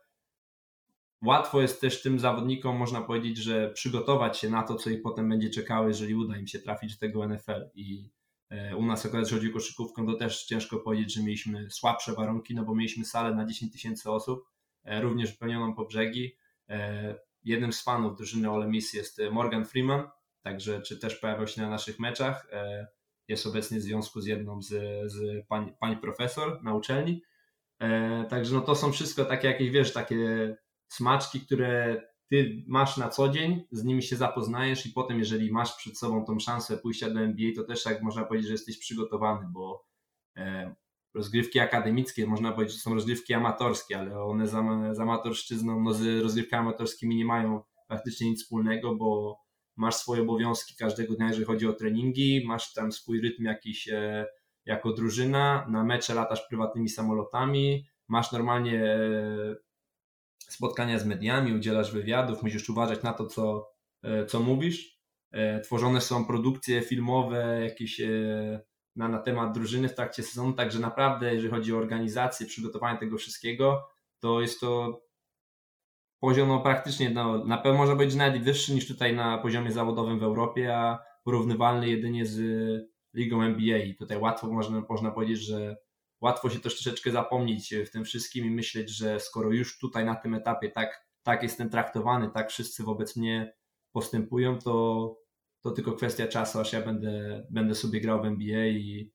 łatwo 1.23 1.63
jest 1.63 1.81
też 1.81 2.03
tym 2.03 2.19
zawodnikom, 2.19 2.77
można 2.77 3.01
powiedzieć, 3.01 3.37
że 3.37 3.71
przygotować 3.71 4.39
się 4.39 4.51
na 4.51 4.63
to, 4.63 4.75
co 4.75 4.91
ich 4.91 5.03
potem 5.03 5.29
będzie 5.29 5.51
czekało, 5.51 5.89
jeżeli 5.89 6.15
uda 6.15 6.37
im 6.37 6.47
się 6.47 6.59
trafić 6.59 6.93
do 6.95 7.01
tego 7.01 7.29
NFL 7.29 7.71
i 7.75 8.11
u 8.77 8.87
nas 8.87 9.07
akurat, 9.07 9.31
chodzi 9.31 9.51
o 9.51 9.53
koszykówkę, 9.53 10.07
to 10.07 10.15
też 10.15 10.45
ciężko 10.45 10.77
powiedzieć, 10.79 11.15
że 11.15 11.23
mieliśmy 11.23 11.71
słabsze 11.71 12.13
warunki, 12.13 12.55
no 12.55 12.65
bo 12.65 12.75
mieliśmy 12.75 13.05
salę 13.05 13.35
na 13.35 13.47
10 13.47 13.73
tysięcy 13.73 14.11
osób, 14.11 14.45
E, 14.45 14.56
również 14.87 15.33
wypełnioną 15.33 15.75
po 15.75 15.85
brzegi. 15.85 16.37
E, 16.69 17.15
jednym 17.45 17.73
z 17.73 17.83
fanów 17.83 18.17
drużyny 18.17 18.51
Ole 18.51 18.69
Miss 18.69 18.93
jest 18.93 19.21
Morgan 19.31 19.65
Freeman, 19.65 20.09
także 20.43 20.83
czy 20.83 20.99
też 20.99 21.17
pojawiał 21.17 21.47
się 21.47 21.63
na 21.63 21.69
naszych 21.69 21.99
meczach. 21.99 22.47
E, 22.53 22.87
jest 23.29 23.47
obecnie 23.47 23.79
w 23.79 23.83
związku 23.83 24.21
z 24.21 24.27
jedną 24.27 24.63
z, 24.63 24.69
z 25.13 25.47
pań, 25.47 25.73
pań 25.81 25.97
profesor 25.97 26.63
na 26.63 26.75
uczelni. 26.75 27.23
E, 27.79 28.25
także 28.31 28.55
no 28.55 28.61
to 28.61 28.75
są 28.75 28.93
wszystko 28.93 29.25
takie 29.25 29.49
jakieś, 29.49 29.71
wiesz, 29.71 29.93
takie 29.93 30.57
smaczki, 30.89 31.41
które 31.41 32.03
ty 32.31 32.65
masz 32.67 32.97
na 32.97 33.09
co 33.09 33.29
dzień, 33.29 33.65
z 33.71 33.85
nimi 33.85 34.03
się 34.03 34.17
zapoznajesz 34.17 34.87
i 34.87 34.91
potem, 34.91 35.19
jeżeli 35.19 35.53
masz 35.53 35.77
przed 35.77 35.99
sobą 35.99 36.25
tą 36.25 36.39
szansę 36.39 36.79
pójścia 36.79 37.11
do 37.11 37.21
NBA, 37.21 37.51
to 37.57 37.65
też 37.65 37.85
jak 37.85 38.03
można 38.03 38.25
powiedzieć, 38.25 38.47
że 38.47 38.55
jesteś 38.55 38.79
przygotowany, 38.79 39.47
bo 39.53 39.87
e, 40.37 40.75
rozgrywki 41.17 41.61
akademickie, 41.61 42.27
można 42.27 42.53
powiedzieć, 42.53 42.77
że 42.77 42.83
są 42.83 42.95
rozgrywki 42.95 43.35
amatorskie, 43.35 43.99
ale 43.99 44.23
one 44.23 44.49
z, 44.49 44.51
z 44.97 45.01
amatorszczyzną, 45.01 45.81
no 45.81 45.95
z 45.95 46.23
rozgrywkami 46.23 46.61
amatorskimi 46.61 47.17
nie 47.17 47.25
mają 47.25 47.63
praktycznie 47.89 48.31
nic 48.31 48.43
wspólnego, 48.43 48.95
bo 48.95 49.39
masz 49.77 49.95
swoje 49.95 50.23
obowiązki 50.23 50.77
każdego 50.77 51.15
dnia, 51.15 51.29
jeżeli 51.29 51.47
chodzi 51.47 51.67
o 51.67 51.73
treningi, 51.73 52.43
masz 52.47 52.73
tam 52.73 52.93
swój 52.93 53.21
rytm 53.21 53.45
jakiś 53.45 53.89
e, 53.89 54.27
jako 54.65 54.93
drużyna, 54.93 55.67
na 55.71 55.85
mecze 55.85 56.15
latasz 56.15 56.49
prywatnymi 56.49 56.89
samolotami, 56.89 57.87
masz 58.09 58.33
normalnie 58.33 58.85
e, 58.85 59.57
spotkania 60.39 60.99
z 60.99 61.07
mediami, 61.07 61.53
udzielasz 61.53 61.93
wywiadów, 61.93 62.43
musisz 62.43 62.71
uważać 62.71 63.03
na 63.03 63.13
to, 63.13 63.27
co, 63.27 63.69
e, 64.03 64.27
co 64.27 64.41
mówisz. 64.41 65.01
E, 65.33 65.61
tworzone 65.61 66.01
są 66.01 66.25
produkcje 66.25 66.83
filmowe, 66.83 67.61
jakieś 67.65 68.01
e, 68.01 68.61
na, 68.97 69.09
na 69.09 69.19
temat 69.19 69.55
drużyny 69.55 69.89
w 69.89 69.95
trakcie 69.95 70.23
sezonu, 70.23 70.53
także 70.53 70.79
naprawdę, 70.79 71.35
jeżeli 71.35 71.51
chodzi 71.51 71.75
o 71.75 71.79
organizację, 71.79 72.47
przygotowanie 72.47 72.99
tego 72.99 73.17
wszystkiego, 73.17 73.89
to 74.21 74.41
jest 74.41 74.61
to 74.61 75.03
poziom 76.21 76.49
no, 76.49 76.61
praktycznie, 76.61 77.11
no, 77.11 77.45
na 77.45 77.59
pewno 77.59 77.79
może 77.79 77.97
być 77.97 78.15
nawet 78.15 78.45
wyższy 78.45 78.75
niż 78.75 78.89
tutaj 78.89 79.17
na 79.17 79.39
poziomie 79.39 79.73
zawodowym 79.73 80.19
w 80.19 80.23
Europie, 80.23 80.77
a 80.77 80.99
porównywalny 81.25 81.89
jedynie 81.89 82.27
z 82.27 82.41
ligą 83.15 83.43
NBA. 83.43 83.79
I 83.79 83.95
tutaj 83.95 84.19
łatwo 84.19 84.47
można, 84.47 84.83
można 84.89 85.11
powiedzieć, 85.11 85.39
że 85.39 85.77
łatwo 86.21 86.51
się 86.51 86.61
też 86.61 86.75
troszeczkę 86.75 87.11
zapomnieć 87.11 87.75
w 87.87 87.91
tym 87.91 88.05
wszystkim 88.05 88.47
i 88.47 88.51
myśleć, 88.51 88.91
że 88.91 89.21
skoro 89.21 89.53
już 89.53 89.79
tutaj 89.79 90.05
na 90.05 90.15
tym 90.15 90.35
etapie 90.35 90.71
tak, 90.71 91.07
tak 91.23 91.43
jestem 91.43 91.71
traktowany, 91.71 92.31
tak 92.31 92.51
wszyscy 92.51 92.83
wobec 92.83 93.17
mnie 93.17 93.55
postępują, 93.93 94.59
to, 94.59 95.17
to 95.71 95.75
tylko 95.75 95.93
kwestia 95.93 96.27
czasu, 96.27 96.61
aż 96.61 96.73
ja 96.73 96.83
będę, 96.83 97.47
będę 97.51 97.75
sobie 97.75 98.01
grał 98.01 98.23
w 98.23 98.25
NBA 98.25 98.67
i, 98.67 99.13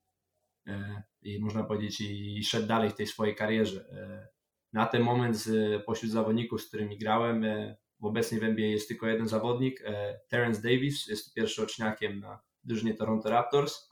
e, 0.68 1.04
i 1.22 1.39
można 1.39 1.64
powiedzieć 1.64 2.02
i 2.02 2.43
szedł 2.43 2.68
dalej 2.68 2.89
w 2.89 2.95
tej 2.95 3.08
swojej 3.08 3.36
karierze. 3.36 3.86
E, 3.91 4.28
na 4.74 4.86
ten 4.86 5.04
moment 5.04 5.38
z, 5.38 5.86
pośród 5.86 6.12
zawodników, 6.12 6.62
z 6.62 6.68
którymi 6.68 6.97
grałem, 6.97 7.43
e, 7.43 7.78
obecnie 8.02 8.39
w 8.39 8.43
NBA 8.43 8.66
jest 8.66 8.88
tylko 8.88 9.08
jeden 9.08 9.28
zawodnik, 9.28 9.84
Terence 10.28 10.62
Davis, 10.62 11.08
jest 11.08 11.34
pierwszoroczniakiem 11.34 12.20
na 12.20 12.39
drużynie 12.64 12.93
Toronto 12.93 13.30
Raptors 13.30 13.91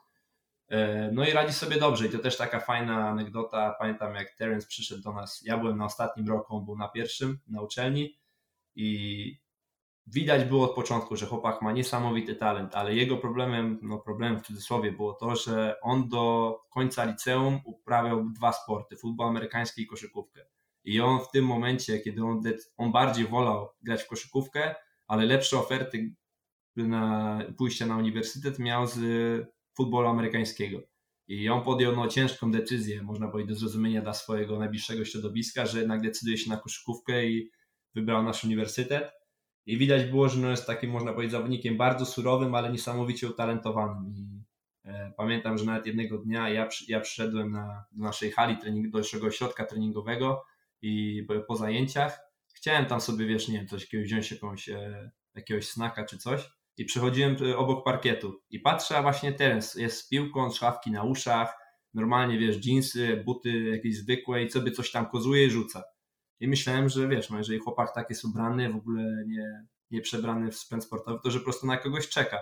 E, 0.69 1.09
no 1.13 1.27
i 1.27 1.31
radzi 1.31 1.53
sobie 1.53 1.79
dobrze 1.79 2.07
i 2.07 2.09
to 2.09 2.19
też 2.19 2.37
taka 2.37 2.59
fajna 2.59 3.09
anegdota. 3.09 3.75
Pamiętam 3.79 4.15
jak 4.15 4.31
Terence 4.31 4.67
przyszedł 4.67 5.01
do 5.01 5.13
nas, 5.13 5.41
ja 5.45 5.57
byłem 5.57 5.77
na 5.77 5.85
ostatnim 5.85 6.27
roku, 6.27 6.55
on 6.55 6.65
był 6.65 6.77
na 6.77 6.87
pierwszym 6.87 7.39
na 7.47 7.61
uczelni 7.61 8.19
i 8.75 9.39
widać 10.11 10.45
było 10.45 10.65
od 10.65 10.75
początku, 10.75 11.15
że 11.15 11.25
chłopak 11.25 11.61
ma 11.61 11.71
niesamowity 11.71 12.35
talent, 12.35 12.75
ale 12.75 12.95
jego 12.95 13.17
problemem, 13.17 13.79
no 13.81 13.99
problemem 13.99 14.39
w 14.39 14.47
cudzysłowie 14.47 14.91
było 14.91 15.13
to, 15.13 15.35
że 15.35 15.75
on 15.81 16.09
do 16.09 16.55
końca 16.69 17.05
liceum 17.05 17.59
uprawiał 17.65 18.29
dwa 18.29 18.53
sporty, 18.53 18.97
futbol 18.97 19.27
amerykański 19.27 19.81
i 19.81 19.87
koszykówkę. 19.87 20.45
I 20.83 21.01
on 21.01 21.19
w 21.19 21.31
tym 21.31 21.45
momencie, 21.45 21.99
kiedy 21.99 22.23
on, 22.23 22.41
on 22.77 22.91
bardziej 22.91 23.27
wolał 23.27 23.69
grać 23.81 24.03
w 24.03 24.07
koszykówkę, 24.07 24.75
ale 25.07 25.25
lepsze 25.25 25.59
oferty 25.59 26.13
na 26.75 27.39
pójście 27.57 27.85
na 27.85 27.97
uniwersytet 27.97 28.59
miał 28.59 28.87
z 28.87 28.99
futbolu 29.77 30.07
amerykańskiego. 30.07 30.79
I 31.27 31.49
on 31.49 31.63
podjął 31.63 31.95
no, 31.95 32.07
ciężką 32.07 32.51
decyzję, 32.51 33.03
można 33.03 33.27
powiedzieć, 33.27 33.53
do 33.53 33.59
zrozumienia 33.59 34.01
dla 34.01 34.13
swojego 34.13 34.59
najbliższego 34.59 35.05
środowiska, 35.05 35.65
że 35.65 35.79
jednak 35.79 36.01
decyduje 36.01 36.37
się 36.37 36.49
na 36.49 36.57
koszykówkę 36.57 37.25
i 37.25 37.51
wybrał 37.95 38.23
nasz 38.23 38.43
uniwersytet. 38.43 39.18
I 39.69 39.77
widać 39.77 40.05
było, 40.05 40.29
że 40.29 40.39
no, 40.39 40.49
jest 40.49 40.67
takim, 40.67 40.91
można 40.91 41.13
powiedzieć, 41.13 41.31
zawodnikiem 41.31 41.77
bardzo 41.77 42.05
surowym, 42.05 42.55
ale 42.55 42.71
niesamowicie 42.71 43.27
utalentowanym. 43.27 44.13
I 44.15 44.43
e, 44.85 45.13
pamiętam, 45.17 45.57
że 45.57 45.65
nawet 45.65 45.85
jednego 45.85 46.17
dnia 46.17 46.49
ja, 46.49 46.69
ja 46.87 46.99
przyszedłem 46.99 47.51
na, 47.51 47.85
do 47.91 48.03
naszej 48.03 48.31
hali 48.31 48.57
trening, 48.57 48.89
do 48.89 48.97
naszego 48.97 49.27
ośrodka 49.27 49.65
treningowego 49.65 50.43
i 50.81 51.23
po, 51.47 51.55
zajęciach 51.55 52.19
chciałem 52.53 52.85
tam 52.85 53.01
sobie, 53.01 53.25
wiesz, 53.25 53.47
nie 53.47 53.57
wiem, 53.57 53.67
coś 53.67 53.87
wziąć 53.93 54.31
jakąś, 54.31 54.69
e, 54.69 55.11
jakiegoś 55.35 55.67
snaka 55.67 56.05
czy 56.05 56.17
coś 56.17 56.49
i 56.77 56.85
przechodziłem 56.85 57.37
e, 57.41 57.57
obok 57.57 57.85
parkietu 57.85 58.41
i 58.49 58.59
patrzę, 58.59 58.97
a 58.97 59.01
właśnie 59.01 59.33
teraz 59.33 59.75
jest 59.75 59.97
z 59.97 60.09
piłką, 60.09 60.51
szafki 60.51 60.91
na 60.91 61.03
uszach, 61.03 61.57
normalnie, 61.93 62.39
wiesz, 62.39 62.59
dżinsy, 62.59 63.23
buty 63.25 63.63
jakieś 63.63 63.97
zwykłe 63.97 64.43
i 64.43 64.51
sobie 64.51 64.71
coś 64.71 64.91
tam 64.91 65.05
kozuje 65.05 65.45
i 65.45 65.49
rzuca. 65.49 65.83
I 66.39 66.47
myślałem, 66.47 66.89
że 66.89 67.07
wiesz, 67.07 67.29
no 67.29 67.37
jeżeli 67.37 67.59
chłopak 67.59 67.95
tak 67.95 68.09
jest 68.09 68.25
ubrany, 68.25 68.73
w 68.73 68.75
ogóle 68.75 69.23
nie, 69.27 69.65
nie 69.91 70.01
przebrany 70.01 70.51
w 70.51 70.57
spęd 70.57 70.83
sportowy, 70.83 71.19
to 71.23 71.31
że 71.31 71.39
po 71.39 71.43
prostu 71.43 71.67
na 71.67 71.77
kogoś 71.77 72.09
czeka. 72.09 72.37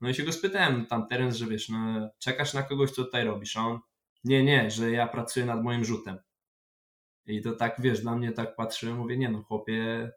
No 0.00 0.08
i 0.08 0.14
się 0.14 0.22
go 0.22 0.32
spytałem 0.32 0.86
tam 0.86 1.06
teraz, 1.06 1.36
że 1.36 1.46
wiesz, 1.46 1.68
no 1.68 2.10
czekasz 2.18 2.54
na 2.54 2.62
kogoś, 2.62 2.90
co 2.90 3.04
tutaj 3.04 3.24
robisz, 3.24 3.56
a 3.56 3.60
on 3.60 3.78
nie, 4.24 4.44
nie, 4.44 4.70
że 4.70 4.90
ja 4.90 5.06
pracuję 5.06 5.46
nad 5.46 5.62
moim 5.62 5.84
rzutem. 5.84 6.18
I 7.26 7.42
to 7.42 7.52
tak, 7.52 7.76
wiesz, 7.78 8.00
dla 8.00 8.16
mnie 8.16 8.32
tak 8.32 8.56
patrzyłem, 8.56 8.96
mówię, 8.96 9.16
nie 9.16 9.28
no 9.28 9.42
chłopie, 9.42 10.10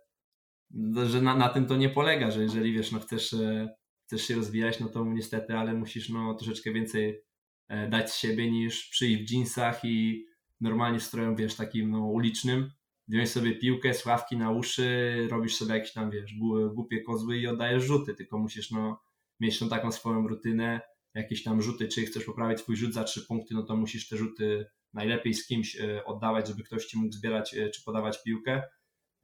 no, 0.72 1.06
że 1.06 1.22
na, 1.22 1.36
na 1.36 1.50
tym 1.50 1.66
to 1.66 1.76
nie 1.76 1.90
polega, 1.90 2.32
że 2.32 2.44
jeżeli 2.44 2.74
wiesz, 2.74 2.92
no 2.92 3.00
chcesz, 3.00 3.34
e, 3.34 3.76
chcesz 4.06 4.22
się 4.28 4.36
rozwijać, 4.36 4.80
no 4.80 4.90
to 4.90 5.06
niestety, 5.06 5.58
ale 5.58 5.74
musisz 5.74 6.10
no 6.10 6.34
troszeczkę 6.34 6.72
więcej 6.72 7.22
e, 7.68 7.90
dać 7.90 8.12
z 8.12 8.18
siebie 8.18 8.52
niż 8.52 8.90
przyjść 8.90 9.24
w 9.24 9.34
jeansach 9.34 9.86
i 9.86 10.26
normalnie 10.62 11.00
stroją, 11.00 11.36
wiesz, 11.36 11.56
takim 11.56 11.92
no, 11.92 12.00
ulicznym, 12.00 12.72
wziąć 13.12 13.30
sobie 13.30 13.56
piłkę, 13.56 13.94
sławki 13.94 14.38
na 14.38 14.52
uszy, 14.52 15.28
robisz 15.32 15.56
sobie 15.56 15.74
jakieś 15.74 15.94
tam, 15.94 16.12
wiesz, 16.12 16.34
głupie 16.74 17.02
kozły 17.02 17.38
i 17.38 17.48
oddajesz 17.48 17.84
rzuty, 17.84 18.16
tylko 18.16 18.38
musisz 18.38 18.72
no, 18.72 19.02
mieć 19.40 19.60
tą 19.60 19.70
taką 19.70 19.92
swoją 19.92 20.28
rutynę, 20.28 20.82
jakieś 21.14 21.44
tam 21.44 21.62
rzuty, 21.62 21.88
czy 21.88 22.02
chcesz 22.02 22.26
poprawić 22.26 22.62
twój 22.62 22.76
rzut 22.76 22.94
za 22.94 23.04
trzy 23.04 23.26
punkty, 23.28 23.54
no 23.54 23.64
to 23.64 23.76
musisz 23.76 24.10
te 24.10 24.18
rzuty 24.18 24.66
najlepiej 24.94 25.34
z 25.34 25.48
kimś 25.48 25.82
e, 25.82 26.06
oddawać, 26.06 26.48
żeby 26.48 26.64
ktoś 26.64 26.86
ci 26.86 26.98
mógł 26.98 27.14
zbierać 27.14 27.56
czy 27.74 27.84
podawać 27.84 28.24
piłkę, 28.24 28.62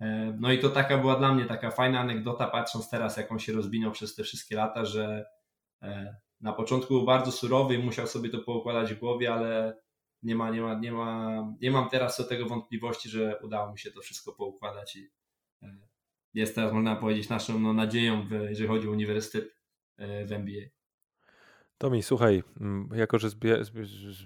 E, 0.01 0.38
no 0.39 0.51
i 0.51 0.59
to 0.59 0.69
taka 0.69 0.97
była 0.97 1.15
dla 1.15 1.33
mnie 1.33 1.45
taka 1.45 1.71
fajna 1.71 1.99
anegdota, 1.99 2.47
patrząc 2.47 2.89
teraz, 2.89 3.17
jak 3.17 3.31
on 3.31 3.39
się 3.39 3.53
rozwinął 3.53 3.91
przez 3.91 4.15
te 4.15 4.23
wszystkie 4.23 4.55
lata, 4.55 4.85
że 4.85 5.25
e, 5.81 6.15
na 6.41 6.53
początku 6.53 6.93
był 6.93 7.05
bardzo 7.05 7.31
surowy 7.31 7.75
i 7.75 7.83
musiał 7.83 8.07
sobie 8.07 8.29
to 8.29 8.39
poukładać 8.39 8.93
w 8.93 8.99
głowie, 8.99 9.33
ale 9.33 9.77
nie 10.24 10.36
ma, 10.36 10.49
nie 10.49 10.61
ma, 10.61 10.80
nie 10.80 10.91
ma, 10.91 11.43
nie 11.61 11.72
mam 11.72 11.89
teraz 11.89 12.15
co 12.15 12.24
tego 12.24 12.45
wątpliwości, 12.45 13.09
że 13.09 13.39
udało 13.43 13.72
mi 13.72 13.80
się 13.80 13.91
to 13.91 14.01
wszystko 14.01 14.32
poukładać 14.32 14.95
i 14.95 15.09
e, 15.61 15.78
jest 16.34 16.55
teraz, 16.55 16.74
można 16.74 16.95
powiedzieć, 16.95 17.30
naszą 17.30 17.59
no, 17.59 17.74
nadzieją, 17.74 18.28
jeżeli 18.49 18.68
chodzi 18.68 18.88
o 18.88 18.91
uniwersytet 18.91 19.57
w 19.97 20.32
NBA. 20.32 20.61
Tomi, 21.78 22.03
słuchaj, 22.03 22.43
jako 22.95 23.20
że 23.20 23.30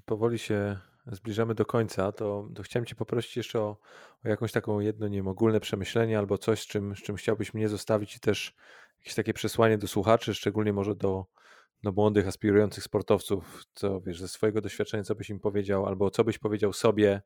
powoli 0.06 0.40
się 0.40 0.78
zbliżamy 1.08 1.56
do 1.56 1.66
końca, 1.66 2.12
to, 2.12 2.50
to 2.56 2.64
chciałem 2.64 2.86
Cię 2.86 2.96
poprosić 2.96 3.38
jeszcze 3.38 3.60
o, 3.60 3.78
o 4.26 4.30
jakąś 4.30 4.52
taką 4.52 4.80
jedno, 4.80 5.08
nie 5.08 5.18
wiem, 5.18 5.28
ogólne 5.28 5.60
przemyślenie 5.60 6.18
albo 6.18 6.38
coś, 6.38 6.62
z 6.62 6.68
czym, 6.68 6.96
z 6.96 7.00
czym 7.00 7.16
chciałbyś 7.16 7.54
mnie 7.54 7.70
zostawić 7.70 8.16
i 8.16 8.20
też 8.20 8.56
jakieś 9.00 9.16
takie 9.16 9.34
przesłanie 9.34 9.78
do 9.78 9.88
słuchaczy, 9.88 10.34
szczególnie 10.34 10.74
może 10.74 10.96
do, 10.96 11.26
do 11.84 11.92
młodych, 11.92 12.28
aspirujących 12.28 12.84
sportowców, 12.84 13.66
co 13.74 14.02
wiesz, 14.02 14.20
ze 14.20 14.28
swojego 14.28 14.62
doświadczenia, 14.62 15.04
co 15.04 15.16
byś 15.16 15.30
im 15.30 15.40
powiedział, 15.40 15.86
albo 15.86 16.12
co 16.12 16.24
byś 16.24 16.38
powiedział 16.38 16.74
sobie, 16.74 17.22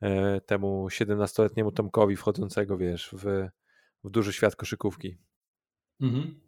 e, 0.00 0.40
temu 0.40 0.86
17-letniemu 0.88 1.72
Tomkowi 1.72 2.16
wchodzącego, 2.16 2.76
wiesz, 2.76 3.10
w, 3.12 3.48
w 4.04 4.10
duży 4.10 4.32
świat 4.32 4.56
koszykówki. 4.56 5.16
Mhm. 6.00 6.40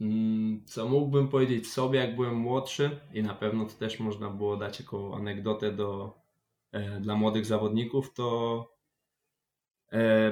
Mm, 0.00 0.64
co 0.66 0.88
mógłbym 0.88 1.28
powiedzieć 1.28 1.72
sobie, 1.72 1.98
jak 1.98 2.16
byłem 2.16 2.34
młodszy, 2.34 3.00
i 3.14 3.22
na 3.22 3.34
pewno 3.34 3.64
to 3.64 3.72
też 3.72 4.00
można 4.00 4.30
było 4.30 4.56
dać 4.56 4.80
jako 4.80 5.16
anegdotę 5.16 5.72
do, 5.72 6.20
e, 6.72 7.00
dla 7.00 7.14
młodych 7.14 7.46
zawodników, 7.46 8.14
to 8.14 8.79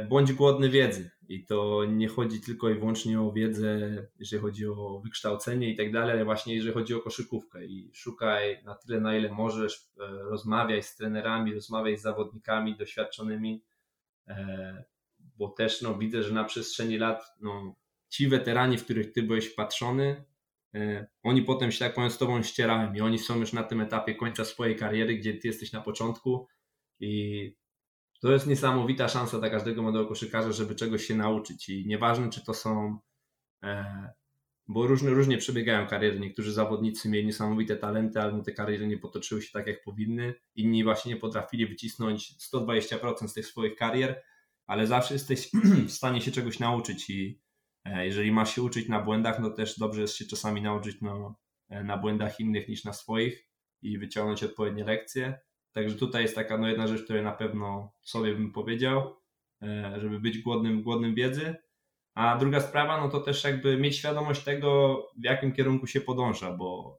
bądź 0.09 0.33
głodny 0.33 0.69
wiedzy. 0.69 1.11
I 1.29 1.45
to 1.45 1.85
nie 1.85 2.09
chodzi 2.09 2.41
tylko 2.41 2.71
i 2.71 2.75
wyłącznie 2.75 3.21
o 3.21 3.33
wiedzę, 3.33 3.79
jeżeli 4.19 4.43
chodzi 4.43 4.67
o 4.67 5.01
wykształcenie 5.05 5.71
i 5.71 5.77
tak 5.77 5.93
dalej, 5.93 6.13
ale 6.13 6.25
właśnie 6.25 6.55
jeżeli 6.55 6.75
chodzi 6.75 6.95
o 6.95 7.01
koszykówkę. 7.01 7.67
I 7.67 7.91
szukaj 7.95 8.63
na 8.65 8.75
tyle, 8.75 9.01
na 9.01 9.17
ile 9.17 9.33
możesz, 9.33 9.91
e, 10.01 10.07
rozmawiaj 10.07 10.83
z 10.83 10.97
trenerami, 10.97 11.55
rozmawiaj 11.55 11.99
z 11.99 12.03
zawodnikami 12.03 12.77
doświadczonymi, 12.77 13.65
e, 14.29 14.85
bo 15.19 15.49
też 15.49 15.83
no, 15.83 15.99
widzę, 15.99 16.23
że 16.23 16.35
na 16.35 16.45
przestrzeni 16.45 16.99
lat 16.99 17.23
no, 17.41 17.75
ci 18.09 18.29
weterani, 18.29 18.79
w 18.79 18.85
których 18.85 19.13
ty 19.13 19.23
byłeś 19.23 19.49
patrzony, 19.49 20.25
e, 20.75 21.07
oni 21.23 21.43
potem 21.43 21.73
się 21.73 21.79
tak 21.79 21.95
powiem 21.95 22.11
z 22.11 22.19
tobą 22.19 22.43
ścierają 22.43 22.95
i 22.95 23.01
oni 23.01 23.19
są 23.19 23.39
już 23.39 23.53
na 23.53 23.63
tym 23.63 23.81
etapie 23.81 24.15
końca 24.15 24.45
swojej 24.45 24.77
kariery, 24.77 25.17
gdzie 25.17 25.35
ty 25.35 25.49
jesteś 25.49 25.73
na 25.73 25.81
początku 25.81 26.47
i 27.01 27.55
to 28.21 28.33
jest 28.33 28.47
niesamowita 28.47 29.09
szansa 29.09 29.39
dla 29.39 29.51
każdego 29.51 29.83
młodego 29.83 30.07
koszykarza, 30.07 30.53
żeby 30.53 30.75
czegoś 30.75 31.05
się 31.05 31.16
nauczyć 31.16 31.69
i 31.69 31.87
nieważne 31.87 32.31
czy 32.31 32.45
to 32.45 32.55
są 32.55 32.99
e, 33.62 34.09
bo 34.69 34.87
różnie, 34.87 35.11
różnie 35.11 35.39
przebiegają 35.39 35.87
kariery. 35.87 36.21
Niektórzy 36.21 36.53
zawodnicy 36.53 37.09
mieli 37.09 37.27
niesamowite 37.27 37.77
talenty, 37.77 38.21
ale 38.21 38.43
te 38.43 38.53
kariery 38.53 38.87
nie 38.87 38.99
potoczyły 38.99 39.43
się 39.43 39.53
tak, 39.53 39.66
jak 39.66 39.83
powinny. 39.83 40.35
Inni 40.55 40.85
właśnie 40.85 41.14
nie 41.14 41.21
potrafili 41.21 41.66
wycisnąć 41.66 42.35
120% 42.53 43.29
z 43.29 43.35
tych 43.35 43.47
swoich 43.47 43.77
karier, 43.77 44.23
ale 44.66 44.87
zawsze 44.87 45.14
jesteś 45.14 45.51
w 45.89 45.91
stanie 45.91 46.21
się 46.21 46.31
czegoś 46.31 46.59
nauczyć 46.59 47.11
i 47.11 47.41
e, 47.85 48.07
jeżeli 48.07 48.33
masz 48.33 48.55
się 48.55 48.62
uczyć 48.62 48.89
na 48.89 49.01
błędach, 49.01 49.41
no 49.41 49.51
też 49.51 49.79
dobrze 49.79 50.01
jest 50.01 50.16
się 50.16 50.25
czasami 50.25 50.62
nauczyć 50.62 50.97
no, 51.01 51.39
e, 51.69 51.85
na 51.85 51.97
błędach 51.97 52.41
innych 52.41 52.69
niż 52.69 52.85
na 52.85 52.93
swoich 52.93 53.49
i 53.83 53.99
wyciągnąć 53.99 54.45
odpowiednie 54.45 54.85
lekcje. 54.85 55.39
Także 55.79 55.97
tutaj 55.97 56.22
jest 56.22 56.35
taka 56.35 56.59
no, 56.59 56.68
jedna 56.68 56.87
rzecz, 56.87 57.05
której 57.05 57.22
na 57.22 57.33
pewno 57.33 57.93
sobie 58.03 58.35
bym 58.35 58.53
powiedział, 58.53 59.16
e, 59.62 59.95
żeby 60.01 60.20
być 60.20 60.39
głodnym, 60.39 60.83
głodnym 60.83 61.14
wiedzy. 61.14 61.57
A 62.14 62.37
druga 62.39 62.61
sprawa, 62.61 63.01
no 63.01 63.09
to 63.09 63.20
też 63.20 63.45
jakby 63.45 63.76
mieć 63.76 63.97
świadomość 63.97 64.45
tego, 64.45 65.03
w 65.18 65.24
jakim 65.24 65.53
kierunku 65.53 65.87
się 65.87 66.01
podąża, 66.01 66.53
bo 66.53 66.99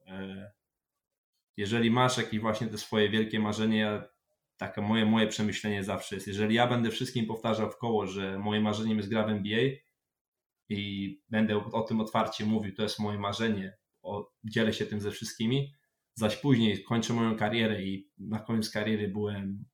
jeżeli 1.56 1.90
masz 1.90 2.18
jakieś 2.18 2.40
właśnie 2.40 2.66
te 2.66 2.78
swoje 2.78 3.08
wielkie 3.08 3.40
marzenie, 3.40 4.02
takie 4.56 4.80
moje, 4.80 5.06
moje 5.06 5.26
przemyślenie 5.26 5.84
zawsze 5.84 6.14
jest, 6.14 6.26
jeżeli 6.26 6.54
ja 6.54 6.66
będę 6.66 6.90
wszystkim 6.90 7.26
powtarzał 7.26 7.70
w 7.70 7.78
koło, 7.78 8.06
że 8.06 8.38
moje 8.38 8.60
marzeniem 8.60 8.96
jest 8.96 9.10
gra 9.10 9.26
w 9.26 9.30
NBA 9.30 9.60
i 10.68 11.20
będę 11.28 11.64
o 11.72 11.82
tym 11.82 12.00
otwarcie 12.00 12.44
mówił, 12.44 12.74
to 12.74 12.82
jest 12.82 12.98
moje 12.98 13.18
marzenie, 13.18 13.76
o, 14.02 14.32
dzielę 14.44 14.72
się 14.72 14.86
tym 14.86 15.00
ze 15.00 15.10
wszystkimi, 15.10 15.74
zaś 16.14 16.36
później 16.36 16.82
kończę 16.82 17.12
moją 17.12 17.36
karierę 17.36 17.82
i 17.82 18.10
na 18.18 18.38
koniec 18.38 18.70
kariery 18.70 19.08
byłem 19.08 19.64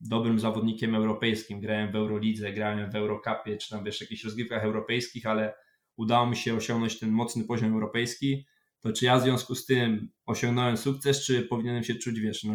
dobrym 0.00 0.38
zawodnikiem 0.38 0.94
europejskim, 0.94 1.60
grałem 1.60 1.92
w 1.92 1.96
Eurolidze, 1.96 2.52
grałem 2.52 2.90
w 2.90 2.94
Eurocupie, 2.94 3.56
czy 3.56 3.70
tam 3.70 3.84
wiesz, 3.84 4.00
jakichś 4.00 4.24
rozgrywkach 4.24 4.64
europejskich, 4.64 5.26
ale 5.26 5.54
udało 5.96 6.26
mi 6.26 6.36
się 6.36 6.54
osiągnąć 6.54 6.98
ten 6.98 7.10
mocny 7.10 7.44
poziom 7.44 7.72
europejski, 7.72 8.46
to 8.80 8.92
czy 8.92 9.04
ja 9.04 9.18
w 9.18 9.22
związku 9.22 9.54
z 9.54 9.66
tym 9.66 10.10
osiągnąłem 10.26 10.76
sukces, 10.76 11.24
czy 11.24 11.42
powinienem 11.42 11.84
się 11.84 11.94
czuć, 11.94 12.20
wiesz, 12.20 12.44
no 12.44 12.54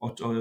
o, 0.00 0.06
o, 0.06 0.32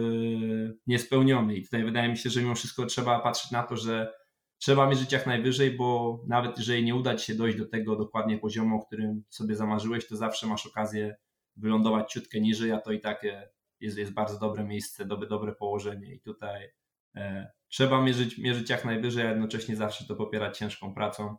niespełniony. 0.87 1.55
I 1.55 1.63
tutaj 1.63 1.83
wydaje 1.83 2.09
mi 2.09 2.17
się, 2.17 2.29
że 2.29 2.41
mimo 2.41 2.55
wszystko 2.55 2.85
trzeba 2.85 3.19
patrzeć 3.19 3.51
na 3.51 3.63
to, 3.63 3.77
że 3.77 4.13
trzeba 4.57 4.89
mierzyć 4.89 5.11
jak 5.11 5.27
najwyżej, 5.27 5.71
bo 5.71 6.19
nawet 6.27 6.57
jeżeli 6.57 6.83
nie 6.83 6.95
uda 6.95 7.15
Ci 7.15 7.25
się 7.25 7.35
dojść 7.35 7.57
do 7.57 7.65
tego 7.65 7.95
dokładnie 7.95 8.37
poziomu, 8.37 8.75
o 8.75 8.85
którym 8.85 9.23
sobie 9.29 9.55
zamarzyłeś, 9.55 10.07
to 10.07 10.15
zawsze 10.15 10.47
masz 10.47 10.65
okazję 10.65 11.15
wylądować 11.55 12.11
ciutkę 12.11 12.41
niżej, 12.41 12.71
a 12.71 12.79
to 12.81 12.91
i 12.91 12.99
tak 12.99 13.23
e, 13.23 13.49
jest, 13.79 13.97
jest 13.97 14.13
bardzo 14.13 14.39
dobre 14.39 14.63
miejsce, 14.63 15.05
dobre, 15.05 15.27
dobre 15.27 15.55
położenie. 15.55 16.13
I 16.13 16.21
tutaj 16.21 16.69
e, 17.15 17.51
trzeba 17.67 18.01
mierzyć, 18.01 18.37
mierzyć 18.37 18.69
jak 18.69 18.85
najwyżej, 18.85 19.27
a 19.27 19.29
jednocześnie 19.29 19.75
zawsze 19.75 20.05
to 20.05 20.15
popierać 20.15 20.57
ciężką 20.57 20.93
pracą. 20.93 21.37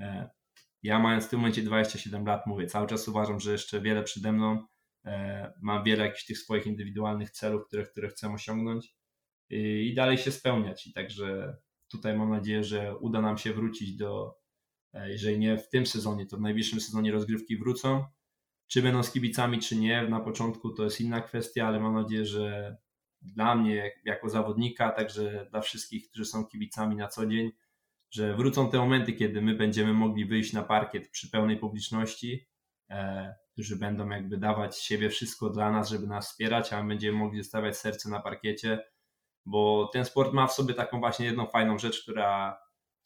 E, 0.00 0.30
ja 0.82 0.98
mając 0.98 1.26
w 1.26 1.28
tym 1.28 1.38
momencie 1.40 1.62
27 1.62 2.26
lat, 2.26 2.46
mówię, 2.46 2.66
cały 2.66 2.86
czas 2.86 3.08
uważam, 3.08 3.40
że 3.40 3.52
jeszcze 3.52 3.80
wiele 3.80 4.02
przede 4.02 4.32
mną, 4.32 4.66
e, 5.04 5.52
mam 5.62 5.84
wiele 5.84 6.04
jakichś 6.04 6.26
tych 6.26 6.38
swoich 6.38 6.66
indywidualnych 6.66 7.30
celów, 7.30 7.66
które, 7.66 7.84
które 7.84 8.08
chcę 8.08 8.32
osiągnąć 8.32 8.94
i, 9.50 9.88
i 9.92 9.94
dalej 9.94 10.18
się 10.18 10.32
spełniać. 10.32 10.86
I 10.86 10.92
także 10.92 11.56
tutaj 11.88 12.18
mam 12.18 12.30
nadzieję, 12.30 12.64
że 12.64 12.96
uda 12.96 13.20
nam 13.20 13.38
się 13.38 13.52
wrócić 13.52 13.96
do, 13.96 14.38
e, 14.92 15.10
jeżeli 15.10 15.38
nie 15.38 15.58
w 15.58 15.68
tym 15.68 15.86
sezonie, 15.86 16.26
to 16.26 16.36
w 16.36 16.40
najbliższym 16.40 16.80
sezonie 16.80 17.12
rozgrywki 17.12 17.58
wrócą, 17.58 18.04
czy 18.68 18.82
będą 18.82 19.02
z 19.02 19.12
kibicami, 19.12 19.58
czy 19.58 19.76
nie, 19.76 20.02
na 20.02 20.20
początku 20.20 20.70
to 20.70 20.84
jest 20.84 21.00
inna 21.00 21.20
kwestia, 21.20 21.66
ale 21.66 21.80
mam 21.80 21.94
nadzieję, 21.94 22.26
że 22.26 22.76
dla 23.22 23.54
mnie 23.54 23.92
jako 24.04 24.28
zawodnika, 24.28 24.90
także 24.90 25.46
dla 25.50 25.60
wszystkich, 25.60 26.08
którzy 26.08 26.24
są 26.24 26.46
kibicami 26.46 26.96
na 26.96 27.08
co 27.08 27.26
dzień, 27.26 27.50
że 28.10 28.36
wrócą 28.36 28.70
te 28.70 28.78
momenty, 28.78 29.12
kiedy 29.12 29.42
my 29.42 29.54
będziemy 29.54 29.92
mogli 29.92 30.24
wyjść 30.24 30.52
na 30.52 30.62
parkiet 30.62 31.10
przy 31.10 31.30
pełnej 31.30 31.56
publiczności, 31.56 32.48
e, 32.90 33.34
którzy 33.52 33.76
będą 33.76 34.08
jakby 34.08 34.36
dawać 34.36 34.78
siebie 34.78 35.10
wszystko 35.10 35.50
dla 35.50 35.72
nas, 35.72 35.88
żeby 35.88 36.06
nas 36.06 36.28
wspierać, 36.28 36.72
a 36.72 36.82
my 36.82 36.88
będziemy 36.88 37.18
mogli 37.18 37.42
zostawiać 37.42 37.76
serce 37.76 38.10
na 38.10 38.20
parkiecie, 38.20 38.84
bo 39.46 39.90
ten 39.92 40.04
sport 40.04 40.32
ma 40.32 40.46
w 40.46 40.52
sobie 40.52 40.74
taką 40.74 41.00
właśnie 41.00 41.26
jedną 41.26 41.46
fajną 41.46 41.78
rzecz, 41.78 42.02
która 42.02 42.58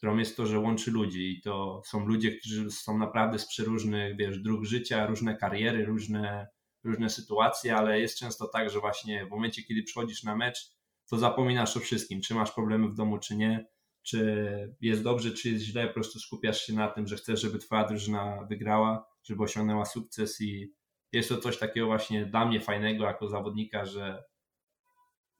którą 0.03 0.18
jest 0.18 0.36
to, 0.36 0.46
że 0.46 0.59
łączy 0.59 0.90
ludzi 0.90 1.30
i 1.30 1.40
to 1.40 1.82
są 1.86 2.07
ludzie, 2.07 2.32
którzy 2.32 2.70
są 2.70 2.98
naprawdę 2.98 3.38
z 3.38 3.46
przeróżnych, 3.46 4.16
wiesz, 4.16 4.38
dróg 4.38 4.64
życia, 4.64 5.07
różne 5.07 5.36
kariery, 5.36 5.84
różne, 5.84 6.48
różne 6.84 7.11
sytuacje, 7.11 7.76
ale 7.76 8.00
jest 8.00 8.18
często 8.18 8.48
tak, 8.48 8.70
że 8.70 8.80
właśnie 8.80 9.26
w 9.26 9.30
momencie, 9.30 9.62
kiedy 9.62 9.82
przychodzisz 9.82 10.22
na 10.22 10.36
mecz, 10.36 10.70
to 11.11 11.18
zapominasz 11.18 11.76
o 11.76 11.80
wszystkim, 11.80 12.20
czy 12.20 12.34
masz 12.34 12.50
problemy 12.53 12.88
w 12.88 12.94
domu, 12.94 13.18
czy 13.18 13.36
nie, 13.36 13.66
czy 14.03 14.74
jest 14.80 15.03
dobrze, 15.03 15.30
czy 15.30 15.50
jest 15.50 15.64
źle, 15.64 15.88
po 15.88 15.94
prostu 15.94 16.18
skupiasz 16.18 16.61
się 16.61 16.72
na 16.72 16.88
tym, 16.88 17.07
że 17.07 17.16
chcesz, 17.16 17.40
żeby 17.40 17.59
twoja 17.59 17.88
drużyna 17.88 18.46
wygrała, 18.48 19.07
żeby 19.22 19.42
osiągnęła 19.42 19.84
sukces 19.84 20.40
i 20.40 20.74
jest 21.12 21.28
to 21.28 21.38
coś 21.38 21.59
takiego 21.59 21.86
właśnie 21.86 22.26
dla 22.26 22.46
mnie 22.46 22.61
fajnego 22.61 23.05
jako 23.05 23.28
zawodnika, 23.28 23.84
że, 23.84 24.22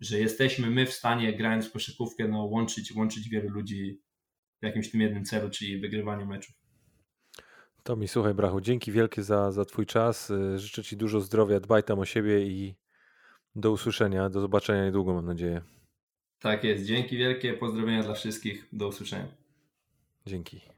że 0.00 0.18
jesteśmy 0.18 0.70
my 0.70 0.86
w 0.86 0.92
stanie 0.92 1.32
grając 1.32 1.66
w 1.66 1.72
koszykówkę 1.72 2.28
no, 2.28 2.44
łączyć, 2.44 2.92
łączyć 2.92 3.28
wielu 3.28 3.48
ludzi 3.48 4.02
w 4.62 4.64
jakimś 4.64 4.90
tym 4.90 5.00
jednym 5.00 5.24
celu, 5.24 5.50
czyli 5.50 5.78
wygrywaniu 5.78 6.26
meczów. 6.26 6.54
Tomi, 7.82 8.08
słuchaj 8.08 8.34
Brachu, 8.34 8.60
dzięki 8.60 8.92
wielkie 8.92 9.22
za, 9.22 9.52
za 9.52 9.64
Twój 9.64 9.86
czas. 9.86 10.30
Y, 10.30 10.58
życzę 10.58 10.82
Ci 10.82 10.96
dużo 10.96 11.20
zdrowia, 11.20 11.60
dbaj 11.60 11.82
tam 11.82 11.98
o 11.98 12.04
siebie 12.04 12.46
i 12.46 12.74
do 13.56 13.72
usłyszenia, 13.72 14.30
do 14.30 14.40
zobaczenia 14.40 14.84
niedługo 14.84 15.14
mam 15.14 15.26
nadzieję. 15.26 15.62
Tak 16.40 16.64
jest, 16.64 16.84
dzięki 16.84 17.16
wielkie, 17.16 17.52
pozdrowienia 17.52 18.02
dla 18.02 18.14
wszystkich, 18.14 18.68
do 18.72 18.88
usłyszenia. 18.88 19.28
Dzięki. 20.26 20.71